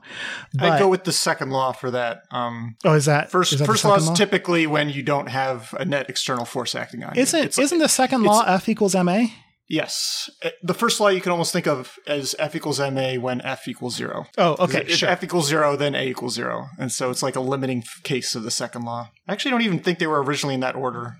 I 0.58 0.80
go 0.80 0.88
with 0.88 1.04
the 1.04 1.12
second 1.12 1.50
law 1.50 1.70
for 1.70 1.92
that. 1.92 2.22
Um, 2.32 2.76
oh, 2.84 2.94
is 2.94 3.04
that 3.04 3.30
first? 3.30 3.52
Is 3.52 3.60
that 3.60 3.66
first 3.66 3.84
law 3.84 3.94
is 3.94 4.10
typically 4.10 4.66
when 4.66 4.90
you 4.90 5.04
don't 5.04 5.28
have 5.28 5.72
a 5.78 5.84
net 5.84 6.10
external 6.10 6.44
force 6.44 6.74
acting 6.74 7.04
on 7.04 7.16
isn't, 7.16 7.38
you. 7.38 7.46
It's 7.46 7.58
isn't 7.58 7.78
the 7.78 7.88
second 7.88 8.24
law 8.24 8.42
F 8.44 8.68
equals 8.68 8.96
ma? 8.96 9.26
Yes, 9.72 10.28
uh, 10.44 10.50
the 10.62 10.74
first 10.74 11.00
law 11.00 11.08
you 11.08 11.22
can 11.22 11.32
almost 11.32 11.50
think 11.50 11.66
of 11.66 11.98
as 12.06 12.34
F 12.38 12.54
equals 12.54 12.78
ma 12.78 13.14
when 13.14 13.40
F 13.40 13.66
equals 13.66 13.96
zero. 13.96 14.26
Oh, 14.36 14.54
okay. 14.58 14.82
If 14.82 14.96
sure. 14.96 15.08
F 15.08 15.24
equals 15.24 15.48
zero, 15.48 15.76
then 15.76 15.94
A 15.94 16.06
equals 16.06 16.34
zero, 16.34 16.66
and 16.78 16.92
so 16.92 17.08
it's 17.08 17.22
like 17.22 17.36
a 17.36 17.40
limiting 17.40 17.82
case 18.02 18.34
of 18.34 18.42
the 18.42 18.50
second 18.50 18.82
law. 18.82 19.08
I 19.26 19.32
actually 19.32 19.52
don't 19.52 19.62
even 19.62 19.78
think 19.78 19.98
they 19.98 20.06
were 20.06 20.22
originally 20.22 20.56
in 20.56 20.60
that 20.60 20.76
order. 20.76 21.16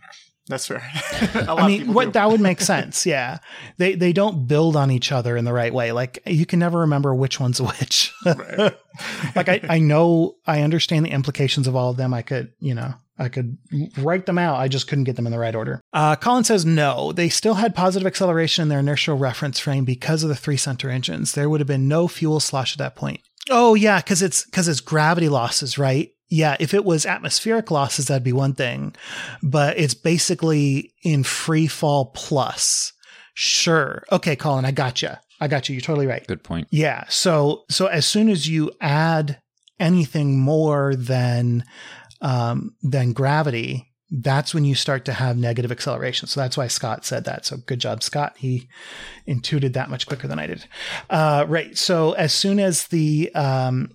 That's 0.48 0.66
fair. 0.66 0.82
I 1.48 1.66
mean, 1.66 1.94
what 1.94 2.04
do. 2.04 2.10
that 2.10 2.30
would 2.30 2.42
make 2.42 2.60
sense. 2.74 3.06
Yeah, 3.06 3.38
they 3.78 3.94
they 3.94 4.12
don't 4.12 4.46
build 4.46 4.76
on 4.76 4.90
each 4.90 5.12
other 5.12 5.34
in 5.34 5.46
the 5.46 5.52
right 5.54 5.72
way. 5.72 5.92
Like 5.92 6.18
you 6.26 6.44
can 6.44 6.58
never 6.58 6.80
remember 6.80 7.14
which 7.14 7.40
one's 7.40 7.58
which. 7.58 8.12
like 8.26 9.48
I 9.48 9.60
I 9.66 9.78
know 9.78 10.34
I 10.46 10.60
understand 10.60 11.06
the 11.06 11.10
implications 11.10 11.66
of 11.66 11.74
all 11.74 11.88
of 11.88 11.96
them. 11.96 12.12
I 12.12 12.20
could 12.20 12.52
you 12.60 12.74
know 12.74 12.92
I 13.18 13.28
could 13.28 13.58
write 13.98 14.26
them 14.26 14.38
out. 14.38 14.56
I 14.56 14.68
just 14.68 14.88
couldn't 14.88 15.04
get 15.04 15.16
them 15.16 15.26
in 15.26 15.32
the 15.32 15.38
right 15.38 15.54
order. 15.54 15.80
Uh, 15.92 16.16
Colin 16.16 16.44
says 16.44 16.64
no. 16.64 17.12
They 17.12 17.28
still 17.28 17.54
had 17.54 17.74
positive 17.74 18.06
acceleration 18.06 18.62
in 18.62 18.68
their 18.68 18.80
inertial 18.80 19.16
reference 19.16 19.58
frame 19.58 19.84
because 19.84 20.22
of 20.22 20.28
the 20.28 20.34
three 20.34 20.56
center 20.56 20.90
engines. 20.90 21.32
There 21.32 21.48
would 21.48 21.60
have 21.60 21.66
been 21.66 21.88
no 21.88 22.08
fuel 22.08 22.40
slosh 22.40 22.74
at 22.74 22.78
that 22.78 22.96
point. 22.96 23.20
Oh 23.50 23.74
yeah, 23.74 23.98
because 23.98 24.22
it's 24.22 24.44
because 24.44 24.68
it's 24.68 24.80
gravity 24.80 25.28
losses, 25.28 25.76
right? 25.76 26.12
yeah, 26.32 26.56
if 26.58 26.72
it 26.72 26.86
was 26.86 27.04
atmospheric 27.04 27.70
losses, 27.70 28.06
that'd 28.06 28.24
be 28.24 28.32
one 28.32 28.54
thing, 28.54 28.94
but 29.42 29.78
it's 29.78 29.92
basically 29.92 30.94
in 31.02 31.24
free 31.24 31.66
fall 31.66 32.06
plus. 32.06 32.94
Sure. 33.34 34.02
Okay, 34.10 34.34
Colin, 34.34 34.64
I 34.64 34.70
got 34.70 35.02
you. 35.02 35.10
I 35.42 35.48
got 35.48 35.68
you. 35.68 35.74
You're 35.74 35.82
totally 35.82 36.06
right. 36.06 36.26
Good 36.26 36.42
point. 36.42 36.68
Yeah. 36.70 37.04
So, 37.10 37.64
so 37.68 37.86
as 37.86 38.06
soon 38.06 38.30
as 38.30 38.48
you 38.48 38.70
add 38.80 39.42
anything 39.78 40.40
more 40.40 40.94
than, 40.96 41.64
um, 42.22 42.74
than 42.82 43.12
gravity, 43.12 43.92
that's 44.10 44.54
when 44.54 44.64
you 44.64 44.74
start 44.74 45.04
to 45.06 45.12
have 45.12 45.36
negative 45.36 45.70
acceleration. 45.70 46.28
So 46.28 46.40
that's 46.40 46.56
why 46.56 46.68
Scott 46.68 47.04
said 47.04 47.24
that. 47.24 47.46
So 47.46 47.58
good 47.58 47.78
job, 47.78 48.02
Scott. 48.02 48.34
He 48.38 48.68
intuited 49.26 49.74
that 49.74 49.90
much 49.90 50.06
quicker 50.06 50.28
than 50.28 50.38
I 50.38 50.46
did. 50.46 50.66
Uh, 51.10 51.44
right. 51.48 51.76
So 51.76 52.12
as 52.12 52.32
soon 52.32 52.60
as 52.60 52.88
the, 52.88 53.34
um, 53.34 53.90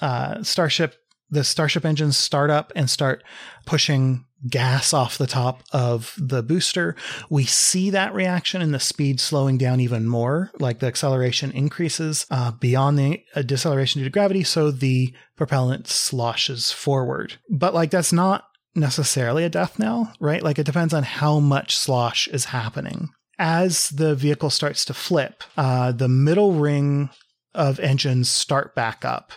uh, 0.00 0.42
Starship 0.42 0.96
the 1.30 1.44
Starship 1.44 1.84
engines 1.84 2.16
start 2.16 2.50
up 2.50 2.72
and 2.76 2.88
start 2.88 3.22
pushing 3.66 4.24
gas 4.48 4.92
off 4.92 5.16
the 5.16 5.26
top 5.26 5.62
of 5.72 6.14
the 6.18 6.42
booster. 6.42 6.94
We 7.30 7.44
see 7.44 7.90
that 7.90 8.14
reaction 8.14 8.60
in 8.60 8.72
the 8.72 8.80
speed 8.80 9.18
slowing 9.18 9.56
down 9.56 9.80
even 9.80 10.06
more, 10.06 10.50
like 10.60 10.80
the 10.80 10.86
acceleration 10.86 11.50
increases 11.52 12.26
uh, 12.30 12.52
beyond 12.52 12.98
the 12.98 13.24
uh, 13.34 13.42
deceleration 13.42 14.00
due 14.00 14.04
to 14.04 14.10
gravity, 14.10 14.44
so 14.44 14.70
the 14.70 15.14
propellant 15.36 15.88
sloshes 15.88 16.70
forward. 16.72 17.34
But 17.50 17.74
like 17.74 17.90
that's 17.90 18.12
not 18.12 18.44
necessarily 18.74 19.44
a 19.44 19.48
death 19.48 19.78
knell, 19.78 20.12
right? 20.20 20.42
Like 20.42 20.58
it 20.58 20.66
depends 20.66 20.94
on 20.94 21.02
how 21.02 21.40
much 21.40 21.76
slosh 21.76 22.28
is 22.28 22.46
happening. 22.46 23.10
As 23.38 23.88
the 23.88 24.14
vehicle 24.14 24.50
starts 24.50 24.84
to 24.86 24.94
flip, 24.94 25.42
uh, 25.56 25.92
the 25.92 26.08
middle 26.08 26.52
ring 26.52 27.10
of 27.54 27.80
engines 27.80 28.28
start 28.28 28.74
back 28.74 29.04
up 29.04 29.32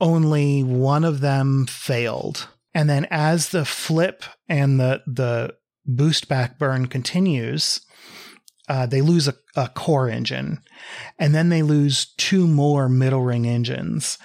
only 0.00 0.62
one 0.62 1.04
of 1.04 1.20
them 1.20 1.66
failed. 1.66 2.48
And 2.74 2.90
then 2.90 3.06
as 3.10 3.50
the 3.50 3.64
flip 3.64 4.24
and 4.48 4.80
the 4.80 5.02
the 5.06 5.54
boost 5.86 6.28
back 6.28 6.58
burn 6.58 6.86
continues, 6.86 7.80
uh, 8.68 8.86
they 8.86 9.00
lose 9.00 9.28
a, 9.28 9.34
a, 9.54 9.68
core 9.68 10.08
engine, 10.08 10.60
and 11.18 11.34
then 11.34 11.50
they 11.50 11.62
lose 11.62 12.12
two 12.16 12.46
more 12.46 12.88
middle 12.88 13.22
ring 13.22 13.46
engines. 13.46 14.18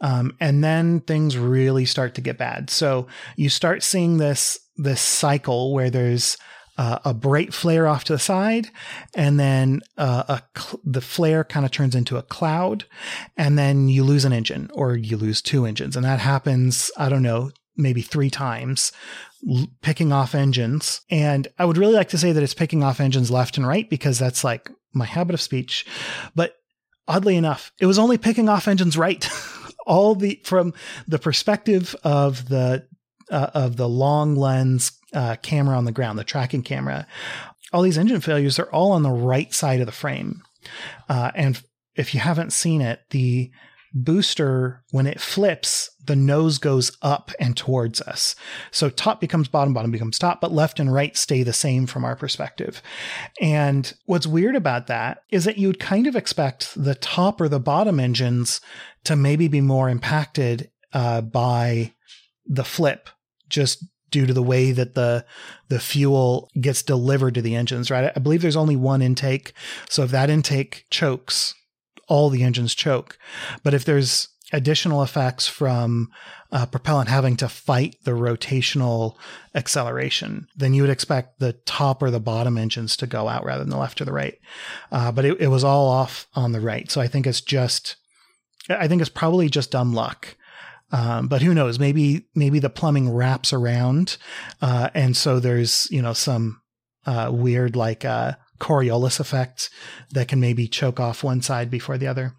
Um, 0.00 0.36
and 0.40 0.62
then 0.62 1.00
things 1.00 1.38
really 1.38 1.84
start 1.84 2.14
to 2.14 2.20
get 2.20 2.38
bad. 2.38 2.70
So 2.70 3.06
you 3.36 3.48
start 3.48 3.82
seeing 3.82 4.18
this 4.18 4.58
this 4.76 5.00
cycle 5.00 5.72
where 5.72 5.88
there's 5.88 6.36
uh, 6.76 6.98
a 7.04 7.14
bright 7.14 7.54
flare 7.54 7.86
off 7.86 8.04
to 8.04 8.12
the 8.12 8.18
side, 8.18 8.70
and 9.14 9.38
then 9.38 9.80
uh, 9.96 10.40
cl- 10.56 10.80
the 10.84 11.00
flare 11.00 11.44
kind 11.44 11.64
of 11.64 11.70
turns 11.70 11.94
into 11.94 12.16
a 12.16 12.22
cloud, 12.22 12.84
and 13.36 13.56
then 13.56 13.88
you 13.88 14.02
lose 14.02 14.24
an 14.24 14.32
engine 14.32 14.70
or 14.74 14.96
you 14.96 15.16
lose 15.16 15.40
two 15.40 15.66
engines, 15.66 15.94
and 15.94 16.04
that 16.04 16.18
happens. 16.18 16.90
I 16.96 17.08
don't 17.08 17.22
know, 17.22 17.52
maybe 17.76 18.02
three 18.02 18.30
times, 18.30 18.92
picking 19.82 20.12
off 20.12 20.34
engines. 20.34 21.02
And 21.10 21.48
I 21.58 21.64
would 21.64 21.78
really 21.78 21.94
like 21.94 22.08
to 22.10 22.18
say 22.18 22.32
that 22.32 22.42
it's 22.42 22.54
picking 22.54 22.82
off 22.82 23.00
engines 23.00 23.30
left 23.30 23.56
and 23.56 23.66
right 23.66 23.88
because 23.88 24.18
that's 24.18 24.44
like 24.44 24.70
my 24.92 25.04
habit 25.04 25.34
of 25.34 25.40
speech, 25.40 25.86
but 26.34 26.56
oddly 27.06 27.36
enough, 27.36 27.72
it 27.80 27.86
was 27.86 27.98
only 27.98 28.18
picking 28.18 28.48
off 28.48 28.68
engines 28.68 28.96
right. 28.96 29.28
All 29.86 30.14
the 30.14 30.40
from 30.44 30.74
the 31.06 31.18
perspective 31.18 31.94
of 32.04 32.48
the 32.48 32.86
uh, 33.30 33.50
of 33.54 33.76
the 33.76 33.88
long 33.88 34.36
lens 34.36 34.92
uh, 35.12 35.36
camera 35.36 35.76
on 35.76 35.84
the 35.84 35.92
ground, 35.92 36.18
the 36.18 36.24
tracking 36.24 36.62
camera, 36.62 37.06
all 37.72 37.82
these 37.82 37.98
engine 37.98 38.20
failures 38.20 38.58
are 38.58 38.70
all 38.70 38.92
on 38.92 39.02
the 39.02 39.10
right 39.10 39.52
side 39.52 39.80
of 39.80 39.86
the 39.86 39.92
frame. 39.92 40.42
Uh, 41.08 41.30
and 41.34 41.62
if 41.96 42.14
you 42.14 42.20
haven't 42.20 42.52
seen 42.52 42.80
it, 42.80 43.00
the 43.10 43.50
booster, 43.94 44.82
when 44.90 45.06
it 45.06 45.20
flips, 45.20 45.90
the 46.04 46.16
nose 46.16 46.58
goes 46.58 46.96
up 47.00 47.30
and 47.38 47.56
towards 47.56 48.00
us. 48.02 48.34
So 48.72 48.90
top 48.90 49.20
becomes 49.20 49.48
bottom, 49.48 49.72
bottom 49.72 49.92
becomes 49.92 50.18
top, 50.18 50.40
but 50.40 50.52
left 50.52 50.80
and 50.80 50.92
right 50.92 51.16
stay 51.16 51.42
the 51.42 51.52
same 51.52 51.86
from 51.86 52.04
our 52.04 52.16
perspective. 52.16 52.82
And 53.40 53.92
what's 54.06 54.26
weird 54.26 54.56
about 54.56 54.88
that 54.88 55.22
is 55.30 55.44
that 55.44 55.58
you'd 55.58 55.78
kind 55.78 56.06
of 56.06 56.16
expect 56.16 56.74
the 56.76 56.96
top 56.96 57.40
or 57.40 57.48
the 57.48 57.60
bottom 57.60 58.00
engines 58.00 58.60
to 59.04 59.16
maybe 59.16 59.48
be 59.48 59.60
more 59.60 59.88
impacted 59.88 60.70
uh, 60.92 61.20
by 61.20 61.92
the 62.46 62.64
flip 62.64 63.08
just 63.48 63.84
due 64.10 64.26
to 64.26 64.32
the 64.32 64.42
way 64.42 64.70
that 64.70 64.94
the 64.94 65.24
the 65.68 65.80
fuel 65.80 66.48
gets 66.60 66.82
delivered 66.82 67.34
to 67.34 67.42
the 67.42 67.56
engines, 67.56 67.90
right? 67.90 68.12
I 68.14 68.20
believe 68.20 68.42
there's 68.42 68.56
only 68.56 68.76
one 68.76 69.02
intake. 69.02 69.52
So 69.88 70.04
if 70.04 70.10
that 70.10 70.30
intake 70.30 70.86
chokes, 70.90 71.54
all 72.06 72.30
the 72.30 72.42
engines 72.42 72.74
choke. 72.74 73.18
But 73.62 73.74
if 73.74 73.84
there's 73.84 74.28
additional 74.52 75.02
effects 75.02 75.48
from 75.48 76.10
uh, 76.52 76.66
propellant 76.66 77.08
having 77.08 77.36
to 77.38 77.48
fight 77.48 77.96
the 78.04 78.12
rotational 78.12 79.16
acceleration, 79.54 80.46
then 80.54 80.74
you 80.74 80.82
would 80.82 80.90
expect 80.90 81.40
the 81.40 81.54
top 81.64 82.02
or 82.02 82.10
the 82.10 82.20
bottom 82.20 82.56
engines 82.56 82.96
to 82.98 83.06
go 83.06 83.26
out 83.26 83.44
rather 83.44 83.64
than 83.64 83.70
the 83.70 83.76
left 83.76 84.00
or 84.00 84.04
the 84.04 84.12
right. 84.12 84.38
Uh, 84.92 85.10
but 85.10 85.24
it, 85.24 85.40
it 85.40 85.48
was 85.48 85.64
all 85.64 85.88
off 85.88 86.28
on 86.34 86.52
the 86.52 86.60
right. 86.60 86.88
So 86.90 87.00
I 87.00 87.08
think 87.08 87.26
it's 87.26 87.40
just, 87.40 87.96
I 88.68 88.88
think 88.88 89.00
it's 89.00 89.10
probably 89.10 89.48
just 89.48 89.70
dumb 89.70 89.92
luck. 89.92 90.36
Um, 90.92 91.28
but 91.28 91.42
who 91.42 91.54
knows? 91.54 91.78
Maybe 91.78 92.26
maybe 92.34 92.58
the 92.58 92.70
plumbing 92.70 93.10
wraps 93.10 93.52
around, 93.52 94.16
uh, 94.62 94.90
and 94.94 95.16
so 95.16 95.40
there's 95.40 95.88
you 95.90 96.00
know 96.00 96.12
some 96.12 96.60
uh, 97.06 97.30
weird 97.32 97.74
like 97.74 98.04
uh, 98.04 98.34
Coriolis 98.60 99.18
effect 99.18 99.68
that 100.12 100.28
can 100.28 100.40
maybe 100.40 100.68
choke 100.68 101.00
off 101.00 101.24
one 101.24 101.42
side 101.42 101.70
before 101.70 101.98
the 101.98 102.06
other. 102.06 102.34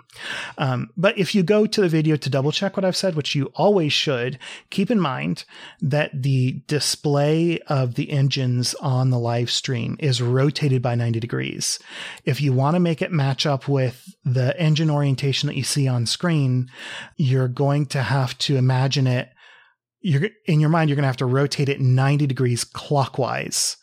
Um, 0.58 0.90
but 0.96 1.18
if 1.18 1.36
you 1.36 1.44
go 1.44 1.66
to 1.66 1.82
the 1.82 1.90
video 1.90 2.16
to 2.16 2.30
double 2.30 2.54
check 2.54 2.78
what 2.78 2.86
I've 2.86 2.96
said, 2.96 3.16
which 3.16 3.36
you 3.36 3.52
always 3.54 3.92
should, 3.92 4.40
keep 4.70 4.90
in 4.90 5.00
mind 5.00 5.44
that 5.82 6.24
the 6.24 6.64
display 6.68 7.60
of 7.68 7.96
the 7.96 8.12
engines 8.12 8.74
on 8.76 9.10
the 9.10 9.20
live 9.20 9.52
stream 9.52 9.98
is 10.00 10.22
rotated 10.22 10.82
by 10.82 10.96
90 10.96 11.20
degrees. 11.20 11.80
If 12.24 12.40
you 12.40 12.54
want 12.54 12.76
to 12.76 12.80
make 12.80 13.02
it 13.02 13.12
match 13.12 13.46
up 13.46 13.68
with 13.68 14.16
the 14.24 14.58
engine 14.60 14.90
orientation 14.90 15.48
that 15.48 15.58
you 15.58 15.64
see 15.64 15.88
on 15.88 16.06
screen, 16.06 16.72
you're 17.18 17.50
going 17.50 17.88
to 17.88 18.02
have 18.02 18.38
to 18.40 18.56
imagine 18.56 19.06
it. 19.06 19.30
You're 20.00 20.30
in 20.46 20.60
your 20.60 20.70
mind, 20.70 20.90
you're 20.90 20.96
going 20.96 21.04
to 21.04 21.08
have 21.08 21.18
to 21.18 21.26
rotate 21.26 21.68
it 21.68 21.82
90 21.82 22.26
degrees 22.28 22.64
clockwise 22.64 23.76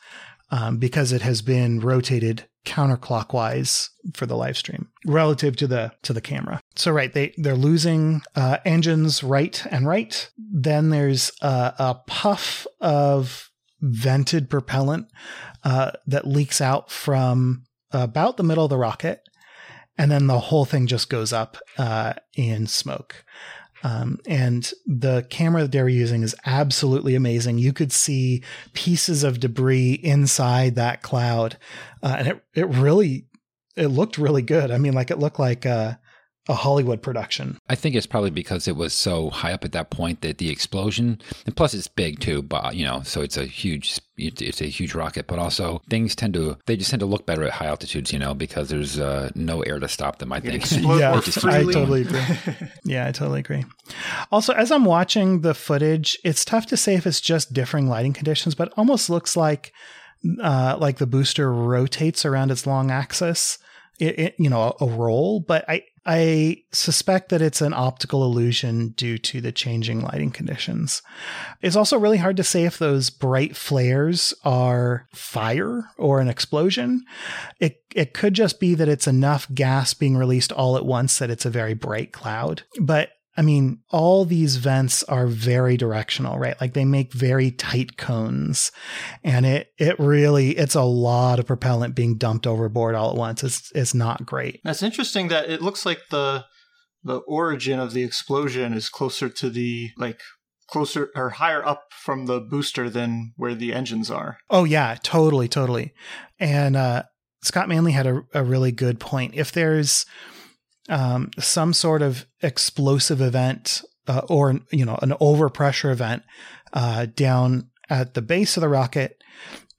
um, 0.53 0.77
because 0.77 1.13
it 1.13 1.23
has 1.23 1.43
been 1.43 1.81
rotated 1.81 2.47
counterclockwise 2.65 3.89
for 4.15 4.27
the 4.27 4.37
live 4.37 4.57
stream 4.57 4.89
relative 5.05 5.57
to 5.57 5.67
the 5.67 5.91
to 6.03 6.13
the 6.13 6.21
camera. 6.21 6.61
So 6.77 6.93
right, 6.93 7.13
they 7.13 7.35
they're 7.37 7.57
losing 7.57 8.23
uh, 8.37 8.59
engines 8.65 9.25
right 9.25 9.65
and 9.71 9.87
right. 9.89 10.31
Then 10.39 10.91
there's 10.91 11.33
a, 11.41 11.75
a 11.79 12.01
puff 12.07 12.67
of 12.81 13.51
vented 13.81 14.49
propellant 14.49 15.09
uh, 15.65 15.93
that 16.07 16.27
leaks 16.27 16.61
out 16.61 16.91
from 16.91 17.65
about 17.91 18.37
the 18.37 18.45
middle 18.45 18.65
of 18.65 18.71
the 18.71 18.79
rocket, 18.79 19.23
and 19.99 20.11
then 20.11 20.29
the 20.29 20.39
whole 20.39 20.65
thing 20.65 20.87
just 20.87 21.11
goes 21.11 21.33
up 21.33 21.57
uh, 21.79 22.13
in 22.37 22.67
smoke. 22.67 23.25
Um, 23.83 24.21
and 24.27 24.73
the 24.87 25.27
camera 25.29 25.63
that 25.63 25.73
they 25.73 25.83
were 25.83 25.89
using 25.89 26.23
is 26.23 26.37
absolutely 26.47 27.15
amazing. 27.15 27.59
You 27.59 27.73
could 27.73 27.93
see 27.93 28.43
pieces 28.75 29.25
of 29.25 29.41
debris 29.41 29.95
inside 29.95 30.77
that 30.77 31.03
cloud, 31.03 31.59
uh, 32.03 32.17
and 32.19 32.29
it 32.29 32.45
it 32.55 32.69
really 32.69 33.27
it 33.77 33.89
looked 33.89 34.19
really 34.19 34.43
good. 34.43 34.71
I 34.71 34.79
mean, 34.79 34.93
like 34.93 35.11
it 35.11 35.19
looked 35.19 35.39
like 35.39 35.67
uh, 35.67 35.95
a 36.49 36.55
Hollywood 36.55 37.03
production. 37.03 37.59
I 37.69 37.77
think 37.77 37.95
it's 37.95 38.07
probably 38.07 38.31
because 38.31 38.67
it 38.67 38.75
was 38.75 38.93
so 38.93 39.31
high 39.31 39.53
up 39.53 39.65
at 39.65 39.73
that 39.73 39.91
point 39.91 40.23
that 40.23 40.39
the 40.39 40.51
explosion, 40.51 41.21
and 41.47 41.55
plus 41.55 41.73
it's 41.73 41.87
big 41.87 42.19
too, 42.19 42.43
but 42.43 42.75
you 42.75 42.85
know, 42.85 43.03
so 43.05 43.21
it's 43.21 43.37
a 43.37 43.45
huge, 43.45 44.01
it's 44.17 44.61
a 44.61 44.67
huge 44.67 44.95
rocket. 44.95 45.29
But 45.29 45.39
also 45.39 45.83
things 45.89 46.17
tend 46.17 46.35
to, 46.35 46.59
they 46.67 46.77
just 46.77 46.91
tend 46.91 47.01
to 47.01 47.07
look 47.07 47.27
better 47.27 47.45
at 47.45 47.53
high 47.53 47.67
altitudes, 47.67 48.13
you 48.13 48.19
know, 48.19 48.35
because 48.35 48.71
there's 48.71 48.99
uh, 48.99 49.31
no 49.37 49.63
air 49.63 49.79
to 49.79 49.87
stop 49.87 50.19
them. 50.19 50.33
I 50.33 50.41
think. 50.41 50.69
yeah, 50.81 51.15
I 51.45 51.63
totally 51.63 52.03
agree. 52.03 52.21
yeah, 52.85 53.07
I 53.07 53.13
totally 53.13 53.41
agree. 53.41 53.65
Also, 54.33 54.53
as 54.53 54.73
I'm 54.73 54.85
watching 54.85 55.43
the 55.43 55.55
footage, 55.55 56.19
it's 56.25 56.45
tough 56.45 56.67
to 56.67 56.77
say 56.77 56.97
if 56.97 57.07
it's 57.07 57.21
just 57.21 57.53
differing 57.53 57.89
lighting 57.89 58.15
conditions, 58.15 58.57
but 58.57 58.73
almost 58.77 59.09
looks 59.09 59.37
like, 59.37 59.73
uh, 60.43 60.77
like 60.81 60.99
the 60.99 61.07
booster 61.07 61.53
rotates 61.53 62.25
around 62.25 62.51
its 62.51 62.67
long 62.67 62.91
axis. 62.91 63.59
It, 64.01 64.19
it, 64.19 64.35
you 64.39 64.49
know 64.49 64.75
a, 64.81 64.85
a 64.87 64.89
roll 64.89 65.41
but 65.41 65.67
i 65.69 65.85
I 66.05 66.65
suspect 66.73 67.29
that 67.29 67.43
it's 67.43 67.61
an 67.61 67.73
optical 67.73 68.25
illusion 68.25 68.89
due 68.89 69.19
to 69.19 69.41
the 69.41 69.53
changing 69.53 70.01
lighting 70.01 70.33
conditions. 70.33 71.01
It's 71.61 71.77
also 71.77 71.97
really 71.97 72.19
hard 72.19 72.37
to 72.39 72.45
say 72.45 72.65
if 72.65 72.77
those 72.77 73.09
bright 73.09 73.55
flares 73.55 74.35
are 74.45 75.07
fire 75.15 75.85
or 75.97 76.21
an 76.21 76.29
explosion. 76.29 77.05
It 77.61 77.83
it 77.95 78.15
could 78.15 78.35
just 78.35 78.59
be 78.59 78.75
that 78.75 78.89
it's 78.89 79.07
enough 79.07 79.47
gas 79.55 79.95
being 79.95 80.17
released 80.17 80.51
all 80.51 80.77
at 80.77 80.87
once 80.87 81.19
that 81.19 81.31
it's 81.31 81.47
a 81.47 81.51
very 81.51 81.75
bright 81.75 82.13
cloud. 82.13 82.63
But 82.81 83.12
I 83.35 83.41
mean, 83.41 83.81
all 83.91 84.27
these 84.27 84.57
vents 84.57 85.03
are 85.05 85.27
very 85.27 85.79
directional, 85.79 86.39
right? 86.39 86.61
Like 86.61 86.75
they 86.75 86.85
make 86.85 87.15
very 87.15 87.51
tight 87.51 87.97
cones 87.97 88.71
and 89.25 89.47
it, 89.47 89.69
it 89.79 89.99
really, 89.99 90.51
it's 90.51 90.75
a 90.75 90.83
lot 90.83 91.39
of 91.39 91.47
propellant 91.47 91.95
being 91.95 92.19
dumped 92.19 92.47
overboard 92.47 92.95
all 92.95 93.11
at 93.11 93.17
once. 93.17 93.43
It's, 93.43 93.73
it's 93.75 93.95
not 93.95 94.27
great. 94.27 94.61
That's 94.65 94.83
interesting 94.83 95.29
that 95.29 95.49
it 95.49 95.63
looks 95.63 95.87
like 95.87 96.01
the, 96.11 96.45
the 97.03 97.19
origin 97.27 97.81
of 97.81 97.95
the 97.95 98.03
explosion 98.03 98.75
is 98.75 98.91
closer 98.91 99.31
to 99.31 99.49
the, 99.49 99.89
like, 99.97 100.21
closer 100.69 101.11
or 101.17 101.31
higher 101.31 101.67
up 101.67 101.85
from 101.91 102.27
the 102.27 102.39
booster 102.39 102.91
than 102.91 103.33
where 103.37 103.55
the 103.55 103.73
engines 103.73 104.11
are. 104.11 104.39
Oh 104.51 104.65
yeah, 104.65 104.97
totally, 105.03 105.49
totally. 105.49 105.95
And, 106.39 106.77
uh, 106.77 107.05
Scott 107.43 107.69
Manley 107.69 107.93
had 107.93 108.07
a, 108.07 108.23
a 108.35 108.45
really 108.45 108.73
good 108.73 109.01
point. 109.01 109.35
If 109.35 109.53
there's, 109.53 110.05
um, 110.89 111.31
some 111.39 111.73
sort 111.73 112.03
of 112.03 112.27
explosive 112.43 113.21
event 113.21 113.83
uh, 114.09 114.23
or 114.29 114.59
you 114.71 114.85
know 114.85 114.99
an 115.03 115.11
overpressure 115.21 115.93
event 115.93 116.23
uh, 116.73 117.07
down 117.15 117.69
at 117.89 118.15
the 118.15 118.23
base 118.23 118.57
of 118.57 118.63
the 118.63 118.69
rocket, 118.69 119.23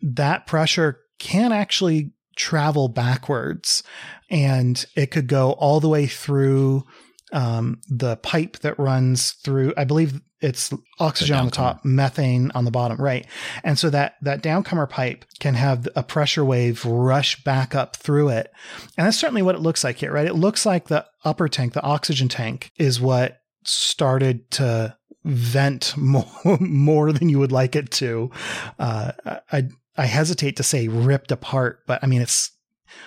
that 0.02 0.46
pressure 0.46 1.00
can 1.20 1.52
actually 1.52 2.12
travel 2.36 2.88
backwards, 2.88 3.84
and 4.30 4.86
it 4.96 5.12
could 5.12 5.28
go 5.28 5.52
all 5.54 5.80
the 5.80 5.90
way 5.90 6.06
through 6.08 6.84
um, 7.32 7.82
the 7.90 8.18
pipe 8.18 8.60
that 8.60 8.78
runs 8.80 9.32
through. 9.32 9.74
I 9.76 9.84
believe 9.84 10.22
it's 10.44 10.74
oxygen 11.00 11.36
the 11.36 11.40
on 11.40 11.46
the 11.46 11.52
top, 11.52 11.86
methane 11.86 12.52
on 12.54 12.66
the 12.66 12.72
bottom, 12.72 12.98
right? 12.98 13.26
And 13.64 13.80
so 13.80 13.90
that 13.90 14.16
that 14.22 14.44
downcomer 14.44 14.90
pipe 14.90 15.26
can 15.40 15.54
have 15.56 15.88
a 15.96 16.04
pressure 16.04 16.44
wave 16.44 16.86
rush 16.86 17.44
back 17.44 17.74
up 17.74 17.96
through 17.96 18.30
it, 18.30 18.52
and 18.98 19.08
that's 19.08 19.18
certainly 19.18 19.42
what 19.42 19.56
it 19.56 19.62
looks 19.62 19.84
like 19.84 19.98
here, 19.98 20.12
right? 20.12 20.28
It 20.28 20.36
looks 20.36 20.66
like 20.66 20.88
the 20.88 21.06
upper 21.24 21.48
tank, 21.48 21.74
the 21.74 21.82
oxygen 21.82 22.28
tank, 22.28 22.70
is 22.78 23.00
what 23.00 23.40
started 23.64 24.52
to 24.52 24.98
vent 25.24 25.94
more 25.98 26.58
more 26.60 27.14
than 27.14 27.30
you 27.30 27.40
would 27.40 27.54
like 27.54 27.76
it 27.76 27.90
to. 27.92 28.30
Uh, 28.78 29.14
I 29.52 29.70
I 29.98 30.06
hesitate 30.06 30.58
to 30.58 30.64
say 30.64 30.88
ripped 30.88 31.32
apart, 31.32 31.80
but 31.88 32.04
I 32.04 32.08
mean 32.08 32.22
it's 32.22 32.52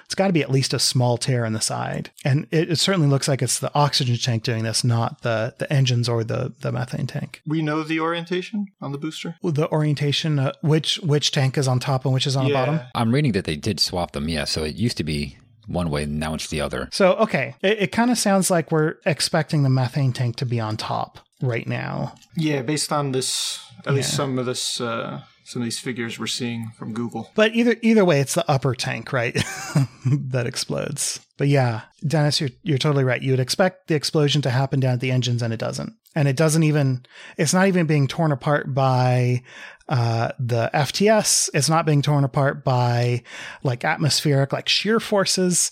it's 0.04 0.14
got 0.14 0.28
to 0.28 0.32
be 0.32 0.42
at 0.42 0.50
least 0.50 0.72
a 0.72 0.78
small 0.78 1.18
tear 1.18 1.44
in 1.44 1.52
the 1.52 1.60
side. 1.60 2.10
And 2.24 2.46
it, 2.50 2.70
it, 2.70 2.76
certainly 2.76 3.08
looks 3.08 3.26
like 3.28 3.42
it's 3.42 3.58
the 3.58 3.74
oxygen 3.74 4.16
tank 4.16 4.44
doing 4.44 4.62
this, 4.62 4.84
not 4.84 5.22
the, 5.22 5.54
the 5.58 5.70
engines 5.72 6.08
or 6.08 6.22
the, 6.22 6.52
the 6.60 6.70
methane 6.70 7.06
tank. 7.06 7.42
We 7.46 7.60
know 7.62 7.82
the 7.82 8.00
orientation 8.00 8.68
on 8.80 8.92
the 8.92 8.98
booster? 8.98 9.36
The 9.42 9.70
orientation, 9.70 10.38
uh, 10.38 10.52
which, 10.60 11.00
which 11.00 11.32
tank 11.32 11.58
is 11.58 11.66
on 11.66 11.80
top 11.80 12.04
and 12.04 12.14
which 12.14 12.26
is 12.26 12.36
on 12.36 12.46
yeah. 12.46 12.48
the 12.48 12.54
bottom? 12.54 12.86
I'm 12.94 13.12
reading 13.12 13.32
that 13.32 13.44
they 13.44 13.56
did 13.56 13.80
swap 13.80 14.12
them, 14.12 14.28
yeah. 14.28 14.44
So 14.44 14.62
it 14.62 14.76
used 14.76 14.96
to 14.98 15.04
be 15.04 15.38
one 15.66 15.90
way, 15.90 16.06
now 16.06 16.34
it's 16.34 16.48
the 16.48 16.60
other. 16.60 16.88
So, 16.92 17.14
okay. 17.14 17.56
It, 17.62 17.78
it 17.80 17.92
kind 17.92 18.10
of 18.10 18.18
sounds 18.18 18.50
like 18.50 18.70
we're 18.70 18.96
expecting 19.04 19.64
the 19.64 19.70
methane 19.70 20.12
tank 20.12 20.36
to 20.36 20.46
be 20.46 20.60
on 20.60 20.76
top 20.76 21.18
right 21.42 21.66
now. 21.66 22.14
Yeah, 22.36 22.62
based 22.62 22.92
on 22.92 23.10
this, 23.10 23.60
at 23.80 23.86
yeah. 23.86 23.92
least 23.92 24.14
some 24.14 24.38
of 24.38 24.46
this. 24.46 24.80
Uh 24.80 25.22
some 25.46 25.62
of 25.62 25.66
these 25.66 25.78
figures 25.78 26.18
we're 26.18 26.26
seeing 26.26 26.72
from 26.76 26.92
Google. 26.92 27.30
But 27.36 27.54
either 27.54 27.76
either 27.80 28.04
way, 28.04 28.20
it's 28.20 28.34
the 28.34 28.48
upper 28.50 28.74
tank, 28.74 29.12
right, 29.12 29.32
that 30.06 30.44
explodes. 30.44 31.20
But 31.38 31.46
yeah, 31.46 31.82
Dennis, 32.04 32.40
you're 32.40 32.50
you're 32.64 32.78
totally 32.78 33.04
right. 33.04 33.22
You 33.22 33.30
would 33.30 33.40
expect 33.40 33.86
the 33.86 33.94
explosion 33.94 34.42
to 34.42 34.50
happen 34.50 34.80
down 34.80 34.94
at 34.94 35.00
the 35.00 35.12
engines, 35.12 35.42
and 35.42 35.54
it 35.54 35.60
doesn't. 35.60 35.94
And 36.16 36.26
it 36.26 36.36
doesn't 36.36 36.64
even. 36.64 37.06
It's 37.38 37.54
not 37.54 37.68
even 37.68 37.86
being 37.86 38.08
torn 38.08 38.32
apart 38.32 38.74
by 38.74 39.44
uh, 39.88 40.32
the 40.40 40.68
FTS. 40.74 41.48
It's 41.54 41.70
not 41.70 41.86
being 41.86 42.02
torn 42.02 42.24
apart 42.24 42.64
by 42.64 43.22
like 43.62 43.84
atmospheric, 43.84 44.52
like 44.52 44.68
shear 44.68 44.98
forces. 44.98 45.70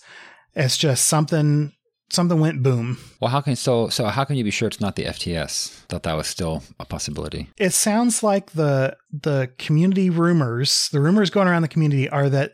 It's 0.55 0.77
just 0.77 1.05
something 1.05 1.73
something 2.15 2.39
went 2.39 2.63
boom. 2.63 2.97
Well, 3.19 3.29
how 3.29 3.41
can 3.41 3.55
so 3.55 3.89
so 3.89 4.05
how 4.05 4.23
can 4.23 4.35
you 4.37 4.43
be 4.43 4.51
sure 4.51 4.67
it's 4.67 4.81
not 4.81 4.95
the 4.95 5.05
FTS? 5.05 5.69
Thought 5.87 6.03
that 6.03 6.15
was 6.15 6.27
still 6.27 6.63
a 6.79 6.85
possibility. 6.85 7.49
It 7.57 7.73
sounds 7.73 8.23
like 8.23 8.51
the 8.51 8.97
the 9.11 9.51
community 9.57 10.09
rumors, 10.09 10.89
the 10.91 10.99
rumors 10.99 11.29
going 11.29 11.47
around 11.47 11.61
the 11.61 11.67
community 11.67 12.09
are 12.09 12.29
that 12.29 12.53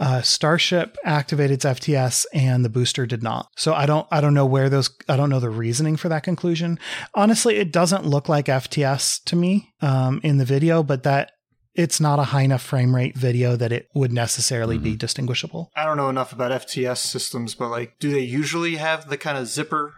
uh, 0.00 0.22
Starship 0.22 0.96
activated 1.04 1.54
its 1.54 1.64
FTS 1.64 2.26
and 2.32 2.64
the 2.64 2.68
booster 2.68 3.06
did 3.06 3.22
not. 3.22 3.48
So 3.56 3.74
I 3.74 3.86
don't 3.86 4.06
I 4.10 4.20
don't 4.20 4.34
know 4.34 4.46
where 4.46 4.68
those 4.68 4.90
I 5.08 5.16
don't 5.16 5.30
know 5.30 5.40
the 5.40 5.50
reasoning 5.50 5.96
for 5.96 6.08
that 6.08 6.22
conclusion. 6.22 6.78
Honestly, 7.14 7.56
it 7.56 7.72
doesn't 7.72 8.06
look 8.06 8.28
like 8.28 8.46
FTS 8.46 9.24
to 9.24 9.36
me 9.36 9.72
um, 9.80 10.20
in 10.22 10.38
the 10.38 10.44
video, 10.44 10.82
but 10.82 11.02
that 11.02 11.32
it's 11.78 12.00
not 12.00 12.18
a 12.18 12.24
high 12.24 12.42
enough 12.42 12.60
frame 12.60 12.94
rate 12.94 13.16
video 13.16 13.54
that 13.54 13.70
it 13.70 13.88
would 13.94 14.12
necessarily 14.12 14.74
mm-hmm. 14.74 14.84
be 14.84 14.96
distinguishable. 14.96 15.70
I 15.76 15.84
don't 15.84 15.96
know 15.96 16.08
enough 16.08 16.32
about 16.32 16.50
FTS 16.50 16.98
systems, 16.98 17.54
but 17.54 17.70
like, 17.70 17.94
do 18.00 18.10
they 18.10 18.20
usually 18.20 18.76
have 18.76 19.08
the 19.08 19.16
kind 19.16 19.38
of 19.38 19.46
zipper 19.46 19.94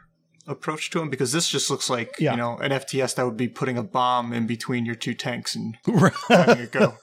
approach 0.47 0.91
to 0.91 0.99
them? 0.99 1.09
Because 1.09 1.33
this 1.33 1.49
just 1.49 1.71
looks 1.71 1.89
like 1.89 2.17
yeah. 2.19 2.33
you 2.33 2.37
know 2.37 2.59
an 2.59 2.71
FTS 2.71 3.15
that 3.15 3.25
would 3.25 3.39
be 3.39 3.49
putting 3.49 3.79
a 3.79 3.83
bomb 3.83 4.35
in 4.35 4.47
between 4.47 4.85
your 4.85 4.95
two 4.95 5.15
tanks 5.15 5.57
and 5.57 5.79
having 6.29 6.59
it 6.59 6.71
go. 6.71 6.99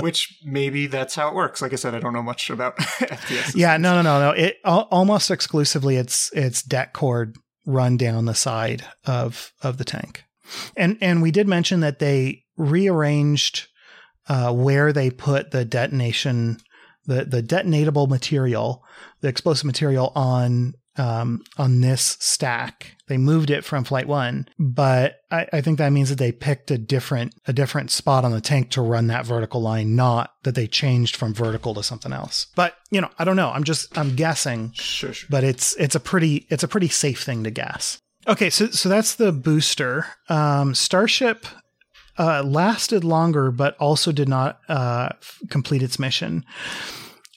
Which 0.00 0.38
maybe 0.44 0.88
that's 0.88 1.14
how 1.14 1.28
it 1.28 1.34
works. 1.34 1.62
Like 1.62 1.72
I 1.72 1.76
said, 1.76 1.94
I 1.94 1.98
don't 1.98 2.12
know 2.12 2.22
much 2.22 2.50
about 2.50 2.76
FTS. 2.76 3.56
Yeah, 3.56 3.78
no, 3.78 3.94
no, 3.94 4.02
no, 4.02 4.20
no. 4.20 4.30
It 4.32 4.58
almost 4.62 5.30
exclusively 5.30 5.96
it's 5.96 6.30
it's 6.34 6.62
det 6.62 6.92
cord 6.92 7.38
run 7.64 7.96
down 7.96 8.26
the 8.26 8.34
side 8.34 8.84
of 9.06 9.54
of 9.62 9.78
the 9.78 9.84
tank. 9.84 10.24
And 10.76 10.98
and 11.00 11.22
we 11.22 11.30
did 11.30 11.48
mention 11.48 11.80
that 11.80 11.98
they 11.98 12.42
rearranged 12.58 13.68
uh, 14.32 14.50
where 14.50 14.94
they 14.94 15.10
put 15.10 15.50
the 15.50 15.62
detonation, 15.62 16.56
the 17.04 17.26
the 17.26 17.42
detonatable 17.42 18.08
material, 18.08 18.82
the 19.20 19.28
explosive 19.28 19.66
material 19.66 20.10
on 20.14 20.72
um, 20.96 21.42
on 21.58 21.82
this 21.82 22.16
stack. 22.18 22.96
They 23.08 23.18
moved 23.18 23.50
it 23.50 23.62
from 23.62 23.84
flight 23.84 24.08
one, 24.08 24.48
but 24.58 25.16
I, 25.30 25.46
I, 25.52 25.60
think 25.60 25.76
that 25.78 25.92
means 25.92 26.08
that 26.08 26.18
they 26.18 26.32
picked 26.32 26.70
a 26.70 26.78
different 26.78 27.34
a 27.46 27.52
different 27.52 27.90
spot 27.90 28.24
on 28.24 28.32
the 28.32 28.40
tank 28.40 28.70
to 28.70 28.80
run 28.80 29.08
that 29.08 29.26
vertical 29.26 29.60
line, 29.60 29.96
not 29.96 30.32
that 30.44 30.54
they 30.54 30.66
changed 30.66 31.14
from 31.14 31.34
vertical 31.34 31.74
to 31.74 31.82
something 31.82 32.12
else. 32.14 32.46
But 32.56 32.74
you 32.90 33.02
know, 33.02 33.10
I 33.18 33.24
don't 33.24 33.36
know. 33.36 33.50
I'm 33.50 33.64
just 33.64 33.98
I'm 33.98 34.16
guessing. 34.16 34.72
Sure, 34.72 35.12
sure. 35.12 35.28
But 35.30 35.44
it's 35.44 35.76
it's 35.76 35.94
a 35.94 36.00
pretty 36.00 36.46
it's 36.48 36.62
a 36.62 36.68
pretty 36.68 36.88
safe 36.88 37.22
thing 37.22 37.44
to 37.44 37.50
guess. 37.50 38.00
Okay, 38.26 38.48
so 38.48 38.68
so 38.68 38.88
that's 38.88 39.14
the 39.14 39.30
booster. 39.30 40.06
Um, 40.30 40.74
Starship 40.74 41.44
uh, 42.18 42.42
lasted 42.42 43.04
longer, 43.04 43.50
but 43.50 43.76
also 43.78 44.12
did 44.12 44.28
not 44.28 44.60
uh, 44.68 45.10
complete 45.48 45.82
its 45.82 45.98
mission. 45.98 46.44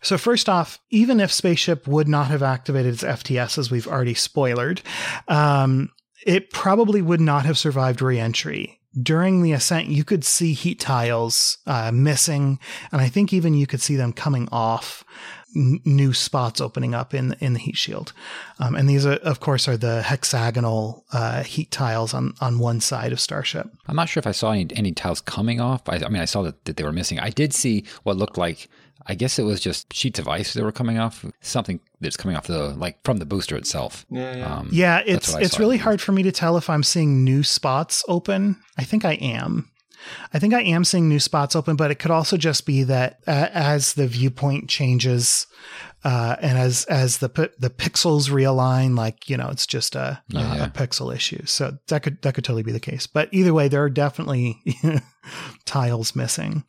So, 0.02 0.18
first 0.18 0.48
off, 0.48 0.80
even 0.92 1.20
if 1.20 1.32
Spaceship 1.32 1.88
would 1.88 2.08
not 2.08 2.28
have 2.28 2.44
activated 2.44 2.94
its 2.94 3.04
FTS, 3.04 3.58
as 3.58 3.72
we've 3.72 3.88
already 3.88 4.14
spoiled, 4.14 4.82
um, 5.28 5.90
it 6.26 6.52
probably 6.52 7.02
would 7.02 7.22
not 7.22 7.46
have 7.46 7.58
survived 7.58 8.02
reentry. 8.02 8.80
During 9.02 9.42
the 9.42 9.52
ascent, 9.52 9.88
you 9.88 10.04
could 10.04 10.24
see 10.24 10.54
heat 10.54 10.80
tiles 10.80 11.58
uh, 11.66 11.92
missing, 11.92 12.60
and 12.92 13.02
I 13.02 13.10
think 13.10 13.34
even 13.34 13.56
you 13.56 13.68
could 13.68 13.82
see 13.82 13.96
them 13.96 14.14
coming 14.14 14.48
off 14.52 15.04
n- 15.56 15.80
new 15.86 16.14
spots 16.14 16.60
opening 16.62 16.94
up 16.94 17.14
in 17.14 17.36
in 17.40 17.54
the 17.54 17.60
heat 17.60 17.78
shield, 17.78 18.14
um, 18.60 18.76
and 18.76 18.90
these 18.90 19.06
are, 19.06 19.14
of 19.24 19.40
course, 19.40 19.68
are 19.68 19.78
the 19.78 20.02
hexagonal 20.02 21.06
uh, 21.14 21.44
heat 21.44 21.72
tiles 21.72 22.14
on 22.14 22.34
on 22.42 22.60
one 22.60 22.82
side 22.82 23.12
of 23.14 23.20
Starship. 23.20 23.68
I'm 23.88 23.96
not 23.96 24.10
sure 24.10 24.20
if 24.20 24.28
I 24.28 24.32
saw 24.32 24.52
any, 24.52 24.68
any 24.76 24.92
tiles 24.92 25.22
coming 25.22 25.60
off. 25.62 25.88
I, 25.88 25.96
I 25.98 26.10
mean, 26.10 26.22
I 26.22 26.26
saw 26.26 26.42
that, 26.44 26.66
that 26.66 26.78
they 26.78 26.84
were 26.84 26.92
missing. 26.92 27.20
I 27.20 27.30
did 27.30 27.54
see 27.54 27.86
what 28.04 28.18
looked 28.18 28.38
like. 28.38 28.68
I 29.08 29.14
guess 29.14 29.38
it 29.38 29.44
was 29.44 29.60
just 29.60 29.94
sheets 29.94 30.18
of 30.18 30.28
ice 30.28 30.54
that 30.56 30.64
were 30.64 30.72
coming 30.72 30.98
off. 30.98 31.24
Something 31.42 31.80
that's 32.02 32.18
coming 32.18 32.36
off 32.36 32.48
the 32.48 32.70
like 32.70 32.98
from 33.04 33.18
the 33.18 33.26
booster 33.26 33.56
itself. 33.56 34.04
Yeah, 34.10 34.36
yeah. 34.36 34.56
Um, 34.56 34.70
Yeah, 34.72 35.04
it's 35.06 35.34
it's 35.36 35.54
saw. 35.54 35.60
really 35.60 35.78
hard 35.78 36.02
for 36.02 36.12
me 36.12 36.24
to 36.24 36.32
tell 36.32 36.58
if 36.58 36.70
I'm 36.72 36.82
seeing 36.84 37.24
new 37.24 37.44
spots 37.44 38.04
open. 38.08 38.58
I 38.80 38.84
think 38.84 39.06
I 39.06 39.14
am. 39.14 39.70
I 40.34 40.40
think 40.40 40.54
I 40.54 40.62
am 40.62 40.84
seeing 40.84 41.10
new 41.10 41.20
spots 41.20 41.56
open, 41.56 41.76
but 41.76 41.92
it 41.92 41.96
could 41.96 42.12
also 42.12 42.38
just 42.38 42.66
be 42.66 42.84
that 42.84 43.20
uh, 43.28 43.50
as 43.54 43.94
the 43.94 44.08
viewpoint 44.08 44.70
changes 44.70 45.48
uh, 46.04 46.36
and 46.40 46.58
as 46.58 46.86
as 46.86 47.18
the 47.18 47.52
the 47.58 47.70
pixels 47.72 48.30
realign, 48.30 48.96
like 48.96 49.28
you 49.28 49.36
know, 49.36 49.50
it's 49.50 49.66
just 49.66 49.96
a, 49.96 50.22
a, 50.34 50.38
yeah. 50.38 50.66
a 50.66 50.70
pixel 50.70 51.14
issue. 51.14 51.44
So 51.46 51.78
that 51.88 52.04
could 52.04 52.22
that 52.22 52.36
could 52.36 52.44
totally 52.44 52.62
be 52.62 52.72
the 52.72 52.80
case. 52.80 53.08
But 53.08 53.30
either 53.32 53.56
way, 53.56 53.68
there 53.68 53.84
are 53.84 53.90
definitely 53.90 54.60
tiles 55.66 56.16
missing. 56.16 56.64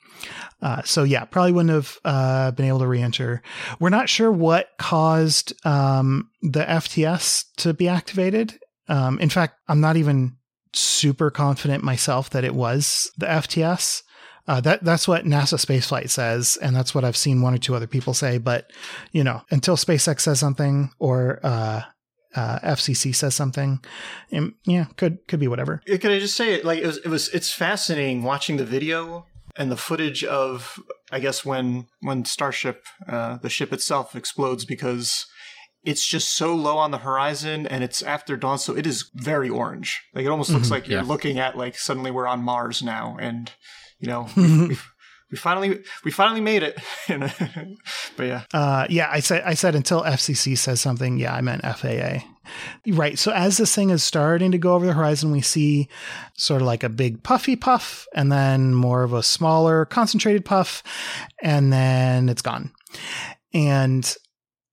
Uh, 0.63 0.83
so 0.85 1.03
yeah, 1.03 1.27
probably 1.27 1.53
wouldn't 1.53 1.75
have 1.75 1.99
uh, 2.05 2.51
been 2.53 2.65
able 2.65 2.79
to 2.79 2.87
re-enter. 2.87 3.43
We're 3.79 3.91
not 3.91 4.09
sure 4.09 4.33
what 4.33 4.71
caused 4.79 5.53
um, 5.67 6.31
the 6.41 6.65
FTS 6.65 7.45
to 7.59 7.75
be 7.75 7.89
activated. 7.89 8.59
Um, 8.89 9.19
in 9.19 9.29
fact, 9.29 9.59
I'm 9.69 9.81
not 9.81 9.97
even 9.97 10.36
super 10.77 11.31
confident 11.31 11.83
myself 11.83 12.31
that 12.31 12.45
it 12.45 12.55
was 12.55 13.11
the 13.17 13.27
FTS. 13.27 14.03
Uh, 14.49 14.61
that 14.61 14.85
that's 14.85 15.09
what 15.09 15.25
NASA 15.25 15.59
spaceflight 15.59 16.09
says, 16.09 16.57
and 16.63 16.77
that's 16.77 16.95
what 16.95 17.05
I've 17.05 17.17
seen 17.17 17.43
one 17.43 17.53
or 17.53 17.59
two 17.59 17.75
other 17.75 17.89
people 17.89 18.15
say. 18.15 18.39
But 18.39 18.71
you 19.11 19.25
know, 19.25 19.43
until 19.51 19.77
SpaceX 19.77 20.21
says 20.21 20.39
something 20.39 20.91
or 21.01 21.41
uh, 21.43 21.83
uh, 22.37 22.59
FCC 22.61 23.13
says 23.13 23.35
something, 23.35 23.81
um, 24.33 24.55
yeah, 24.65 24.85
could 24.97 25.27
could 25.27 25.41
be 25.41 25.49
whatever. 25.49 25.83
Can 25.87 26.13
I 26.13 26.21
just 26.21 26.37
say 26.37 26.55
it? 26.55 26.65
Like 26.65 26.79
it 26.79 26.87
was, 26.87 26.99
it 26.99 27.09
was. 27.09 27.29
It's 27.31 27.53
fascinating 27.53 28.23
watching 28.23 28.57
the 28.57 28.65
video 28.65 29.27
and 29.57 29.73
the 29.73 29.77
footage 29.77 30.23
of, 30.23 30.79
I 31.11 31.19
guess 31.19 31.45
when 31.45 31.89
when 32.01 32.25
Starship, 32.25 32.85
uh, 33.09 33.39
the 33.39 33.51
ship 33.51 33.73
itself 33.73 34.15
explodes 34.15 34.65
because 34.65 35.27
it's 35.87 36.05
just 36.05 36.37
so 36.37 36.55
low 36.55 36.77
on 36.77 36.91
the 36.91 36.99
horizon 36.99 37.67
and 37.67 37.83
it's 37.83 38.03
after 38.03 38.37
dawn, 38.37 38.59
so 38.59 38.77
it 38.77 38.87
is 38.87 39.11
very 39.15 39.49
orange. 39.49 40.03
Like 40.15 40.27
it 40.27 40.29
almost 40.29 40.51
looks 40.51 40.71
like 40.71 40.89
you're 40.89 41.03
looking 41.03 41.39
at 41.39 41.57
like 41.57 41.79
suddenly 41.79 42.11
we're 42.11 42.27
on 42.27 42.43
Mars 42.43 42.83
now, 42.83 43.17
and 43.21 43.51
you 43.99 44.09
know. 44.09 44.29
we've, 44.37 44.93
we 45.29 45.37
finally, 45.37 45.81
we 46.05 46.13
finally 46.13 46.41
made 46.41 46.63
it. 46.63 46.79
but 48.17 48.27
yeah, 48.27 48.43
Uh, 48.53 48.87
yeah, 48.89 49.09
I 49.11 49.19
said 49.19 49.43
I 49.45 49.55
said 49.55 49.75
until 49.75 50.03
FCC 50.03 50.57
says 50.57 50.81
something. 50.81 51.19
Yeah, 51.19 51.35
I 51.35 51.41
meant 51.41 51.63
FAA. 51.63 52.25
Right. 52.87 53.19
So 53.19 53.33
as 53.33 53.57
this 53.57 53.75
thing 53.75 53.91
is 53.91 54.05
starting 54.05 54.53
to 54.53 54.59
go 54.59 54.75
over 54.75 54.87
the 54.87 54.93
horizon, 54.93 55.33
we 55.33 55.41
see 55.41 55.89
sort 56.35 56.63
of 56.63 56.67
like 56.67 56.85
a 56.85 56.89
big 56.89 57.25
puffy 57.25 57.57
puff, 57.57 58.07
and 58.15 58.31
then 58.31 58.73
more 58.75 59.03
of 59.03 59.13
a 59.13 59.23
smaller 59.23 59.85
concentrated 59.85 60.45
puff, 60.45 60.85
and 61.43 61.73
then 61.73 62.29
it's 62.29 62.43
gone. 62.43 62.71
And 63.53 64.15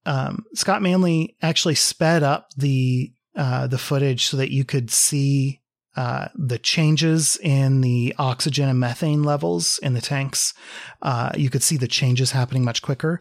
um, 0.06 0.44
Scott 0.54 0.82
Manley 0.82 1.36
actually 1.42 1.74
sped 1.74 2.22
up 2.22 2.50
the 2.56 3.12
uh, 3.36 3.66
the 3.66 3.78
footage 3.78 4.26
so 4.26 4.36
that 4.36 4.52
you 4.52 4.64
could 4.64 4.90
see 4.90 5.60
uh, 5.96 6.28
the 6.34 6.58
changes 6.58 7.36
in 7.42 7.80
the 7.80 8.14
oxygen 8.18 8.68
and 8.68 8.78
methane 8.78 9.22
levels 9.22 9.78
in 9.82 9.94
the 9.94 10.00
tanks. 10.00 10.54
Uh, 11.02 11.30
you 11.36 11.50
could 11.50 11.62
see 11.62 11.76
the 11.76 11.88
changes 11.88 12.32
happening 12.32 12.64
much 12.64 12.82
quicker, 12.82 13.20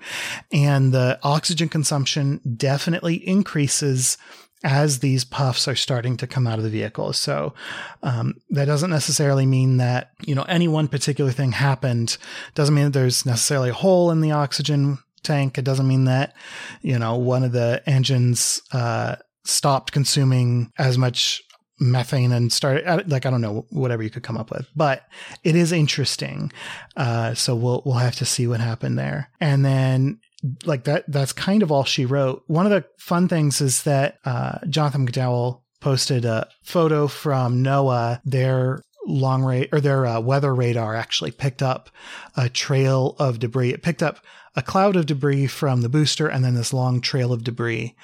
and 0.52 0.91
the 0.91 1.19
oxygen 1.24 1.69
consumption 1.69 2.41
definitely 2.58 3.15
increases 3.28 4.17
as 4.63 5.00
these 5.00 5.26
puffs 5.26 5.67
are 5.67 5.76
starting 5.76 6.15
to 6.15 6.26
come 6.26 6.48
out 6.48 6.58
of 6.58 6.63
the 6.63 6.69
vehicle. 6.69 7.12
So 7.12 7.54
um, 8.02 8.36
that 8.50 8.65
doesn't 8.65 8.89
necessarily 8.89 9.46
mean 9.46 9.78
that 9.78 10.12
you 10.26 10.36
know 10.36 10.43
any 10.43 10.67
one 10.67 10.88
particular 10.88 11.32
thing 11.32 11.52
happened. 11.52 12.17
Doesn't 12.56 12.76
mean 12.76 12.86
that 12.86 12.93
there's 12.93 13.26
necessarily 13.26 13.69
a 13.69 13.74
hole 13.74 14.10
in 14.10 14.22
the 14.22 14.32
oxygen 14.32 15.00
tank. 15.24 15.58
It 15.58 15.66
doesn't 15.66 15.88
mean 15.88 16.06
that 16.06 16.34
you 16.82 16.98
know 17.00 17.16
one 17.18 17.44
of 17.44 17.52
the 17.52 17.82
engines 17.88 18.62
uh, 18.72 19.16
stopped 19.46 19.92
consuming 19.92 20.72
as 20.78 20.98
much 20.98 21.42
methane 21.80 22.32
and 22.32 22.52
started 22.52 23.10
like 23.10 23.26
I 23.26 23.30
don't 23.30 23.42
know 23.42 23.66
whatever 23.70 24.04
you 24.04 24.10
could 24.10 24.24
come 24.24 24.38
up 24.38 24.52
with, 24.52 24.68
but 24.76 25.04
it 25.44 25.56
is 25.56 25.72
interesting. 25.72 26.52
Uh, 26.96 27.34
so 27.34 27.56
we'll 27.56 27.82
we'll 27.86 27.96
have 27.96 28.16
to 28.18 28.26
see 28.26 28.48
what 28.48 28.60
happened 28.60 28.98
there, 28.98 29.30
and 29.40 29.66
then 29.66 30.20
like 30.66 30.84
that 30.86 31.06
that's 31.08 31.34
kind 31.34 31.64
of 31.64 31.72
all 31.72 31.84
she 31.84 32.06
wrote. 32.06 32.44
One 32.48 32.66
of 32.66 32.72
the 32.72 32.86
fun 32.98 33.28
things 33.28 33.62
is 33.62 33.84
that 33.84 34.18
uh, 34.26 34.60
Jonathan 34.70 35.08
McDowell 35.08 35.62
posted 35.82 36.26
a 36.26 36.48
photo 36.64 37.08
from 37.08 37.64
NOAA. 37.64 38.22
Their 38.24 38.82
long 39.06 39.44
range 39.44 39.68
or 39.72 39.82
their 39.82 40.06
uh, 40.06 40.20
weather 40.20 40.56
radar 40.56 40.96
actually 40.96 41.32
picked 41.32 41.62
up 41.62 41.90
a 42.38 42.50
trail 42.50 43.16
of 43.20 43.40
debris. 43.40 43.74
It 43.74 43.84
picked 43.84 44.04
up 44.04 44.20
a 44.56 44.62
cloud 44.62 44.96
of 44.96 45.06
debris 45.06 45.48
from 45.48 45.82
the 45.82 45.89
booster 45.89 46.28
and 46.28 46.44
then 46.44 46.56
this 46.56 46.74
long 46.74 47.02
trail 47.02 47.34
of 47.34 47.44
debris 47.44 47.96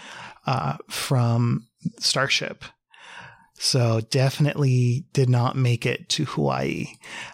uh, 0.46 0.78
from 0.90 1.68
Starship. 2.00 2.64
So 3.62 4.00
definitely 4.10 5.06
did 5.12 5.30
not 5.30 5.58
make 5.58 5.86
it 5.86 6.08
to 6.10 6.26
Hawaii. 6.26 6.88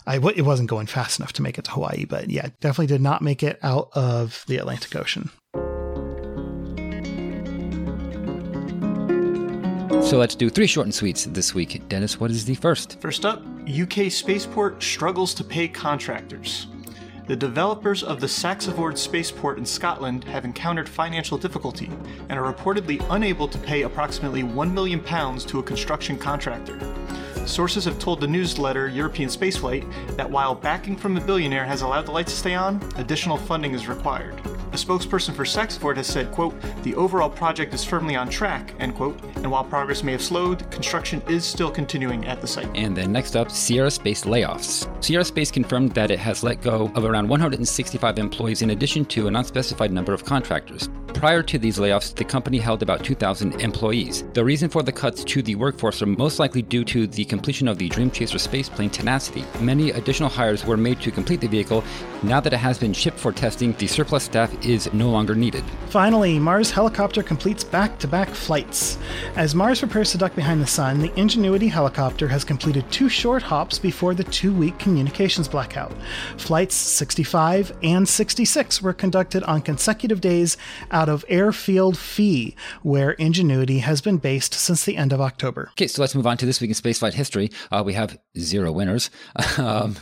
I 0.08 0.16
w- 0.16 0.36
it 0.36 0.42
wasn't 0.42 0.70
going 0.70 0.88
fast 0.88 1.20
enough 1.20 1.34
to 1.34 1.44
make 1.44 1.60
it 1.60 1.66
to 1.66 1.72
Hawaii, 1.72 2.06
but 2.06 2.32
yeah, 2.32 2.50
definitely 2.62 2.88
did 2.88 3.02
not 3.02 3.22
make 3.22 3.44
it 3.44 3.60
out 3.62 3.90
of 3.94 4.44
the 4.48 4.58
Atlantic 4.58 4.96
Ocean. 4.96 5.30
So 10.02 10.18
let's 10.18 10.36
do 10.36 10.50
three 10.50 10.68
short 10.68 10.86
and 10.88 10.94
sweets 10.94 11.26
this 11.26 11.54
week. 11.54 11.88
Dennis, 11.90 12.20
what 12.20 12.32
is 12.32 12.46
the 12.46 12.56
first? 12.56 13.00
First 13.02 13.26
up, 13.26 13.44
UK 13.68 14.12
spaceport 14.12 14.82
struggles 14.82 15.34
to 15.36 15.44
pay 15.44 15.68
contractors. 15.68 16.68
The 17.28 17.36
developers 17.36 18.04
of 18.04 18.20
the 18.20 18.28
SaxaVord 18.28 19.00
spaceport 19.00 19.58
in 19.58 19.66
Scotland 19.66 20.26
have 20.26 20.46
encountered 20.46 20.88
financial 20.88 21.40
difficulty 21.40 21.90
and 22.30 22.38
are 22.38 22.54
reportedly 22.54 23.04
unable 23.10 23.48
to 23.48 23.58
pay 23.58 23.82
approximately 23.82 24.44
£1 24.44 24.72
million 24.72 25.04
to 25.04 25.58
a 25.58 25.64
construction 25.64 26.20
contractor. 26.20 26.80
Sources 27.48 27.84
have 27.86 27.98
told 27.98 28.22
the 28.22 28.28
newsletter 28.28 28.88
European 28.88 29.28
Spaceflight 29.28 29.92
that 30.18 30.30
while 30.30 30.54
backing 30.54 30.96
from 30.96 31.18
a 31.18 31.22
billionaire 31.22 31.66
has 31.66 31.82
allowed 31.82 32.06
the 32.06 32.12
lights 32.12 32.32
to 32.32 32.38
stay 32.38 32.54
on, 32.54 32.80
additional 32.96 33.38
funding 33.38 33.74
is 33.74 33.88
required. 33.88 34.40
A 34.76 34.78
spokesperson 34.78 35.34
for 35.34 35.46
SaxaVord 35.46 35.96
has 35.96 36.06
said, 36.06 36.34
quote, 36.34 36.54
the 36.84 36.96
overall 36.96 37.30
project 37.30 37.74
is 37.74 37.86
firmly 37.86 38.18
on 38.18 38.28
track, 38.28 38.74
end 38.78 38.94
quote, 38.94 39.18
and 39.38 39.50
while 39.50 39.64
progress 39.64 40.04
may 40.04 40.12
have 40.12 40.22
slowed, 40.22 40.70
construction 40.70 41.22
is 41.30 41.46
still 41.46 41.72
continuing 41.72 42.26
at 42.26 42.42
the 42.42 42.48
site. 42.48 42.68
And 42.76 42.94
then 42.94 43.14
next 43.14 43.38
up, 43.38 43.50
Sierra 43.50 43.90
Space 43.90 44.26
layoffs. 44.26 44.86
Sierra 45.02 45.24
Space 45.24 45.50
confirmed 45.50 45.94
that 45.94 46.12
it 46.12 46.20
has 46.20 46.44
let 46.44 46.62
go 46.62 46.92
of 46.94 47.06
around 47.06 47.30
165 47.30 48.20
employees 48.20 48.64
in 48.64 48.72
addition 48.72 49.06
to 49.06 49.30
an 49.30 49.38
unspecified 49.38 49.94
number 49.94 50.14
of 50.14 50.26
contractors. 50.26 50.90
Prior 51.14 51.42
to 51.44 51.58
these 51.58 51.78
layoffs, 51.78 52.14
the 52.14 52.26
company 52.26 52.58
held 52.58 52.84
about 52.84 53.02
2,000 53.02 53.62
employees. 53.62 54.26
The 54.34 54.44
reason 54.44 54.70
for 54.70 54.84
the 54.84 54.92
cuts 54.92 55.24
to 55.24 55.42
the 55.42 55.56
workforce 55.56 56.02
are 56.02 56.08
most 56.08 56.40
likely 56.40 56.62
due 56.62 56.84
to 56.84 57.08
the 57.08 57.24
completion 57.24 57.70
of 57.70 57.78
the 57.78 57.88
Dream 57.88 58.12
Chaser 58.12 58.38
spaceplane 58.38 58.92
Tenacity. 58.92 59.46
Many 59.62 59.92
additional 59.92 60.28
hires 60.28 60.66
were 60.66 60.76
made 60.76 61.00
to 61.00 61.12
complete 61.12 61.40
the 61.40 61.48
vehicle. 61.48 61.86
Now 62.22 62.42
that 62.42 62.52
it 62.52 62.58
has 62.58 62.78
been 62.78 62.92
shipped 62.92 63.18
for 63.18 63.32
testing, 63.32 63.72
the 63.78 63.88
surplus 63.88 64.26
staff 64.26 64.54
is 64.66 64.92
no 64.94 65.10
longer 65.10 65.36
needed. 65.36 65.64
Finally, 65.90 66.40
Mars 66.40 66.72
helicopter 66.72 67.24
completes 67.24 67.64
back 67.64 67.98
to 68.00 68.08
back 68.08 68.30
flights. 68.30 68.98
As 69.36 69.56
Mars 69.56 69.80
prepares 69.80 70.12
to 70.12 70.18
duck 70.18 70.36
behind 70.36 70.62
the 70.62 70.68
sun, 70.68 71.00
the 71.00 71.14
Ingenuity 71.20 71.68
helicopter 71.68 72.28
has 72.28 72.44
completed 72.44 72.90
two 72.92 73.08
short 73.08 73.44
hops 73.44 73.80
before 73.80 74.14
the 74.14 74.24
two 74.26 74.54
week 74.54 74.78
communications 74.80 75.48
blackout. 75.48 75.94
Flights 76.38 76.76
65 76.76 77.72
and 77.84 78.08
66 78.08 78.82
were 78.82 78.94
conducted 78.94 79.44
on 79.44 79.62
consecutive 79.62 80.20
days 80.22 80.58
out 80.92 81.08
of 81.10 81.24
Airfield 81.30 81.98
Phi, 81.98 82.56
where 82.84 83.12
Ingenuity 83.12 83.80
has 83.80 84.02
been 84.02 84.18
based 84.18 84.54
since 84.54 84.84
the 84.86 84.98
end 84.98 85.14
of 85.14 85.22
October. 85.22 85.70
Okay, 85.72 85.88
so 85.88 86.02
let's 86.02 86.16
move 86.16 86.28
on 86.28 86.38
to 86.38 86.46
this 86.46 86.60
week 86.60 86.70
in 86.70 86.76
spaceflight 86.76 87.14
history. 87.14 87.50
Uh, 87.72 87.84
we 87.86 87.94
have 87.94 88.18
zero 88.38 88.72
winners. 88.72 89.10
um, 89.58 89.96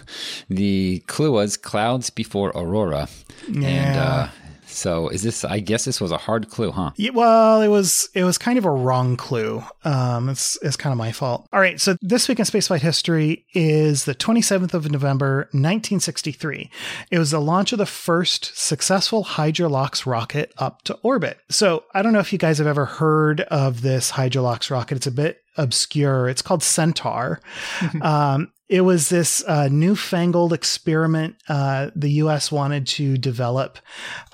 the 0.49 0.99
clue 1.07 1.31
was 1.31 1.57
clouds 1.57 2.09
before 2.09 2.49
aurora, 2.55 3.07
and 3.47 3.63
Yeah. 3.63 4.29
uh, 4.29 4.29
so 4.73 5.09
is 5.09 5.23
this? 5.23 5.43
I 5.43 5.59
guess 5.59 5.85
this 5.85 6.01
was 6.01 6.11
a 6.11 6.17
hard 6.17 6.49
clue, 6.49 6.71
huh? 6.71 6.91
Yeah, 6.95 7.11
well, 7.11 7.61
it 7.61 7.67
was 7.67 8.09
it 8.13 8.23
was 8.23 8.37
kind 8.37 8.57
of 8.57 8.65
a 8.65 8.71
wrong 8.71 9.17
clue. 9.17 9.63
Um, 9.83 10.29
it's 10.29 10.57
it's 10.61 10.77
kind 10.77 10.91
of 10.91 10.97
my 10.97 11.11
fault. 11.11 11.47
All 11.53 11.59
right, 11.59 11.79
so 11.79 11.95
this 12.01 12.27
week 12.27 12.39
in 12.39 12.45
spaceflight 12.45 12.81
history 12.81 13.45
is 13.53 14.05
the 14.05 14.15
27th 14.15 14.73
of 14.73 14.89
November, 14.89 15.49
1963. 15.51 16.69
It 17.11 17.19
was 17.19 17.31
the 17.31 17.41
launch 17.41 17.71
of 17.71 17.77
the 17.77 17.85
first 17.85 18.55
successful 18.57 19.23
Hydrolox 19.23 20.05
rocket 20.05 20.53
up 20.57 20.81
to 20.83 20.95
orbit. 21.03 21.39
So 21.49 21.83
I 21.93 22.01
don't 22.01 22.13
know 22.13 22.19
if 22.19 22.33
you 22.33 22.39
guys 22.39 22.57
have 22.57 22.67
ever 22.67 22.85
heard 22.85 23.41
of 23.41 23.81
this 23.81 24.11
Hydrolox 24.11 24.69
rocket. 24.69 24.97
It's 24.97 25.07
a 25.07 25.11
bit 25.11 25.43
obscure. 25.57 26.29
It's 26.29 26.41
called 26.41 26.63
Centaur. 26.63 27.39
um, 28.01 28.51
it 28.69 28.81
was 28.81 29.09
this 29.09 29.43
uh, 29.45 29.67
newfangled 29.69 30.53
experiment 30.53 31.35
uh, 31.49 31.89
the 31.95 32.11
U.S. 32.11 32.51
wanted 32.51 32.87
to 32.87 33.17
develop 33.17 33.77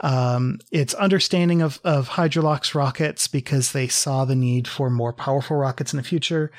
um, 0.02 0.60
its 0.72 0.94
understanding 0.94 1.62
of, 1.62 1.80
of 1.84 2.10
Hydrolox 2.10 2.76
rockets 2.76 3.28
because 3.28 3.72
they 3.72 3.88
saw 3.88 4.26
the 4.26 4.36
need 4.36 4.68
for 4.68 4.90
more 4.90 5.14
powerful 5.14 5.58
rockets 5.58 5.94
in 5.94 5.98
the 5.98 6.04
future. 6.04 6.52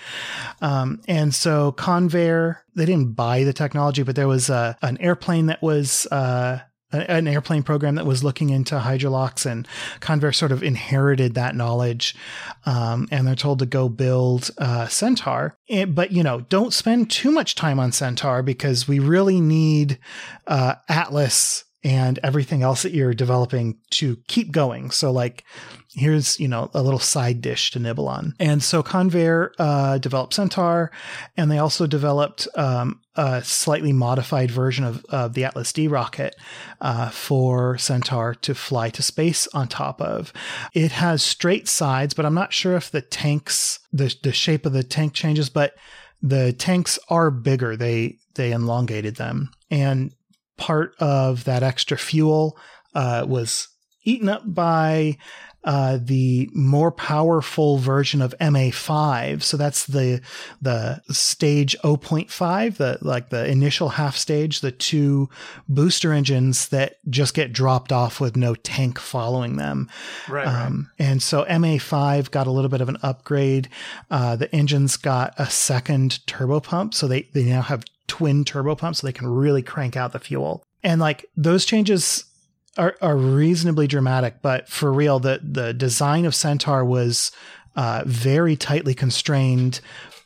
Um, 0.60 1.00
and 1.06 1.32
so 1.34 1.72
Convair, 1.72 2.58
they 2.74 2.86
didn't 2.86 3.12
buy 3.12 3.44
the 3.44 3.52
technology, 3.52 4.02
but 4.02 4.16
there 4.16 4.28
was 4.28 4.50
a, 4.50 4.76
an 4.82 4.98
airplane 4.98 5.46
that 5.46 5.62
was 5.62 6.06
uh, 6.06 6.60
an 6.92 7.28
airplane 7.28 7.62
program 7.62 7.94
that 7.94 8.06
was 8.06 8.24
looking 8.24 8.50
into 8.50 8.78
hydrolox 8.78 9.46
and 9.46 9.66
Convair 10.00 10.34
sort 10.34 10.52
of 10.52 10.62
inherited 10.62 11.34
that 11.34 11.54
knowledge. 11.54 12.14
Um, 12.66 13.08
and 13.10 13.26
they're 13.26 13.34
told 13.34 13.60
to 13.60 13.66
go 13.66 13.88
build 13.88 14.50
uh, 14.58 14.88
Centaur. 14.88 15.56
And, 15.68 15.94
but, 15.94 16.12
you 16.12 16.22
know, 16.22 16.40
don't 16.42 16.72
spend 16.72 17.10
too 17.10 17.30
much 17.30 17.54
time 17.54 17.78
on 17.78 17.92
Centaur 17.92 18.42
because 18.42 18.88
we 18.88 18.98
really 18.98 19.40
need 19.40 19.98
uh, 20.46 20.74
Atlas 20.88 21.64
and 21.82 22.18
everything 22.22 22.62
else 22.62 22.82
that 22.82 22.92
you're 22.92 23.14
developing 23.14 23.78
to 23.90 24.16
keep 24.28 24.52
going. 24.52 24.90
So, 24.90 25.10
like, 25.10 25.44
here's 25.92 26.38
you 26.38 26.48
know 26.48 26.70
a 26.74 26.82
little 26.82 26.98
side 26.98 27.40
dish 27.40 27.70
to 27.72 27.78
nibble 27.78 28.08
on. 28.08 28.34
And 28.38 28.62
so 28.62 28.82
Convair 28.82 29.50
uh, 29.58 29.98
developed 29.98 30.34
Centaur, 30.34 30.90
and 31.36 31.50
they 31.50 31.58
also 31.58 31.86
developed 31.86 32.48
um, 32.54 33.00
a 33.16 33.42
slightly 33.42 33.92
modified 33.92 34.50
version 34.50 34.84
of, 34.84 35.04
of 35.06 35.34
the 35.34 35.44
Atlas 35.44 35.72
D 35.72 35.88
rocket 35.88 36.36
uh, 36.80 37.10
for 37.10 37.76
Centaur 37.78 38.34
to 38.36 38.54
fly 38.54 38.90
to 38.90 39.02
space 39.02 39.46
on 39.48 39.68
top 39.68 40.00
of. 40.00 40.32
It 40.74 40.92
has 40.92 41.22
straight 41.22 41.68
sides, 41.68 42.14
but 42.14 42.26
I'm 42.26 42.34
not 42.34 42.52
sure 42.52 42.76
if 42.76 42.90
the 42.90 43.02
tanks 43.02 43.80
the 43.92 44.14
the 44.22 44.32
shape 44.32 44.66
of 44.66 44.72
the 44.72 44.84
tank 44.84 45.12
changes, 45.12 45.50
but 45.50 45.74
the 46.22 46.52
tanks 46.52 46.98
are 47.08 47.30
bigger. 47.30 47.76
They 47.76 48.18
they 48.34 48.52
elongated 48.52 49.16
them 49.16 49.50
and 49.70 50.12
part 50.56 50.94
of 51.00 51.44
that 51.44 51.62
extra 51.62 51.96
fuel 51.96 52.56
uh, 52.94 53.24
was 53.26 53.68
eaten 54.04 54.28
up 54.28 54.42
by 54.46 55.16
uh, 55.64 55.98
the 56.00 56.48
more 56.54 56.90
powerful 56.90 57.78
version 57.78 58.22
of 58.22 58.34
MA5. 58.40 59.42
So 59.42 59.56
that's 59.56 59.86
the 59.86 60.20
the 60.60 61.02
stage 61.10 61.76
0.5, 61.84 62.76
the 62.76 62.98
like 63.02 63.28
the 63.28 63.46
initial 63.46 63.90
half 63.90 64.16
stage, 64.16 64.60
the 64.60 64.72
two 64.72 65.28
booster 65.68 66.12
engines 66.12 66.68
that 66.68 66.96
just 67.08 67.34
get 67.34 67.52
dropped 67.52 67.92
off 67.92 68.20
with 68.20 68.36
no 68.36 68.54
tank 68.54 68.98
following 68.98 69.56
them. 69.56 69.88
Right. 70.28 70.46
Um, 70.46 70.88
right. 70.98 71.06
And 71.06 71.22
so 71.22 71.44
MA5 71.44 72.30
got 72.30 72.46
a 72.46 72.50
little 72.50 72.70
bit 72.70 72.80
of 72.80 72.88
an 72.88 72.98
upgrade. 73.02 73.68
Uh, 74.10 74.36
the 74.36 74.54
engines 74.54 74.96
got 74.96 75.34
a 75.38 75.50
second 75.50 76.26
turbo 76.26 76.60
pump, 76.60 76.94
so 76.94 77.06
they 77.06 77.28
they 77.34 77.44
now 77.44 77.62
have 77.62 77.84
twin 78.06 78.44
turbo 78.44 78.74
pumps 78.74 79.00
so 79.00 79.06
they 79.06 79.12
can 79.12 79.28
really 79.28 79.62
crank 79.62 79.96
out 79.96 80.12
the 80.12 80.18
fuel. 80.18 80.62
And 80.82 81.00
like 81.00 81.26
those 81.36 81.64
changes 81.64 82.24
are, 82.80 82.96
are 83.02 83.16
reasonably 83.16 83.86
dramatic, 83.86 84.36
but 84.40 84.68
for 84.68 84.90
real, 84.92 85.20
the 85.20 85.40
the 85.42 85.74
design 85.74 86.24
of 86.24 86.34
Centaur 86.34 86.84
was 86.84 87.30
uh, 87.76 88.02
very 88.06 88.56
tightly 88.56 88.94
constrained 88.94 89.80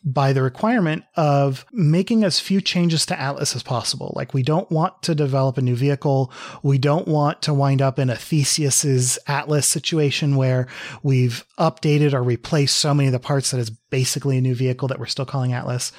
by 0.05 0.35
the 0.35 0.43
requirement 0.43 1.03
of 1.17 1.65
making 1.73 2.25
as 2.25 2.39
few 2.39 2.61
changes 2.61 3.07
to 3.07 3.19
Atlas 3.19 3.57
as 3.57 3.63
possible. 3.63 4.13
Like 4.15 4.35
we 4.35 4.43
don't 4.43 4.71
want 4.71 5.03
to 5.03 5.15
develop 5.15 5.57
a 5.57 5.63
new 5.63 5.75
vehicle. 5.75 6.31
We 6.63 6.77
don't 6.77 7.09
want 7.09 7.41
to 7.43 7.55
wind 7.55 7.81
up 7.81 7.99
in 7.99 8.11
a 8.11 8.17
Theseus's 8.17 9.19
Atlas 9.27 9.67
situation 9.67 10.37
where 10.37 10.67
we've 11.03 11.45
updated 11.59 12.13
or 12.13 12.23
replaced 12.23 12.77
so 12.77 12.93
many 12.93 13.07
of 13.09 13.13
the 13.13 13.19
parts 13.19 13.51
that 13.51 13.61
it's 13.61 13.71
basically 13.71 14.37
a 14.37 14.43
new 14.43 14.55
vehicle 14.55 14.89
that 14.89 14.99
we're 14.99 15.07
still 15.07 15.25
calling 15.25 15.55
Atlas. 15.55 15.91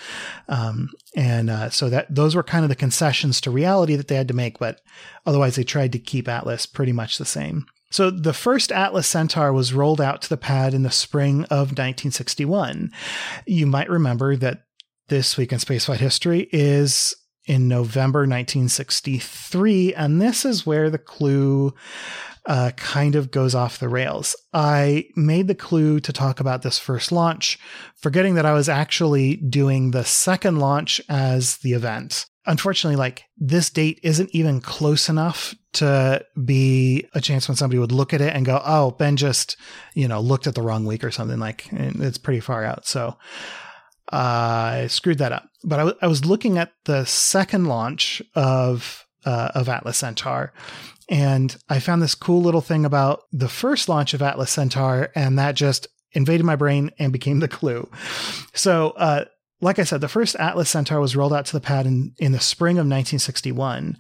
Um, 0.47 0.91
and 1.16 1.49
uh, 1.49 1.70
so 1.72 1.89
that 1.89 2.14
those 2.14 2.36
were 2.36 2.43
kind 2.43 2.64
of 2.64 2.70
the 2.70 2.76
concessions 2.76 3.41
to 3.41 3.51
reality 3.51 3.95
that 3.95 4.08
they 4.08 4.16
had 4.16 4.28
to 4.28 4.36
make, 4.36 4.60
but 4.60 4.82
otherwise 5.26 5.56
they 5.56 5.64
tried 5.64 5.93
to 5.93 5.99
keep 5.99 6.28
Atlas 6.28 6.68
pretty 6.68 6.91
much 6.91 7.18
the 7.18 7.26
same. 7.26 7.66
So 7.91 8.09
the 8.09 8.33
first 8.33 8.71
Atlas 8.71 9.07
Centaur 9.07 9.53
was 9.53 9.73
rolled 9.73 10.01
out 10.01 10.21
to 10.23 10.29
the 10.29 10.38
pad 10.38 10.73
in 10.73 10.83
the 10.83 10.91
spring 10.91 11.43
of 11.45 11.71
1961. 11.71 12.91
You 13.45 13.67
might 13.67 13.89
remember 13.89 14.36
that 14.36 14.63
this 15.07 15.38
week 15.38 15.51
in 15.51 15.59
spaceflight 15.59 15.97
history 15.97 16.49
is 16.51 17.15
in 17.45 17.67
November 17.67 18.21
1963, 18.21 19.93
and 19.93 20.21
this 20.21 20.45
is 20.45 20.65
where 20.65 20.89
the 20.89 20.97
clue 20.97 21.73
uh, 22.47 22.71
kind 22.75 23.15
of 23.15 23.31
goes 23.31 23.55
off 23.55 23.79
the 23.79 23.89
rails. 23.89 24.36
I 24.53 25.05
made 25.15 25.47
the 25.47 25.55
clue 25.55 25.99
to 25.99 26.13
talk 26.13 26.39
about 26.39 26.63
this 26.63 26.79
first 26.79 27.11
launch, 27.11 27.59
forgetting 27.95 28.36
that 28.36 28.45
I 28.45 28.53
was 28.53 28.69
actually 28.69 29.38
doing 29.38 29.91
the 29.91 30.03
second 30.03 30.59
launch 30.59 31.01
as 31.09 31.57
the 31.57 31.73
event 31.73 32.25
unfortunately, 32.45 32.95
like 32.95 33.25
this 33.37 33.69
date 33.69 33.99
isn't 34.03 34.29
even 34.33 34.61
close 34.61 35.09
enough 35.09 35.55
to 35.73 36.23
be 36.43 37.05
a 37.13 37.21
chance 37.21 37.47
when 37.47 37.55
somebody 37.57 37.79
would 37.79 37.91
look 37.91 38.13
at 38.13 38.21
it 38.21 38.33
and 38.35 38.45
go, 38.45 38.61
"Oh, 38.63 38.91
Ben 38.91 39.17
just, 39.17 39.57
you 39.93 40.07
know, 40.07 40.19
looked 40.19 40.47
at 40.47 40.55
the 40.55 40.61
wrong 40.61 40.85
week 40.85 41.03
or 41.03 41.11
something." 41.11 41.39
Like 41.39 41.67
it's 41.71 42.17
pretty 42.17 42.39
far 42.39 42.63
out, 42.63 42.85
so 42.85 43.17
uh, 44.11 44.15
I 44.15 44.87
screwed 44.87 45.17
that 45.17 45.31
up. 45.31 45.49
But 45.63 45.79
I, 45.79 45.83
w- 45.83 45.97
I 46.01 46.07
was 46.07 46.25
looking 46.25 46.57
at 46.57 46.71
the 46.85 47.05
second 47.05 47.65
launch 47.65 48.21
of 48.35 49.05
uh, 49.25 49.51
of 49.55 49.67
Atlas 49.67 49.97
Centaur, 49.97 50.53
and 51.09 51.55
I 51.69 51.79
found 51.79 52.01
this 52.01 52.15
cool 52.15 52.41
little 52.41 52.61
thing 52.61 52.85
about 52.85 53.23
the 53.31 53.49
first 53.49 53.89
launch 53.89 54.13
of 54.13 54.21
Atlas 54.21 54.51
Centaur, 54.51 55.09
and 55.15 55.37
that 55.39 55.55
just 55.55 55.87
invaded 56.13 56.45
my 56.45 56.55
brain 56.55 56.91
and 56.97 57.11
became 57.11 57.39
the 57.39 57.47
clue. 57.47 57.89
So 58.53 58.91
uh, 58.91 59.25
like 59.66 59.80
I 59.80 59.84
said, 59.84 59.99
the 59.99 60.07
first 60.07 60.36
Atlas 60.36 60.70
Centaur 60.70 60.99
was 60.99 61.16
rolled 61.16 61.34
out 61.34 61.47
to 61.47 61.53
the 61.53 61.59
pad 61.59 61.88
in, 61.88 62.13
in 62.20 62.34
the 62.34 62.39
spring 62.39 62.76
of 62.76 62.82
1961. 62.82 63.97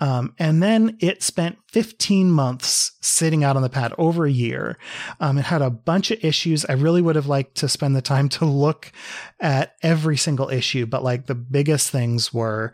Um, 0.00 0.34
and 0.40 0.60
then 0.60 0.96
it 0.98 1.22
spent 1.22 1.56
15 1.68 2.28
months 2.28 2.92
sitting 3.00 3.44
out 3.44 3.54
on 3.54 3.62
the 3.62 3.68
pad, 3.68 3.94
over 3.96 4.26
a 4.26 4.30
year. 4.30 4.76
Um, 5.20 5.38
it 5.38 5.44
had 5.44 5.62
a 5.62 5.70
bunch 5.70 6.10
of 6.10 6.22
issues. 6.24 6.66
I 6.66 6.72
really 6.72 7.00
would 7.00 7.14
have 7.14 7.28
liked 7.28 7.54
to 7.58 7.68
spend 7.68 7.94
the 7.94 8.02
time 8.02 8.28
to 8.30 8.44
look 8.44 8.90
at 9.38 9.76
every 9.84 10.16
single 10.16 10.48
issue, 10.48 10.84
but 10.84 11.04
like 11.04 11.26
the 11.26 11.36
biggest 11.36 11.90
things 11.90 12.34
were 12.34 12.72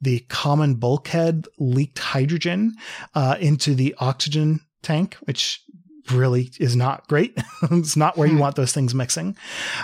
the 0.00 0.20
common 0.30 0.76
bulkhead 0.76 1.46
leaked 1.58 1.98
hydrogen 1.98 2.74
uh, 3.14 3.36
into 3.38 3.74
the 3.74 3.94
oxygen 3.98 4.60
tank, 4.80 5.16
which 5.24 5.62
really 6.10 6.50
is 6.58 6.74
not 6.74 7.06
great. 7.06 7.38
it's 7.70 7.98
not 7.98 8.16
where 8.16 8.26
you 8.26 8.34
hmm. 8.34 8.40
want 8.40 8.56
those 8.56 8.72
things 8.72 8.94
mixing. 8.94 9.36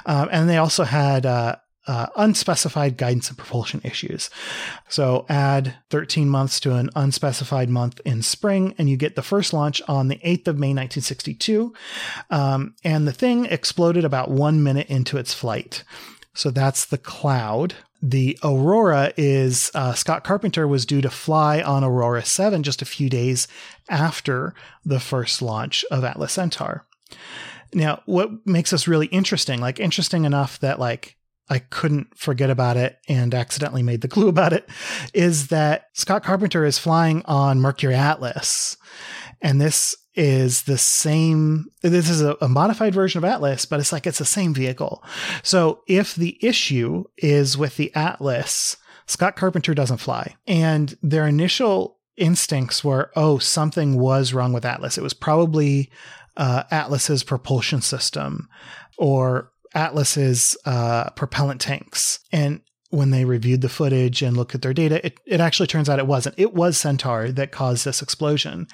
Um, 0.06 0.30
and 0.32 0.48
they 0.48 0.56
also 0.56 0.84
had 0.84 1.26
uh, 1.26 1.56
uh, 1.88 2.06
unspecified 2.16 2.98
guidance 2.98 3.30
and 3.30 3.38
propulsion 3.38 3.80
issues. 3.82 4.30
So 4.88 5.24
add 5.28 5.74
13 5.90 6.28
months 6.28 6.60
to 6.60 6.74
an 6.74 6.90
unspecified 6.94 7.70
month 7.70 8.00
in 8.04 8.22
spring, 8.22 8.74
and 8.78 8.88
you 8.88 8.96
get 8.96 9.16
the 9.16 9.22
first 9.22 9.52
launch 9.52 9.80
on 9.88 10.08
the 10.08 10.16
8th 10.18 10.48
of 10.48 10.58
May 10.58 10.68
1962. 10.68 11.72
Um, 12.30 12.74
and 12.84 13.08
the 13.08 13.12
thing 13.12 13.46
exploded 13.46 14.04
about 14.04 14.30
one 14.30 14.62
minute 14.62 14.88
into 14.88 15.16
its 15.16 15.32
flight. 15.32 15.82
So 16.34 16.50
that's 16.50 16.84
the 16.84 16.98
cloud. 16.98 17.74
The 18.00 18.38
Aurora 18.44 19.12
is 19.16 19.72
uh, 19.74 19.94
Scott 19.94 20.22
Carpenter 20.22 20.68
was 20.68 20.86
due 20.86 21.00
to 21.00 21.10
fly 21.10 21.60
on 21.60 21.82
Aurora 21.82 22.24
7 22.24 22.62
just 22.62 22.82
a 22.82 22.86
few 22.86 23.08
days 23.08 23.48
after 23.88 24.54
the 24.84 25.00
first 25.00 25.42
launch 25.42 25.84
of 25.90 26.04
Atlas 26.04 26.32
Centaur. 26.32 26.86
Now, 27.74 28.02
what 28.06 28.46
makes 28.46 28.70
this 28.70 28.86
really 28.86 29.06
interesting, 29.06 29.60
like 29.60 29.80
interesting 29.80 30.24
enough 30.24 30.60
that 30.60 30.78
like 30.78 31.17
I 31.50 31.58
couldn't 31.58 32.16
forget 32.16 32.50
about 32.50 32.76
it 32.76 32.98
and 33.08 33.34
accidentally 33.34 33.82
made 33.82 34.00
the 34.00 34.08
clue 34.08 34.28
about 34.28 34.52
it 34.52 34.68
is 35.14 35.48
that 35.48 35.86
Scott 35.94 36.22
Carpenter 36.24 36.64
is 36.64 36.78
flying 36.78 37.22
on 37.24 37.60
Mercury 37.60 37.94
Atlas. 37.94 38.76
And 39.40 39.60
this 39.60 39.96
is 40.14 40.62
the 40.62 40.78
same. 40.78 41.66
This 41.82 42.10
is 42.10 42.20
a, 42.20 42.36
a, 42.40 42.48
modified 42.48 42.92
version 42.92 43.18
of 43.18 43.24
Atlas, 43.24 43.66
but 43.66 43.78
it's 43.78 43.92
like 43.92 44.06
it's 44.06 44.18
the 44.18 44.24
same 44.24 44.52
vehicle. 44.52 45.02
So 45.44 45.82
if 45.86 46.16
the 46.16 46.36
issue 46.44 47.04
is 47.16 47.56
with 47.56 47.76
the 47.76 47.94
Atlas, 47.94 48.76
Scott 49.06 49.36
Carpenter 49.36 49.74
doesn't 49.74 49.98
fly. 49.98 50.34
And 50.46 50.98
their 51.02 51.26
initial 51.26 51.98
instincts 52.16 52.82
were, 52.82 53.12
oh, 53.14 53.38
something 53.38 53.96
was 53.96 54.34
wrong 54.34 54.52
with 54.52 54.64
Atlas. 54.64 54.98
It 54.98 55.02
was 55.02 55.14
probably 55.14 55.88
uh, 56.36 56.64
Atlas's 56.72 57.22
propulsion 57.22 57.80
system 57.80 58.48
or 58.96 59.52
Atlas's 59.74 60.56
uh, 60.64 61.10
propellant 61.10 61.60
tanks. 61.60 62.20
And 62.32 62.60
when 62.90 63.10
they 63.10 63.24
reviewed 63.24 63.60
the 63.60 63.68
footage 63.68 64.22
and 64.22 64.36
looked 64.36 64.54
at 64.54 64.62
their 64.62 64.72
data, 64.72 65.04
it, 65.04 65.18
it 65.26 65.40
actually 65.40 65.66
turns 65.66 65.88
out 65.88 65.98
it 65.98 66.06
wasn't. 66.06 66.38
It 66.38 66.54
was 66.54 66.78
Centaur 66.78 67.30
that 67.32 67.52
caused 67.52 67.84
this 67.84 68.02
explosion. 68.02 68.66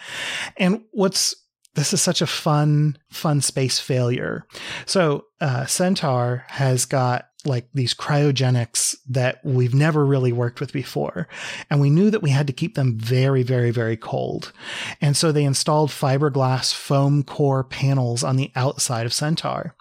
And 0.56 0.82
what's 0.92 1.34
this 1.74 1.92
is 1.92 2.00
such 2.00 2.22
a 2.22 2.26
fun, 2.26 2.96
fun 3.10 3.40
space 3.40 3.80
failure. 3.80 4.46
So 4.86 5.26
uh, 5.40 5.66
Centaur 5.66 6.44
has 6.48 6.84
got 6.84 7.28
like 7.44 7.68
these 7.74 7.94
cryogenics 7.94 8.96
that 9.08 9.44
we've 9.44 9.74
never 9.74 10.06
really 10.06 10.32
worked 10.32 10.60
with 10.60 10.72
before. 10.72 11.28
And 11.68 11.80
we 11.80 11.90
knew 11.90 12.10
that 12.10 12.22
we 12.22 12.30
had 12.30 12.46
to 12.46 12.52
keep 12.52 12.74
them 12.74 12.98
very, 12.98 13.42
very, 13.42 13.70
very 13.70 13.96
cold. 13.96 14.52
And 15.00 15.16
so 15.16 15.30
they 15.30 15.44
installed 15.44 15.90
fiberglass 15.90 16.72
foam 16.72 17.22
core 17.22 17.64
panels 17.64 18.24
on 18.24 18.36
the 18.36 18.50
outside 18.56 19.04
of 19.04 19.12
Centaur 19.12 19.74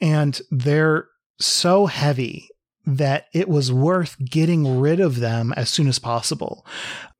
and 0.00 0.40
they're 0.50 1.08
so 1.38 1.86
heavy 1.86 2.48
that 2.86 3.26
it 3.34 3.48
was 3.48 3.70
worth 3.70 4.16
getting 4.24 4.80
rid 4.80 4.98
of 4.98 5.20
them 5.20 5.52
as 5.56 5.68
soon 5.68 5.88
as 5.88 5.98
possible. 5.98 6.64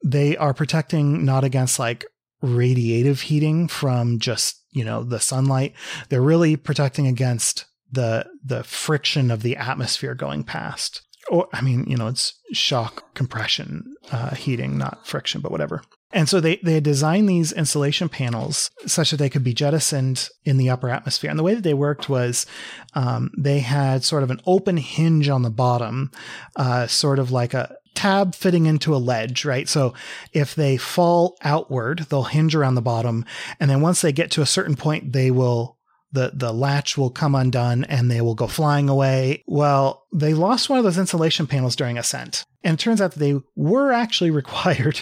They 0.02 0.36
are 0.36 0.54
protecting 0.54 1.24
not 1.24 1.44
against 1.44 1.78
like 1.78 2.06
radiative 2.42 3.22
heating 3.22 3.68
from 3.68 4.18
just, 4.18 4.62
you 4.70 4.84
know, 4.84 5.02
the 5.02 5.20
sunlight. 5.20 5.74
They're 6.08 6.22
really 6.22 6.56
protecting 6.56 7.06
against 7.06 7.66
the 7.90 8.26
the 8.44 8.64
friction 8.64 9.30
of 9.30 9.42
the 9.42 9.56
atmosphere 9.56 10.14
going 10.14 10.44
past. 10.44 11.02
Or 11.30 11.48
I 11.52 11.60
mean, 11.60 11.84
you 11.86 11.96
know, 11.96 12.06
it's 12.06 12.38
shock 12.52 13.14
compression 13.14 13.94
uh, 14.10 14.34
heating, 14.34 14.78
not 14.78 15.06
friction, 15.06 15.40
but 15.40 15.52
whatever. 15.52 15.82
And 16.10 16.28
so 16.28 16.40
they, 16.40 16.56
they 16.56 16.80
designed 16.80 17.28
these 17.28 17.52
insulation 17.52 18.08
panels 18.08 18.70
such 18.86 19.10
that 19.10 19.18
they 19.18 19.28
could 19.28 19.44
be 19.44 19.52
jettisoned 19.52 20.28
in 20.44 20.56
the 20.56 20.70
upper 20.70 20.88
atmosphere. 20.88 21.28
And 21.28 21.38
the 21.38 21.42
way 21.42 21.54
that 21.54 21.64
they 21.64 21.74
worked 21.74 22.08
was 22.08 22.46
um, 22.94 23.30
they 23.36 23.60
had 23.60 24.04
sort 24.04 24.22
of 24.22 24.30
an 24.30 24.40
open 24.46 24.78
hinge 24.78 25.28
on 25.28 25.42
the 25.42 25.50
bottom, 25.50 26.10
uh, 26.56 26.86
sort 26.86 27.18
of 27.18 27.30
like 27.30 27.52
a 27.52 27.76
tab 27.94 28.34
fitting 28.34 28.66
into 28.66 28.94
a 28.94 28.96
ledge, 28.96 29.44
right? 29.44 29.68
So 29.68 29.92
if 30.32 30.54
they 30.54 30.76
fall 30.76 31.36
outward, 31.42 32.06
they'll 32.08 32.22
hinge 32.24 32.54
around 32.54 32.76
the 32.76 32.80
bottom. 32.80 33.24
And 33.58 33.68
then 33.68 33.80
once 33.80 34.00
they 34.00 34.12
get 34.12 34.30
to 34.32 34.42
a 34.42 34.46
certain 34.46 34.76
point, 34.76 35.12
they 35.12 35.30
will 35.30 35.77
the 36.12 36.32
the 36.34 36.52
latch 36.52 36.96
will 36.96 37.10
come 37.10 37.34
undone 37.34 37.84
and 37.84 38.10
they 38.10 38.20
will 38.20 38.34
go 38.34 38.46
flying 38.46 38.88
away. 38.88 39.44
Well, 39.46 40.06
they 40.12 40.34
lost 40.34 40.70
one 40.70 40.78
of 40.78 40.84
those 40.84 40.98
insulation 40.98 41.46
panels 41.46 41.76
during 41.76 41.98
ascent. 41.98 42.44
And 42.64 42.74
it 42.74 42.82
turns 42.82 43.00
out 43.00 43.12
that 43.12 43.18
they 43.18 43.36
were 43.56 43.92
actually 43.92 44.30
required 44.42 45.00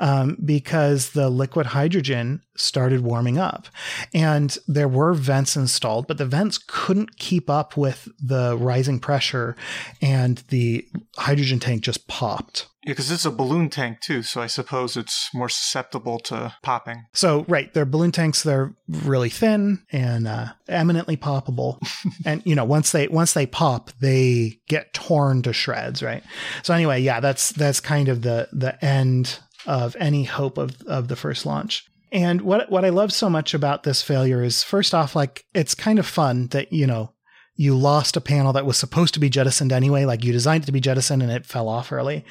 um, 0.00 0.36
because 0.44 1.10
the 1.10 1.30
liquid 1.30 1.66
hydrogen 1.66 2.42
started 2.56 3.00
warming 3.00 3.38
up. 3.38 3.68
And 4.12 4.56
there 4.66 4.88
were 4.88 5.14
vents 5.14 5.56
installed, 5.56 6.06
but 6.06 6.18
the 6.18 6.26
vents 6.26 6.58
couldn't 6.58 7.18
keep 7.18 7.48
up 7.48 7.76
with 7.76 8.08
the 8.22 8.56
rising 8.56 9.00
pressure, 9.00 9.56
and 10.02 10.38
the 10.48 10.86
hydrogen 11.16 11.60
tank 11.60 11.82
just 11.82 12.08
popped. 12.08 12.66
Yeah, 12.88 12.92
because 12.92 13.10
it's 13.10 13.26
a 13.26 13.30
balloon 13.30 13.68
tank 13.68 14.00
too, 14.00 14.22
so 14.22 14.40
I 14.40 14.46
suppose 14.46 14.96
it's 14.96 15.28
more 15.34 15.50
susceptible 15.50 16.18
to 16.20 16.54
popping. 16.62 17.04
So, 17.12 17.44
right, 17.46 17.70
they're 17.74 17.84
balloon 17.84 18.12
tanks. 18.12 18.42
They're 18.42 18.74
really 18.88 19.28
thin 19.28 19.82
and 19.92 20.26
uh, 20.26 20.46
eminently 20.70 21.18
poppable. 21.18 21.86
and 22.24 22.40
you 22.46 22.54
know, 22.54 22.64
once 22.64 22.92
they 22.92 23.06
once 23.08 23.34
they 23.34 23.44
pop, 23.44 23.90
they 24.00 24.60
get 24.68 24.94
torn 24.94 25.42
to 25.42 25.52
shreds. 25.52 26.02
Right. 26.02 26.24
So 26.62 26.72
anyway, 26.72 27.02
yeah, 27.02 27.20
that's 27.20 27.52
that's 27.52 27.80
kind 27.80 28.08
of 28.08 28.22
the 28.22 28.48
the 28.52 28.82
end 28.82 29.38
of 29.66 29.94
any 30.00 30.24
hope 30.24 30.56
of 30.56 30.80
of 30.86 31.08
the 31.08 31.16
first 31.16 31.44
launch. 31.44 31.84
And 32.10 32.40
what 32.40 32.70
what 32.70 32.86
I 32.86 32.88
love 32.88 33.12
so 33.12 33.28
much 33.28 33.52
about 33.52 33.82
this 33.82 34.00
failure 34.00 34.42
is 34.42 34.62
first 34.62 34.94
off, 34.94 35.14
like 35.14 35.44
it's 35.52 35.74
kind 35.74 35.98
of 35.98 36.06
fun 36.06 36.46
that 36.52 36.72
you 36.72 36.86
know 36.86 37.12
you 37.58 37.76
lost 37.76 38.16
a 38.16 38.20
panel 38.20 38.52
that 38.52 38.64
was 38.64 38.76
supposed 38.76 39.12
to 39.14 39.20
be 39.20 39.28
jettisoned 39.28 39.72
anyway, 39.72 40.04
like 40.04 40.22
you 40.22 40.30
designed 40.30 40.62
it 40.62 40.66
to 40.66 40.72
be 40.72 40.80
jettisoned 40.80 41.24
and 41.24 41.32
it 41.32 41.44
fell 41.44 41.68
off 41.68 41.90
early. 41.90 42.24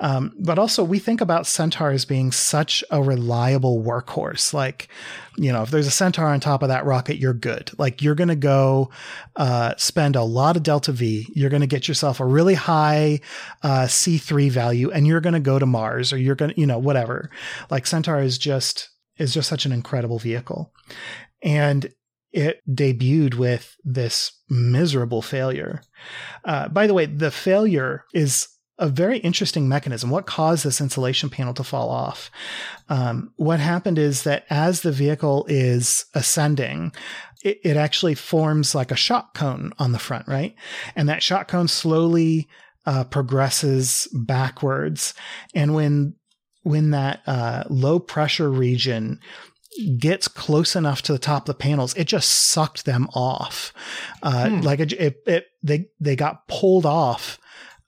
Um, 0.00 0.34
but 0.38 0.58
also, 0.58 0.84
we 0.84 0.98
think 0.98 1.22
about 1.22 1.46
Centaur 1.46 1.92
as 1.92 2.04
being 2.04 2.30
such 2.30 2.84
a 2.90 3.02
reliable 3.02 3.82
workhorse. 3.82 4.52
Like, 4.52 4.88
you 5.38 5.50
know, 5.50 5.62
if 5.62 5.70
there's 5.70 5.86
a 5.86 5.90
Centaur 5.90 6.26
on 6.26 6.40
top 6.40 6.62
of 6.62 6.68
that 6.68 6.84
rocket, 6.84 7.16
you're 7.16 7.32
good. 7.32 7.70
Like, 7.78 8.02
you're 8.02 8.14
going 8.14 8.28
to 8.28 8.36
go 8.36 8.90
uh, 9.36 9.72
spend 9.78 10.14
a 10.14 10.22
lot 10.22 10.58
of 10.58 10.62
Delta 10.62 10.92
V. 10.92 11.26
You're 11.34 11.50
going 11.50 11.62
to 11.62 11.66
get 11.66 11.88
yourself 11.88 12.20
a 12.20 12.26
really 12.26 12.54
high 12.54 13.20
uh, 13.62 13.86
C3 13.86 14.50
value, 14.50 14.90
and 14.90 15.06
you're 15.06 15.22
going 15.22 15.32
to 15.32 15.40
go 15.40 15.58
to 15.58 15.64
Mars 15.64 16.12
or 16.12 16.18
you're 16.18 16.34
going 16.34 16.52
to, 16.52 16.60
you 16.60 16.66
know, 16.66 16.78
whatever. 16.78 17.30
Like, 17.70 17.86
Centaur 17.86 18.20
is 18.20 18.36
just 18.36 18.90
is 19.16 19.32
just 19.32 19.48
such 19.48 19.64
an 19.64 19.72
incredible 19.72 20.18
vehicle. 20.18 20.70
And 21.42 21.90
it 22.36 22.62
debuted 22.70 23.34
with 23.34 23.76
this 23.82 24.32
miserable 24.50 25.22
failure. 25.22 25.80
Uh, 26.44 26.68
by 26.68 26.86
the 26.86 26.92
way, 26.92 27.06
the 27.06 27.30
failure 27.30 28.04
is 28.12 28.48
a 28.78 28.88
very 28.88 29.18
interesting 29.18 29.70
mechanism. 29.70 30.10
What 30.10 30.26
caused 30.26 30.62
this 30.62 30.82
insulation 30.82 31.30
panel 31.30 31.54
to 31.54 31.64
fall 31.64 31.88
off? 31.88 32.30
Um, 32.90 33.32
what 33.36 33.58
happened 33.58 33.98
is 33.98 34.24
that 34.24 34.44
as 34.50 34.82
the 34.82 34.92
vehicle 34.92 35.46
is 35.48 36.04
ascending, 36.14 36.92
it, 37.42 37.58
it, 37.64 37.76
actually 37.78 38.14
forms 38.14 38.74
like 38.74 38.90
a 38.90 38.96
shock 38.96 39.32
cone 39.32 39.72
on 39.78 39.92
the 39.92 39.98
front, 39.98 40.28
right? 40.28 40.54
And 40.94 41.08
that 41.08 41.22
shock 41.22 41.48
cone 41.48 41.68
slowly 41.68 42.48
uh, 42.84 43.04
progresses 43.04 44.08
backwards. 44.12 45.14
And 45.54 45.74
when 45.74 46.16
when 46.64 46.90
that 46.90 47.22
uh, 47.26 47.62
low 47.70 47.98
pressure 48.00 48.50
region 48.50 49.20
gets 49.98 50.28
close 50.28 50.76
enough 50.76 51.02
to 51.02 51.12
the 51.12 51.18
top 51.18 51.42
of 51.42 51.46
the 51.46 51.54
panels, 51.54 51.94
it 51.94 52.04
just 52.04 52.28
sucked 52.28 52.84
them 52.84 53.08
off. 53.14 53.72
Uh, 54.22 54.48
hmm. 54.48 54.60
Like 54.60 54.80
it, 54.80 54.92
it, 54.92 55.22
it, 55.26 55.46
they 55.62 55.86
they 56.00 56.16
got 56.16 56.46
pulled 56.48 56.86
off 56.86 57.38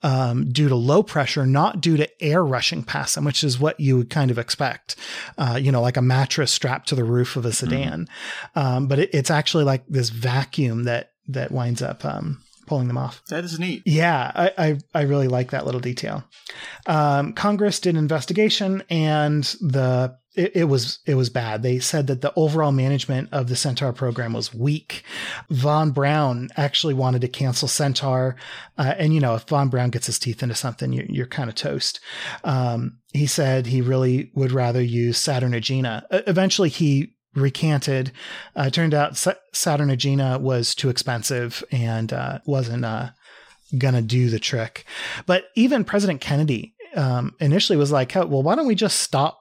um, 0.03 0.51
due 0.51 0.69
to 0.69 0.77
low 0.77 1.03
pressure, 1.03 1.47
not 1.47 1.81
due 1.81 1.97
to 1.97 2.23
air 2.23 2.45
rushing 2.45 2.83
past 2.85 3.15
them, 3.15 3.25
which 3.25 3.43
is 3.43 3.59
what 3.59 3.81
you 3.81 3.97
would 3.97 4.11
kind 4.11 4.31
of 4.31 4.39
expect. 4.39 4.97
Uh, 5.37 5.59
you 5.61 5.73
know, 5.73 5.83
like 5.83 5.97
a 5.97 6.03
mattress 6.03 6.53
strapped 6.53 6.89
to 6.89 6.95
the 6.95 7.05
roof 7.05 7.37
of 7.37 7.45
a 7.45 7.53
sedan. 7.53 8.09
Hmm. 8.55 8.59
Um, 8.59 8.87
but 8.89 8.99
it, 8.99 9.11
it's 9.13 9.31
actually 9.31 9.65
like 9.65 9.85
this 9.89 10.11
vacuum 10.11 10.85
that 10.85 11.13
that 11.29 11.51
winds 11.51 11.83
up 11.83 12.05
um, 12.05 12.43
pulling 12.67 12.89
them 12.89 12.99
off. 12.99 13.23
That 13.29 13.45
is 13.45 13.59
neat. 13.59 13.83
Yeah, 13.85 14.31
I, 14.35 14.53
I, 14.59 14.79
I 14.95 15.03
really 15.03 15.29
like 15.29 15.51
that 15.51 15.67
little 15.67 15.81
detail. 15.81 16.25
Um, 16.87 17.33
Congress 17.33 17.81
did 17.81 17.95
an 17.95 17.99
investigation, 17.99 18.83
and 18.89 19.45
the 19.61 20.17
it, 20.39 20.53
it, 20.55 20.65
was 20.65 21.01
it 21.05 21.17
was 21.17 21.31
bad. 21.31 21.63
They 21.63 21.81
said 21.81 22.07
that 22.07 22.21
the 22.21 22.33
overall 22.37 22.71
management 22.71 23.29
of 23.33 23.49
the 23.49 23.57
Centaur 23.57 23.93
program 23.93 24.33
was 24.33 24.55
weak. 24.55 25.03
Von 25.51 25.91
Braun 25.91 26.49
actually 26.57 26.95
wanted 26.95 27.23
to 27.23 27.29
cancel 27.29 27.67
Centaur, 27.67 28.37
uh, 28.79 28.95
and 28.97 29.13
you 29.13 29.21
know 29.21 29.35
if 29.35 29.43
Von 29.43 29.69
Braun 29.69 29.91
gets 29.91 30.07
his 30.07 30.19
teeth 30.19 30.43
into 30.43 30.55
something, 30.55 30.93
you're, 30.93 31.07
you're 31.07 31.27
kind 31.27 31.51
of 31.51 31.57
toast. 31.57 31.99
Um, 32.45 32.99
he 33.13 33.27
said 33.27 33.67
he 33.67 33.81
really 33.81 34.31
would 34.35 34.53
rather 34.53 34.81
use 34.81 35.19
Saturn 35.19 35.53
Agena. 35.53 36.05
Uh, 36.11 36.21
eventually, 36.29 36.69
he 36.69 37.17
recanted. 37.35 38.13
Uh, 38.57 38.65
it 38.69 38.73
turned 38.73 38.95
out 38.95 39.17
Saturn 39.17 39.89
Agena 39.89 40.41
was 40.41 40.73
too 40.75 40.89
expensive 40.89 41.65
and 41.73 42.13
uh, 42.13 42.39
wasn't 42.47 42.85
uh, 42.85 43.11
gonna 43.77 44.03
do 44.03 44.31
the 44.31 44.39
trick. 44.39 44.85
But 45.27 45.47
even 45.57 45.85
President 45.85 46.21
Kennedy 46.21 46.75
um, 46.95 47.35
initially 47.41 47.77
was 47.77 47.91
like, 47.91 48.15
"Well, 48.15 48.45
why 48.45 48.55
don't 48.55 48.69
we 48.69 48.77
just 48.77 49.01
stop 49.01 49.38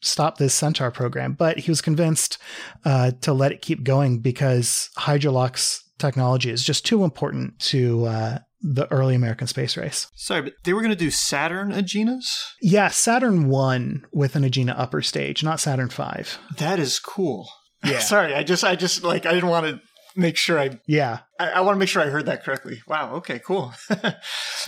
stop 0.00 0.38
this 0.38 0.54
Centaur 0.54 0.90
program. 0.90 1.34
But 1.34 1.58
he 1.60 1.70
was 1.70 1.80
convinced 1.80 2.38
uh, 2.84 3.12
to 3.22 3.32
let 3.32 3.52
it 3.52 3.62
keep 3.62 3.84
going 3.84 4.18
because 4.20 4.90
Hydrolox 4.98 5.80
technology 5.98 6.50
is 6.50 6.64
just 6.64 6.84
too 6.86 7.04
important 7.04 7.58
to 7.60 8.06
uh, 8.06 8.38
the 8.62 8.90
early 8.92 9.14
American 9.14 9.46
space 9.46 9.76
race. 9.76 10.08
Sorry, 10.14 10.42
but 10.42 10.54
they 10.64 10.72
were 10.72 10.80
going 10.80 10.90
to 10.90 10.96
do 10.96 11.10
Saturn 11.10 11.72
Agenas? 11.72 12.54
Yeah, 12.60 12.88
Saturn 12.88 13.48
1 13.48 14.06
with 14.12 14.36
an 14.36 14.42
Agena 14.42 14.74
upper 14.76 15.02
stage, 15.02 15.42
not 15.42 15.60
Saturn 15.60 15.88
5. 15.88 16.38
That 16.58 16.78
is 16.78 16.98
cool. 16.98 17.48
Yeah. 17.82 18.00
Sorry, 18.00 18.34
I 18.34 18.42
just, 18.42 18.62
I 18.62 18.76
just, 18.76 19.02
like, 19.04 19.24
I 19.24 19.32
didn't 19.32 19.48
want 19.48 19.64
to 19.64 19.80
make 20.16 20.36
sure 20.36 20.58
I 20.58 20.80
yeah 20.86 21.20
I, 21.38 21.48
I 21.50 21.60
want 21.62 21.76
to 21.76 21.78
make 21.78 21.88
sure 21.88 22.02
I 22.02 22.06
heard 22.06 22.26
that 22.26 22.44
correctly. 22.44 22.82
Wow. 22.86 23.14
Okay. 23.16 23.38
Cool. 23.38 23.72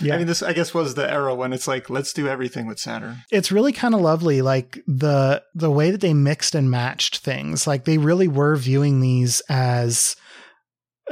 yeah. 0.01 0.15
I 0.15 0.17
mean, 0.17 0.27
this 0.27 0.41
I 0.41 0.53
guess 0.53 0.73
was 0.73 0.95
the 0.95 1.09
era 1.09 1.35
when 1.35 1.53
it's 1.53 1.67
like 1.67 1.89
let's 1.89 2.11
do 2.13 2.27
everything 2.27 2.65
with 2.65 2.79
Saturn. 2.79 3.17
It's 3.31 3.51
really 3.51 3.71
kind 3.71 3.93
of 3.93 4.01
lovely, 4.01 4.41
like 4.41 4.79
the 4.87 5.43
the 5.53 5.71
way 5.71 5.91
that 5.91 6.01
they 6.01 6.13
mixed 6.13 6.55
and 6.55 6.71
matched 6.71 7.19
things. 7.19 7.67
Like 7.67 7.85
they 7.85 7.99
really 7.99 8.27
were 8.27 8.55
viewing 8.55 8.99
these 8.99 9.41
as 9.49 10.15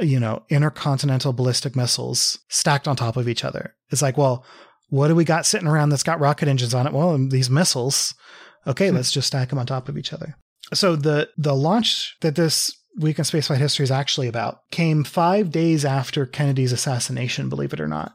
you 0.00 0.18
know 0.18 0.42
intercontinental 0.48 1.32
ballistic 1.32 1.76
missiles 1.76 2.38
stacked 2.48 2.88
on 2.88 2.96
top 2.96 3.16
of 3.16 3.28
each 3.28 3.44
other. 3.44 3.74
It's 3.90 4.02
like, 4.02 4.18
well, 4.18 4.44
what 4.88 5.08
do 5.08 5.14
we 5.14 5.24
got 5.24 5.46
sitting 5.46 5.68
around 5.68 5.90
that's 5.90 6.02
got 6.02 6.20
rocket 6.20 6.48
engines 6.48 6.74
on 6.74 6.86
it? 6.86 6.92
Well, 6.92 7.16
these 7.28 7.50
missiles. 7.50 8.14
Okay, 8.66 8.88
hmm. 8.88 8.96
let's 8.96 9.12
just 9.12 9.28
stack 9.28 9.50
them 9.50 9.58
on 9.58 9.66
top 9.66 9.88
of 9.88 9.96
each 9.96 10.12
other. 10.12 10.36
So 10.74 10.96
the 10.96 11.28
the 11.36 11.54
launch 11.54 12.16
that 12.20 12.34
this 12.34 12.74
Week 12.98 13.18
in 13.18 13.24
Spaceflight 13.24 13.58
History 13.58 13.84
is 13.84 13.90
actually 13.90 14.28
about 14.28 14.70
came 14.70 15.04
five 15.04 15.50
days 15.50 15.84
after 15.84 16.26
Kennedy's 16.26 16.72
assassination, 16.72 17.48
believe 17.48 17.72
it 17.72 17.80
or 17.80 17.88
not. 17.88 18.14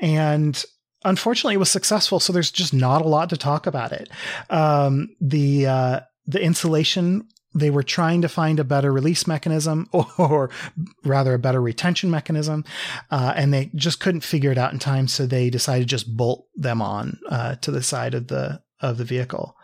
And 0.00 0.62
unfortunately, 1.04 1.54
it 1.54 1.58
was 1.58 1.70
successful, 1.70 2.20
so 2.20 2.32
there's 2.32 2.50
just 2.50 2.74
not 2.74 3.02
a 3.02 3.08
lot 3.08 3.30
to 3.30 3.36
talk 3.36 3.66
about 3.66 3.92
it. 3.92 4.10
Um, 4.50 5.10
the 5.20 5.66
uh, 5.66 6.00
the 6.26 6.40
insulation 6.40 7.26
they 7.54 7.70
were 7.70 7.82
trying 7.82 8.22
to 8.22 8.28
find 8.28 8.60
a 8.60 8.64
better 8.64 8.92
release 8.92 9.26
mechanism 9.26 9.88
or, 9.92 10.06
or 10.18 10.50
rather 11.04 11.34
a 11.34 11.38
better 11.38 11.60
retention 11.60 12.10
mechanism 12.10 12.64
uh, 13.10 13.32
and 13.36 13.52
they 13.52 13.70
just 13.74 14.00
couldn't 14.00 14.20
figure 14.20 14.52
it 14.52 14.58
out 14.58 14.72
in 14.72 14.78
time 14.78 15.08
so 15.08 15.26
they 15.26 15.50
decided 15.50 15.80
to 15.80 15.86
just 15.86 16.14
bolt 16.16 16.46
them 16.54 16.82
on 16.82 17.18
uh, 17.30 17.54
to 17.56 17.70
the 17.70 17.82
side 17.82 18.14
of 18.14 18.28
the 18.28 18.60
of 18.80 18.98
the 18.98 19.04
vehicle 19.04 19.56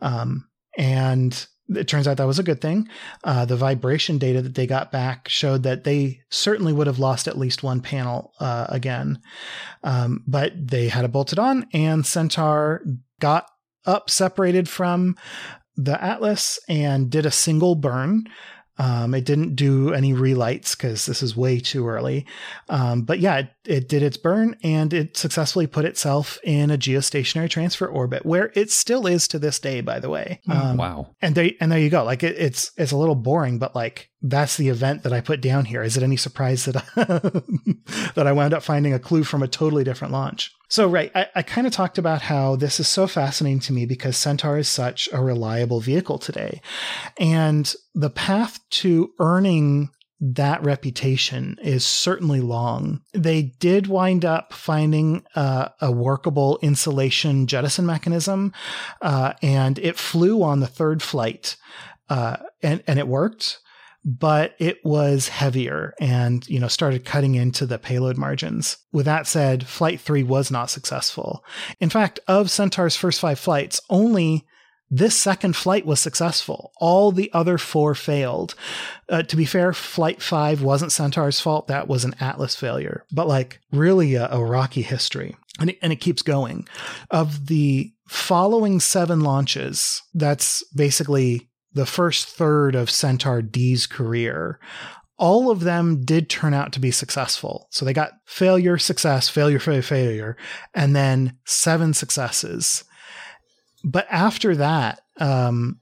um, 0.00 0.46
and 0.76 1.46
it 1.76 1.88
turns 1.88 2.08
out 2.08 2.16
that 2.16 2.26
was 2.26 2.38
a 2.38 2.44
good 2.44 2.60
thing. 2.60 2.88
Uh, 3.24 3.44
the 3.44 3.56
vibration 3.56 4.18
data 4.18 4.42
that 4.42 4.54
they 4.54 4.66
got 4.66 4.92
back 4.92 5.28
showed 5.28 5.62
that 5.62 5.84
they 5.84 6.20
certainly 6.30 6.72
would 6.72 6.86
have 6.86 6.98
lost 6.98 7.28
at 7.28 7.38
least 7.38 7.62
one 7.62 7.80
panel 7.80 8.32
uh, 8.40 8.66
again. 8.68 9.20
Um, 9.82 10.24
but 10.26 10.52
they 10.56 10.88
had 10.88 11.04
it 11.04 11.12
bolted 11.12 11.38
on, 11.38 11.66
and 11.72 12.06
Centaur 12.06 12.84
got 13.20 13.46
up 13.86 14.10
separated 14.10 14.68
from 14.68 15.16
the 15.76 16.02
Atlas 16.02 16.58
and 16.68 17.10
did 17.10 17.26
a 17.26 17.30
single 17.30 17.74
burn. 17.74 18.24
Um, 18.78 19.14
it 19.14 19.26
didn't 19.26 19.54
do 19.54 19.92
any 19.92 20.14
relights 20.14 20.74
because 20.74 21.04
this 21.04 21.22
is 21.22 21.36
way 21.36 21.60
too 21.60 21.86
early. 21.86 22.26
Um, 22.70 23.02
but 23.02 23.18
yeah, 23.18 23.38
it, 23.38 23.50
it, 23.64 23.88
did 23.88 24.02
its 24.02 24.16
burn 24.16 24.56
and 24.62 24.92
it 24.94 25.16
successfully 25.16 25.66
put 25.66 25.84
itself 25.84 26.38
in 26.42 26.70
a 26.70 26.78
geostationary 26.78 27.50
transfer 27.50 27.86
orbit 27.86 28.24
where 28.24 28.50
it 28.54 28.70
still 28.70 29.06
is 29.06 29.28
to 29.28 29.38
this 29.38 29.58
day, 29.58 29.82
by 29.82 30.00
the 30.00 30.08
way. 30.08 30.40
Hmm. 30.46 30.52
Um, 30.52 30.76
wow. 30.78 31.14
And 31.20 31.34
there, 31.34 31.50
and 31.60 31.70
there 31.70 31.78
you 31.78 31.90
go. 31.90 32.02
Like 32.02 32.22
it, 32.22 32.36
it's, 32.38 32.72
it's 32.78 32.92
a 32.92 32.96
little 32.96 33.14
boring, 33.14 33.58
but 33.58 33.74
like 33.74 34.10
that's 34.22 34.56
the 34.56 34.70
event 34.70 35.02
that 35.02 35.12
I 35.12 35.20
put 35.20 35.42
down 35.42 35.66
here. 35.66 35.82
Is 35.82 35.96
it 35.96 36.02
any 36.02 36.16
surprise 36.16 36.64
that 36.64 36.76
I, 36.76 36.82
that 38.14 38.26
I 38.26 38.32
wound 38.32 38.54
up 38.54 38.62
finding 38.62 38.94
a 38.94 38.98
clue 38.98 39.24
from 39.24 39.42
a 39.42 39.48
totally 39.48 39.84
different 39.84 40.12
launch? 40.12 40.50
So, 40.72 40.88
right, 40.88 41.12
I, 41.14 41.26
I 41.34 41.42
kind 41.42 41.66
of 41.66 41.72
talked 41.74 41.98
about 41.98 42.22
how 42.22 42.56
this 42.56 42.80
is 42.80 42.88
so 42.88 43.06
fascinating 43.06 43.60
to 43.60 43.74
me 43.74 43.84
because 43.84 44.16
Centaur 44.16 44.56
is 44.56 44.68
such 44.68 45.06
a 45.12 45.22
reliable 45.22 45.80
vehicle 45.80 46.18
today. 46.18 46.62
And 47.18 47.70
the 47.94 48.08
path 48.08 48.58
to 48.80 49.12
earning 49.18 49.90
that 50.18 50.64
reputation 50.64 51.58
is 51.62 51.84
certainly 51.84 52.40
long. 52.40 53.02
They 53.12 53.42
did 53.42 53.86
wind 53.86 54.24
up 54.24 54.54
finding 54.54 55.26
uh, 55.34 55.68
a 55.82 55.92
workable 55.92 56.58
insulation 56.62 57.46
jettison 57.46 57.84
mechanism, 57.84 58.54
uh, 59.02 59.34
and 59.42 59.78
it 59.78 59.98
flew 59.98 60.42
on 60.42 60.60
the 60.60 60.66
third 60.66 61.02
flight, 61.02 61.54
uh, 62.08 62.38
and 62.62 62.82
and 62.86 62.98
it 62.98 63.06
worked 63.06 63.58
but 64.04 64.54
it 64.58 64.78
was 64.84 65.28
heavier 65.28 65.94
and, 66.00 66.48
you 66.48 66.58
know, 66.58 66.68
started 66.68 67.04
cutting 67.04 67.34
into 67.34 67.66
the 67.66 67.78
payload 67.78 68.16
margins. 68.16 68.78
With 68.92 69.06
that 69.06 69.26
said, 69.26 69.66
flight 69.66 70.00
three 70.00 70.22
was 70.22 70.50
not 70.50 70.70
successful. 70.70 71.44
In 71.78 71.88
fact, 71.88 72.18
of 72.26 72.50
Centaur's 72.50 72.96
first 72.96 73.20
five 73.20 73.38
flights, 73.38 73.80
only 73.88 74.44
this 74.90 75.16
second 75.16 75.56
flight 75.56 75.86
was 75.86 76.00
successful. 76.00 76.72
All 76.76 77.12
the 77.12 77.30
other 77.32 77.56
four 77.56 77.94
failed. 77.94 78.54
Uh, 79.08 79.22
to 79.22 79.36
be 79.36 79.46
fair, 79.46 79.72
flight 79.72 80.20
five 80.20 80.62
wasn't 80.62 80.92
Centaur's 80.92 81.40
fault. 81.40 81.68
That 81.68 81.88
was 81.88 82.04
an 82.04 82.14
Atlas 82.20 82.54
failure, 82.54 83.06
but 83.10 83.26
like 83.26 83.60
really 83.70 84.16
a, 84.16 84.28
a 84.30 84.44
rocky 84.44 84.82
history. 84.82 85.34
And 85.60 85.70
it, 85.70 85.78
and 85.80 85.92
it 85.92 85.96
keeps 85.96 86.22
going. 86.22 86.66
Of 87.10 87.46
the 87.46 87.92
following 88.06 88.80
seven 88.80 89.20
launches, 89.20 90.02
that's 90.12 90.62
basically 90.74 91.48
the 91.74 91.86
first 91.86 92.28
third 92.28 92.74
of 92.74 92.90
Centaur 92.90 93.42
D's 93.42 93.86
career, 93.86 94.58
all 95.16 95.50
of 95.50 95.60
them 95.60 96.04
did 96.04 96.28
turn 96.28 96.54
out 96.54 96.72
to 96.72 96.80
be 96.80 96.90
successful. 96.90 97.68
So 97.70 97.84
they 97.84 97.92
got 97.92 98.12
failure, 98.26 98.78
success, 98.78 99.28
failure, 99.28 99.58
failure, 99.58 99.82
failure, 99.82 100.36
and 100.74 100.96
then 100.96 101.38
seven 101.44 101.94
successes. 101.94 102.84
But 103.84 104.06
after 104.10 104.56
that, 104.56 105.00
um, 105.18 105.80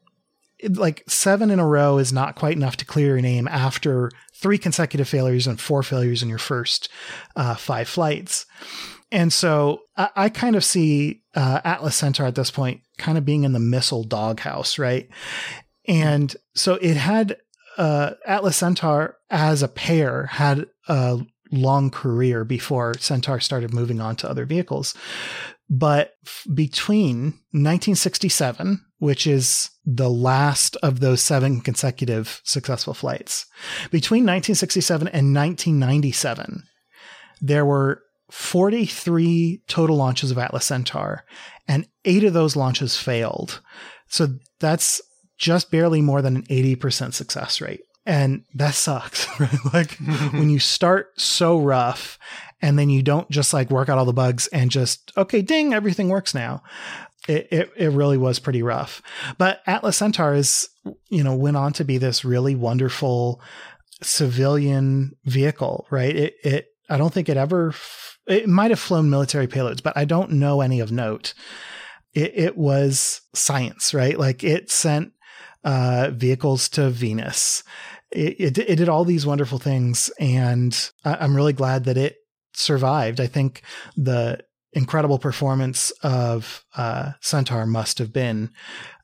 like 0.68 1.02
seven 1.08 1.50
in 1.50 1.58
a 1.58 1.66
row 1.66 1.98
is 1.98 2.12
not 2.12 2.36
quite 2.36 2.56
enough 2.56 2.76
to 2.78 2.84
clear 2.84 3.08
your 3.08 3.20
name 3.20 3.48
after 3.48 4.10
three 4.34 4.58
consecutive 4.58 5.08
failures 5.08 5.46
and 5.46 5.60
four 5.60 5.82
failures 5.82 6.22
in 6.22 6.28
your 6.28 6.38
first 6.38 6.88
uh, 7.36 7.54
five 7.54 7.88
flights. 7.88 8.46
And 9.10 9.32
so 9.32 9.82
I, 9.96 10.10
I 10.16 10.28
kind 10.28 10.56
of 10.56 10.64
see 10.64 11.22
uh, 11.34 11.60
Atlas 11.64 11.96
Centaur 11.96 12.26
at 12.26 12.34
this 12.34 12.50
point 12.50 12.82
kind 12.98 13.16
of 13.16 13.24
being 13.24 13.44
in 13.44 13.52
the 13.52 13.58
missile 13.58 14.04
doghouse, 14.04 14.78
right? 14.78 15.08
And 15.90 16.36
so 16.54 16.74
it 16.74 16.96
had 16.96 17.36
uh, 17.76 18.12
Atlas 18.24 18.56
Centaur 18.56 19.16
as 19.28 19.62
a 19.62 19.68
pair 19.68 20.26
had 20.26 20.66
a 20.86 21.20
long 21.50 21.90
career 21.90 22.44
before 22.44 22.94
Centaur 22.98 23.40
started 23.40 23.74
moving 23.74 24.00
on 24.00 24.14
to 24.16 24.30
other 24.30 24.46
vehicles. 24.46 24.94
But 25.68 26.12
f- 26.24 26.46
between 26.54 27.22
1967, 27.50 28.84
which 28.98 29.26
is 29.26 29.70
the 29.84 30.10
last 30.10 30.76
of 30.76 31.00
those 31.00 31.22
seven 31.22 31.60
consecutive 31.60 32.40
successful 32.44 32.94
flights, 32.94 33.46
between 33.90 34.22
1967 34.22 35.08
and 35.08 35.34
1997, 35.34 36.62
there 37.40 37.66
were 37.66 38.02
43 38.30 39.62
total 39.66 39.96
launches 39.96 40.30
of 40.30 40.38
Atlas 40.38 40.66
Centaur, 40.66 41.24
and 41.66 41.88
eight 42.04 42.22
of 42.22 42.32
those 42.32 42.54
launches 42.54 42.96
failed. 42.96 43.60
So 44.06 44.28
that's 44.60 45.00
just 45.40 45.70
barely 45.70 46.02
more 46.02 46.20
than 46.20 46.36
an 46.36 46.42
80% 46.44 47.14
success 47.14 47.60
rate. 47.62 47.80
And 48.04 48.44
that 48.54 48.74
sucks, 48.74 49.26
right? 49.40 49.58
Like 49.72 49.92
when 50.32 50.50
you 50.50 50.60
start 50.60 51.18
so 51.18 51.58
rough 51.58 52.18
and 52.62 52.78
then 52.78 52.90
you 52.90 53.02
don't 53.02 53.28
just 53.30 53.52
like 53.52 53.70
work 53.70 53.88
out 53.88 53.98
all 53.98 54.04
the 54.04 54.12
bugs 54.12 54.46
and 54.48 54.70
just, 54.70 55.12
okay, 55.16 55.40
ding, 55.42 55.72
everything 55.72 56.10
works 56.10 56.34
now. 56.34 56.62
It, 57.26 57.48
it, 57.50 57.72
it 57.76 57.88
really 57.88 58.18
was 58.18 58.38
pretty 58.38 58.62
rough. 58.62 59.02
But 59.38 59.62
Atlas 59.66 59.96
Centaur 59.96 60.34
is, 60.34 60.68
you 61.08 61.24
know, 61.24 61.34
went 61.34 61.56
on 61.56 61.72
to 61.74 61.84
be 61.84 61.96
this 61.96 62.24
really 62.24 62.54
wonderful 62.54 63.40
civilian 64.02 65.12
vehicle, 65.24 65.86
right? 65.90 66.14
It, 66.14 66.34
it, 66.42 66.66
I 66.88 66.98
don't 66.98 67.12
think 67.12 67.28
it 67.28 67.36
ever, 67.36 67.74
it 68.26 68.48
might 68.48 68.70
have 68.70 68.80
flown 68.80 69.08
military 69.08 69.46
payloads, 69.46 69.82
but 69.82 69.96
I 69.96 70.04
don't 70.04 70.32
know 70.32 70.60
any 70.60 70.80
of 70.80 70.92
note. 70.92 71.32
It, 72.12 72.32
it 72.34 72.56
was 72.58 73.22
science, 73.34 73.94
right? 73.94 74.18
Like 74.18 74.42
it 74.42 74.70
sent 74.70 75.12
uh, 75.64 76.10
vehicles 76.12 76.68
to 76.70 76.90
Venus. 76.90 77.62
It, 78.10 78.40
it, 78.40 78.58
it, 78.58 78.76
did 78.76 78.88
all 78.88 79.04
these 79.04 79.26
wonderful 79.26 79.58
things, 79.58 80.10
and 80.18 80.90
I'm 81.04 81.36
really 81.36 81.52
glad 81.52 81.84
that 81.84 81.96
it 81.96 82.16
survived. 82.54 83.20
I 83.20 83.26
think 83.26 83.62
the 83.96 84.40
incredible 84.72 85.18
performance 85.18 85.90
of 86.02 86.64
uh, 86.76 87.12
Centaur 87.20 87.66
must 87.66 87.98
have 87.98 88.12
been 88.12 88.50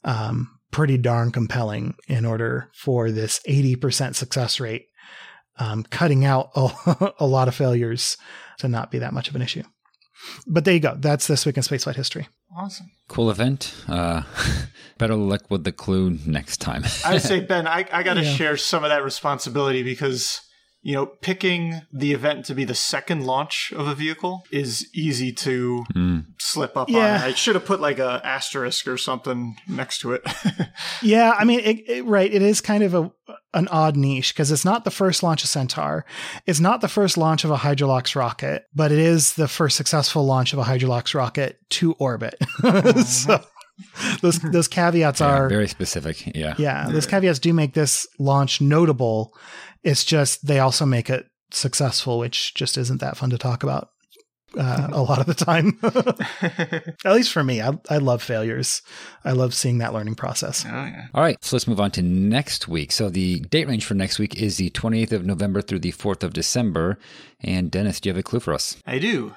um, 0.04 0.58
pretty 0.70 0.98
darn 0.98 1.30
compelling 1.30 1.94
in 2.08 2.24
order 2.24 2.70
for 2.74 3.10
this 3.10 3.40
80% 3.48 4.14
success 4.14 4.60
rate, 4.60 4.86
um, 5.58 5.84
cutting 5.84 6.24
out 6.24 6.50
a, 6.54 7.12
a 7.20 7.26
lot 7.26 7.48
of 7.48 7.54
failures 7.54 8.16
to 8.58 8.68
not 8.68 8.90
be 8.90 8.98
that 8.98 9.12
much 9.12 9.28
of 9.28 9.36
an 9.36 9.42
issue. 9.42 9.62
But 10.46 10.64
there 10.64 10.74
you 10.74 10.80
go. 10.80 10.96
That's 10.96 11.26
this 11.26 11.46
week 11.46 11.56
in 11.56 11.62
spaceflight 11.62 11.96
history. 11.96 12.28
Awesome. 12.56 12.90
Cool 13.08 13.30
event. 13.30 13.74
Uh, 13.88 14.22
better 14.98 15.14
luck 15.14 15.50
with 15.50 15.64
the 15.64 15.72
clue 15.72 16.18
next 16.26 16.58
time. 16.58 16.84
I 17.04 17.18
say, 17.18 17.40
Ben, 17.40 17.66
I, 17.66 17.86
I 17.92 18.02
got 18.02 18.14
to 18.14 18.22
yeah. 18.22 18.32
share 18.34 18.56
some 18.56 18.84
of 18.84 18.90
that 18.90 19.04
responsibility 19.04 19.82
because, 19.82 20.40
you 20.86 20.92
know, 20.92 21.04
picking 21.04 21.82
the 21.92 22.12
event 22.12 22.44
to 22.44 22.54
be 22.54 22.64
the 22.64 22.72
second 22.72 23.26
launch 23.26 23.72
of 23.74 23.88
a 23.88 23.94
vehicle 23.96 24.46
is 24.52 24.88
easy 24.94 25.32
to 25.32 25.84
mm. 25.92 26.24
slip 26.38 26.76
up 26.76 26.88
yeah. 26.88 27.16
on. 27.16 27.20
I 27.22 27.34
should 27.34 27.56
have 27.56 27.64
put 27.64 27.80
like 27.80 27.98
a 27.98 28.20
asterisk 28.22 28.86
or 28.86 28.96
something 28.96 29.56
next 29.66 29.98
to 30.02 30.12
it. 30.12 30.22
yeah, 31.02 31.34
I 31.36 31.42
mean, 31.42 31.58
it, 31.58 31.90
it, 31.90 32.04
right. 32.04 32.32
It 32.32 32.40
is 32.40 32.60
kind 32.60 32.84
of 32.84 32.94
a 32.94 33.10
an 33.52 33.66
odd 33.66 33.96
niche 33.96 34.32
because 34.32 34.52
it's 34.52 34.64
not 34.64 34.84
the 34.84 34.92
first 34.92 35.24
launch 35.24 35.42
of 35.42 35.50
Centaur. 35.50 36.06
It's 36.46 36.60
not 36.60 36.82
the 36.82 36.88
first 36.88 37.18
launch 37.18 37.42
of 37.42 37.50
a 37.50 37.56
Hydrolox 37.56 38.14
rocket, 38.14 38.66
but 38.72 38.92
it 38.92 39.00
is 39.00 39.34
the 39.34 39.48
first 39.48 39.76
successful 39.76 40.24
launch 40.24 40.52
of 40.52 40.60
a 40.60 40.62
Hydrolox 40.62 41.16
rocket 41.16 41.58
to 41.70 41.94
orbit. 41.94 42.36
so 43.04 43.42
those 44.22 44.38
those 44.38 44.68
caveats 44.68 45.20
yeah, 45.20 45.26
are 45.26 45.48
very 45.48 45.68
specific. 45.68 46.34
Yeah. 46.34 46.54
Yeah, 46.58 46.88
those 46.88 47.06
caveats 47.06 47.38
do 47.38 47.52
make 47.52 47.74
this 47.74 48.06
launch 48.18 48.60
notable. 48.60 49.34
It's 49.86 50.04
just 50.04 50.46
they 50.46 50.58
also 50.58 50.84
make 50.84 51.08
it 51.08 51.26
successful, 51.52 52.18
which 52.18 52.54
just 52.54 52.76
isn't 52.76 53.00
that 53.00 53.16
fun 53.16 53.30
to 53.30 53.38
talk 53.38 53.62
about 53.62 53.90
uh, 54.58 54.88
a 54.90 55.00
lot 55.00 55.20
of 55.20 55.26
the 55.26 55.34
time. 55.34 55.78
At 57.04 57.14
least 57.14 57.32
for 57.32 57.44
me, 57.44 57.62
I, 57.62 57.78
I 57.88 57.98
love 57.98 58.20
failures. 58.20 58.82
I 59.24 59.30
love 59.30 59.54
seeing 59.54 59.78
that 59.78 59.94
learning 59.94 60.16
process. 60.16 60.64
Oh, 60.66 60.70
yeah. 60.70 61.06
All 61.14 61.22
right, 61.22 61.36
so 61.40 61.54
let's 61.54 61.68
move 61.68 61.78
on 61.78 61.92
to 61.92 62.02
next 62.02 62.66
week. 62.66 62.90
So 62.90 63.08
the 63.08 63.38
date 63.40 63.68
range 63.68 63.84
for 63.84 63.94
next 63.94 64.18
week 64.18 64.34
is 64.42 64.56
the 64.56 64.70
28th 64.70 65.12
of 65.12 65.24
November 65.24 65.62
through 65.62 65.80
the 65.80 65.92
4th 65.92 66.24
of 66.24 66.32
December. 66.32 66.98
And 67.40 67.70
Dennis, 67.70 68.00
do 68.00 68.08
you 68.08 68.12
have 68.12 68.18
a 68.18 68.24
clue 68.24 68.40
for 68.40 68.54
us? 68.54 68.76
I 68.86 68.98
do. 68.98 69.34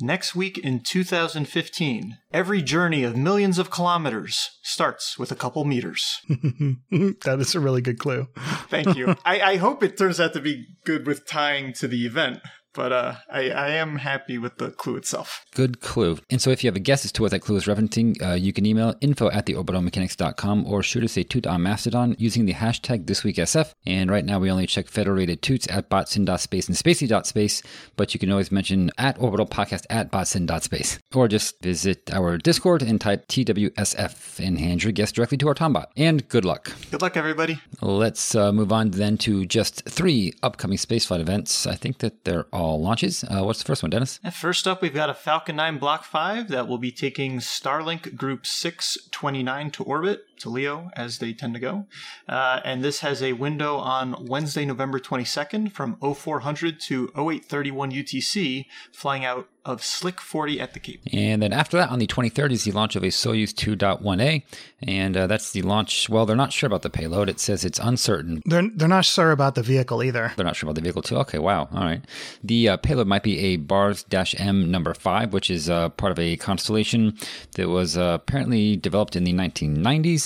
Next 0.00 0.34
week 0.34 0.58
in 0.58 0.80
2015, 0.80 2.18
every 2.32 2.62
journey 2.62 3.04
of 3.04 3.16
millions 3.16 3.58
of 3.58 3.70
kilometers 3.70 4.50
starts 4.62 5.18
with 5.18 5.30
a 5.30 5.36
couple 5.36 5.64
meters. 5.64 6.20
that 6.28 7.36
is 7.38 7.54
a 7.54 7.60
really 7.60 7.80
good 7.80 8.00
clue. 8.00 8.26
Thank 8.68 8.96
you. 8.96 9.14
I, 9.24 9.40
I 9.40 9.56
hope 9.56 9.84
it 9.84 9.96
turns 9.96 10.18
out 10.18 10.32
to 10.32 10.40
be 10.40 10.66
good 10.84 11.06
with 11.06 11.28
tying 11.28 11.72
to 11.74 11.86
the 11.86 12.06
event 12.06 12.40
but 12.74 12.92
uh, 12.92 13.14
I, 13.30 13.50
I 13.50 13.68
am 13.70 13.96
happy 13.96 14.38
with 14.38 14.58
the 14.58 14.70
clue 14.70 14.96
itself. 14.96 15.44
Good 15.54 15.80
clue. 15.80 16.18
And 16.30 16.42
so 16.42 16.50
if 16.50 16.62
you 16.62 16.68
have 16.68 16.76
a 16.76 16.80
guess 16.80 17.04
as 17.04 17.12
to 17.12 17.22
what 17.22 17.30
that 17.30 17.40
clue 17.40 17.56
is 17.56 17.64
referencing, 17.64 18.20
uh, 18.22 18.34
you 18.34 18.52
can 18.52 18.66
email 18.66 18.94
info 19.00 19.30
at 19.30 19.46
theorbitalmechanics.com 19.46 20.66
or 20.66 20.82
shoot 20.82 21.04
us 21.04 21.16
a 21.16 21.24
toot 21.24 21.46
on 21.46 21.62
Mastodon 21.62 22.16
using 22.18 22.46
the 22.46 22.54
hashtag 22.54 23.06
thisweeksf. 23.06 23.72
And 23.86 24.10
right 24.10 24.24
now 24.24 24.38
we 24.38 24.50
only 24.50 24.66
check 24.66 24.88
federated 24.88 25.42
toots 25.42 25.66
at 25.70 25.88
botsin.space 25.88 26.68
and 26.68 26.76
spacey.space, 26.76 27.62
but 27.96 28.12
you 28.12 28.20
can 28.20 28.30
always 28.30 28.50
mention 28.50 28.90
at 28.98 29.18
orbital 29.20 29.46
podcast 29.46 29.86
at 29.88 30.10
botsin.space. 30.10 30.98
Or 31.14 31.28
just 31.28 31.62
visit 31.62 32.12
our 32.12 32.36
Discord 32.38 32.82
and 32.82 33.00
type 33.00 33.28
TWSF 33.28 34.44
and 34.44 34.58
hand 34.58 34.82
your 34.82 34.92
guess 34.92 35.12
directly 35.12 35.38
to 35.38 35.48
our 35.48 35.54
Tombot. 35.54 35.86
And 35.96 36.28
good 36.28 36.44
luck. 36.44 36.72
Good 36.90 37.02
luck, 37.02 37.16
everybody. 37.16 37.60
Let's 37.80 38.34
uh, 38.34 38.52
move 38.52 38.72
on 38.72 38.90
then 38.90 39.16
to 39.18 39.46
just 39.46 39.88
three 39.88 40.34
upcoming 40.42 40.78
spaceflight 40.78 41.20
events. 41.20 41.66
I 41.66 41.74
think 41.74 41.98
that 41.98 42.24
they're 42.24 42.46
all 42.52 42.63
all 42.64 42.80
launches. 42.80 43.24
Uh, 43.24 43.42
what's 43.42 43.58
the 43.58 43.64
first 43.66 43.82
one, 43.82 43.90
Dennis? 43.90 44.18
First 44.32 44.66
up, 44.66 44.80
we've 44.80 44.94
got 44.94 45.10
a 45.10 45.14
Falcon 45.14 45.56
9 45.56 45.78
Block 45.78 46.04
5 46.04 46.48
that 46.48 46.66
will 46.66 46.78
be 46.78 46.90
taking 46.90 47.38
Starlink 47.38 48.16
Group 48.16 48.46
629 48.46 49.70
to 49.72 49.84
orbit, 49.84 50.24
to 50.38 50.48
LEO, 50.48 50.90
as 50.94 51.18
they 51.18 51.32
tend 51.32 51.54
to 51.54 51.60
go. 51.60 51.86
Uh, 52.28 52.60
and 52.64 52.84
this 52.84 53.00
has 53.00 53.22
a 53.22 53.32
window 53.32 53.76
on 53.76 54.26
Wednesday, 54.26 54.64
November 54.64 54.98
22nd 54.98 55.72
from 55.72 55.96
0400 55.96 56.80
to 56.80 57.10
0831 57.16 57.92
UTC, 57.92 58.66
flying 58.92 59.24
out 59.24 59.48
of 59.64 59.82
Slick 59.82 60.20
40 60.20 60.60
at 60.60 60.74
the 60.74 60.80
Cape. 60.80 61.00
And 61.12 61.42
then 61.42 61.52
after 61.52 61.76
that, 61.78 61.88
on 61.88 61.98
the 61.98 62.06
23rd, 62.06 62.52
is 62.52 62.64
the 62.64 62.72
launch 62.72 62.96
of 62.96 63.02
a 63.02 63.06
Soyuz 63.06 63.50
2.1A. 63.54 64.42
And 64.86 65.16
uh, 65.16 65.26
that's 65.26 65.52
the 65.52 65.62
launch. 65.62 66.08
Well, 66.10 66.26
they're 66.26 66.36
not 66.36 66.52
sure 66.52 66.66
about 66.66 66.82
the 66.82 66.90
payload. 66.90 67.30
It 67.30 67.40
says 67.40 67.64
it's 67.64 67.78
uncertain. 67.78 68.42
They're, 68.44 68.68
they're 68.74 68.88
not 68.88 69.06
sure 69.06 69.30
about 69.30 69.54
the 69.54 69.62
vehicle 69.62 70.02
either. 70.02 70.32
They're 70.36 70.44
not 70.44 70.56
sure 70.56 70.66
about 70.66 70.74
the 70.74 70.82
vehicle, 70.82 71.00
too. 71.00 71.16
Okay, 71.18 71.38
wow. 71.38 71.68
All 71.72 71.84
right. 71.84 72.04
The 72.42 72.70
uh, 72.70 72.76
payload 72.76 73.06
might 73.06 73.22
be 73.22 73.38
a 73.38 73.56
BARS 73.56 74.04
M 74.36 74.70
number 74.70 74.92
5, 74.92 75.32
which 75.32 75.50
is 75.50 75.70
uh, 75.70 75.88
part 75.90 76.12
of 76.12 76.18
a 76.18 76.36
constellation 76.36 77.16
that 77.52 77.68
was 77.68 77.96
uh, 77.96 78.18
apparently 78.20 78.76
developed 78.76 79.16
in 79.16 79.24
the 79.24 79.32
1990s. 79.32 80.23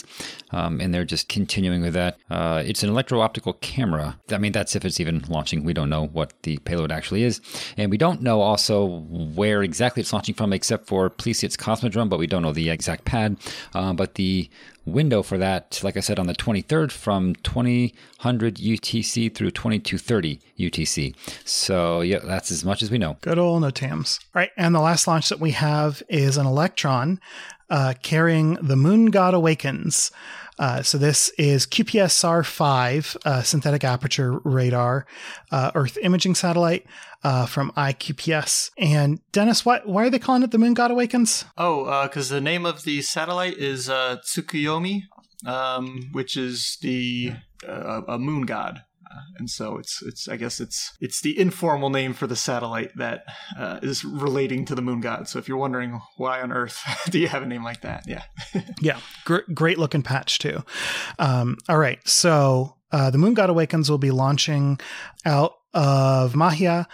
Um, 0.51 0.80
and 0.80 0.94
they're 0.94 1.05
just 1.05 1.28
continuing 1.28 1.82
with 1.82 1.94
that. 1.94 2.18
Uh, 2.30 2.62
it's 2.64 2.82
an 2.82 2.88
electro 2.88 3.20
optical 3.20 3.55
camera. 3.55 4.18
I 4.30 4.38
mean, 4.38 4.53
that's 4.53 4.74
if 4.74 4.84
it's 4.84 5.01
even 5.01 5.24
launching. 5.28 5.64
We 5.64 5.72
don't 5.72 5.90
know 5.90 6.07
what 6.07 6.32
the 6.42 6.59
payload 6.59 6.92
actually 6.92 7.22
is. 7.22 7.40
And 7.76 7.90
we 7.90 7.99
don't 7.99 8.22
know 8.22 8.40
also 8.40 8.84
where 8.84 9.62
exactly 9.62 10.01
it's 10.01 10.12
launching 10.12 10.34
from, 10.34 10.53
except 10.53 10.86
for 10.86 11.11
Plesetsk 11.11 11.59
Cosmodrome, 11.59 12.09
but 12.09 12.18
we 12.18 12.26
don't 12.26 12.42
know 12.42 12.53
the 12.53 12.70
exact 12.70 13.05
pad. 13.05 13.36
Uh, 13.74 13.92
but 13.92 14.14
the 14.14 14.49
window 14.88 15.22
for 15.22 15.38
that, 15.38 15.80
like 15.82 15.96
I 15.96 16.01
said, 16.01 16.18
on 16.18 16.26
the 16.26 16.34
23rd 16.34 16.90
from 16.90 17.34
2000 17.36 17.92
UTC 18.57 19.34
through 19.34 19.51
2230 19.51 20.40
UTC. 20.59 21.14
So, 21.44 22.01
yeah, 22.01 22.18
that's 22.24 22.51
as 22.51 22.64
much 22.64 22.82
as 22.82 22.90
we 22.90 22.99
know. 22.99 23.16
Good 23.20 23.38
old 23.38 23.62
NOTAMs. 23.62 24.20
All 24.20 24.40
right. 24.40 24.51
And 24.57 24.74
the 24.74 24.80
last 24.80 25.07
launch 25.07 25.28
that 25.28 25.40
we 25.40 25.53
have 25.53 26.03
is 26.09 26.36
an 26.36 26.46
Electron 26.46 27.20
uh, 27.71 27.95
carrying 28.03 28.55
the 28.55 28.77
Moon 28.77 29.07
God 29.07 29.35
Awakens. 29.35 30.11
Uh, 30.59 30.83
so 30.83 30.99
this 30.99 31.29
is 31.39 31.66
QPS-SAR 31.66 32.43
5 32.43 33.16
uh, 33.25 33.43
synthetic 33.43 33.85
aperture 33.85 34.41
radar 34.41 35.07
uh, 35.53 35.71
Earth 35.75 35.97
imaging 36.03 36.35
satellite 36.35 36.85
uh, 37.23 37.47
from 37.47 37.71
IQPS. 37.73 38.71
And 38.77 39.21
Dennis, 39.31 39.64
why 39.64 39.81
why 39.85 40.05
are 40.05 40.11
they 40.11 40.19
calling 40.19 40.43
it 40.43 40.51
the 40.51 40.59
Moon 40.59 40.75
God 40.75 40.91
Awakens? 40.91 41.45
Oh, 41.57 42.03
because 42.03 42.33
uh, 42.33 42.37
the 42.37 42.41
name 42.41 42.66
of 42.66 42.83
the 42.83 43.03
satellite 43.03 43.57
is 43.57 43.89
Tsukuyomi, 43.89 45.03
um, 45.47 46.09
which 46.12 46.37
is 46.37 46.79
the 46.83 47.35
a 47.66 48.19
moon 48.19 48.43
god 48.43 48.83
and 49.39 49.49
so 49.51 49.79
it's 49.79 50.03
it's 50.03 50.29
I 50.29 50.37
guess 50.37 50.61
it's 50.61 50.93
it's 51.01 51.21
the 51.21 51.39
informal 51.39 51.91
name 51.91 52.15
for 52.15 52.27
the 52.27 52.37
satellite 52.37 52.97
that 52.97 53.25
uh, 53.59 53.81
is 53.83 54.05
relating 54.05 54.65
to 54.67 54.75
the 54.75 54.83
moon 54.83 55.01
god. 55.01 55.29
So 55.29 55.39
if 55.39 55.49
you're 55.49 55.59
wondering 55.59 56.01
why 56.17 56.41
on 56.41 56.53
earth 56.53 56.81
do 57.11 57.19
you 57.19 57.29
have 57.29 57.43
a 57.43 57.47
name 57.47 57.65
like 57.65 57.83
that, 57.83 58.05
yeah, 58.07 58.25
yeah, 58.81 58.99
Gr- 59.25 59.51
great 59.53 59.79
looking 59.79 60.03
patch 60.03 60.39
too. 60.39 60.65
Um, 61.19 61.57
all 61.69 61.79
right, 61.79 62.07
so 62.09 62.77
uh, 62.93 63.11
the 63.11 63.19
Moon 63.19 63.35
God 63.35 63.51
Awakens 63.51 63.91
will 63.91 63.99
be 63.99 64.11
launching 64.11 64.79
out 65.25 65.55
of 65.75 66.33
Mahia 66.33 66.87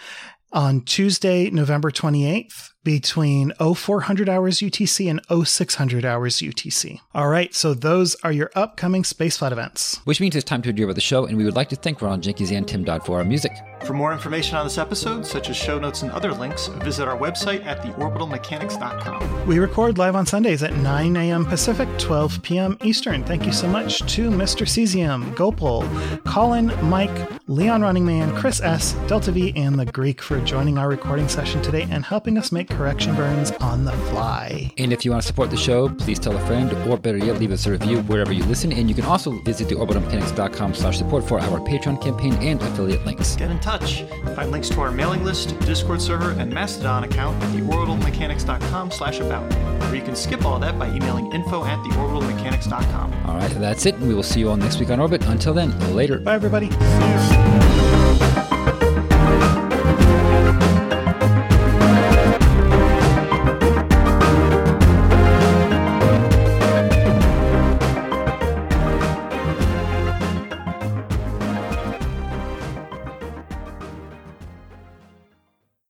on 0.51 0.81
Tuesday, 0.81 1.49
November 1.49 1.91
28th 1.91 2.69
between 2.85 3.51
0400 3.59 4.29
hours 4.29 4.59
UTC 4.59 5.09
and 5.09 5.19
0600 5.45 6.05
hours 6.05 6.37
UTC. 6.37 7.01
All 7.13 7.27
right, 7.27 7.53
so 7.53 7.73
those 7.73 8.15
are 8.23 8.31
your 8.31 8.51
upcoming 8.55 9.03
spaceflight 9.03 9.51
events. 9.51 9.99
Which 10.05 10.21
means 10.21 10.37
it's 10.37 10.45
time 10.45 10.61
to 10.61 10.69
adjourn 10.69 10.87
with 10.87 10.95
the 10.95 11.01
show, 11.01 11.25
and 11.25 11.37
we 11.37 11.43
would 11.43 11.57
like 11.57 11.67
to 11.69 11.75
thank 11.75 12.01
Ron 12.01 12.21
Jenkins 12.21 12.51
and 12.51 12.65
Tim 12.65 12.85
Dodd 12.85 13.05
for 13.05 13.17
our 13.17 13.25
music. 13.25 13.51
For 13.83 13.93
more 13.93 14.13
information 14.13 14.55
on 14.55 14.65
this 14.65 14.77
episode, 14.77 15.25
such 15.25 15.49
as 15.49 15.57
show 15.57 15.77
notes 15.77 16.01
and 16.01 16.11
other 16.11 16.31
links, 16.31 16.67
visit 16.67 17.07
our 17.07 17.17
website 17.17 17.65
at 17.65 17.81
theorbitalmechanics.com. 17.81 19.47
We 19.47 19.59
record 19.59 19.97
live 19.97 20.15
on 20.15 20.25
Sundays 20.25 20.63
at 20.63 20.75
9 20.75 21.17
a.m. 21.17 21.45
Pacific, 21.45 21.89
12 21.99 22.41
p.m. 22.41 22.77
Eastern. 22.83 23.23
Thank 23.23 23.45
you 23.45 23.51
so 23.51 23.67
much 23.67 23.99
to 24.13 24.29
Mr. 24.29 24.65
Cesium, 24.65 25.35
Gopal, 25.35 25.83
Colin, 26.25 26.67
Mike, 26.87 27.29
Leon 27.47 27.81
Running 27.81 28.05
Man, 28.05 28.35
Chris 28.35 28.61
S., 28.61 28.93
Delta 29.07 29.31
V, 29.31 29.53
and 29.55 29.77
the 29.77 29.85
Greek 29.85 30.21
for 30.21 30.39
joining 30.41 30.77
our 30.77 30.87
recording 30.87 31.27
session 31.27 31.61
today 31.61 31.87
and 31.89 32.05
helping 32.05 32.37
us 32.37 32.51
make 32.51 32.69
correction 32.75 33.15
burns 33.15 33.51
on 33.53 33.85
the 33.85 33.91
fly. 34.09 34.71
And 34.77 34.91
if 34.91 35.05
you 35.05 35.11
want 35.11 35.23
to 35.23 35.27
support 35.27 35.49
the 35.49 35.57
show, 35.57 35.89
please 35.89 36.19
tell 36.19 36.35
a 36.35 36.45
friend, 36.45 36.71
or 36.87 36.97
better 36.97 37.17
yet, 37.17 37.39
leave 37.39 37.51
us 37.51 37.65
a 37.65 37.71
review 37.71 38.01
wherever 38.03 38.33
you 38.33 38.43
listen. 38.45 38.71
And 38.71 38.89
you 38.89 38.95
can 38.95 39.05
also 39.05 39.31
visit 39.43 39.69
the 39.69 39.75
orbitalmechanics.com 39.75 40.73
slash 40.73 40.97
support 40.97 41.27
for 41.27 41.39
our 41.39 41.59
Patreon 41.59 42.01
campaign 42.01 42.33
and 42.35 42.61
affiliate 42.61 43.05
links. 43.05 43.35
Get 43.35 43.51
in 43.51 43.59
touch. 43.59 44.03
Find 44.35 44.51
links 44.51 44.69
to 44.69 44.81
our 44.81 44.91
mailing 44.91 45.23
list, 45.23 45.57
Discord 45.61 46.01
server, 46.01 46.31
and 46.31 46.53
Mastodon 46.53 47.03
account 47.03 47.41
at 47.43 47.49
theorbitalmechanics.com 47.55 48.91
slash 48.91 49.19
about. 49.19 49.51
Or 49.91 49.95
you 49.95 50.01
can 50.01 50.15
skip 50.15 50.45
all 50.45 50.59
that 50.59 50.77
by 50.77 50.89
emailing 50.89 51.31
info 51.31 51.63
at 51.65 51.77
theorbitalmechanics.com. 51.79 53.13
All 53.27 53.37
right, 53.37 53.51
that's 53.51 53.85
it. 53.85 53.97
We 53.99 54.13
will 54.13 54.23
see 54.23 54.39
you 54.41 54.49
all 54.49 54.57
next 54.57 54.79
week 54.79 54.89
on 54.89 54.99
Orbit. 54.99 55.25
Until 55.25 55.53
then, 55.53 55.77
later. 55.95 56.19
Bye, 56.19 56.35
everybody. 56.35 56.69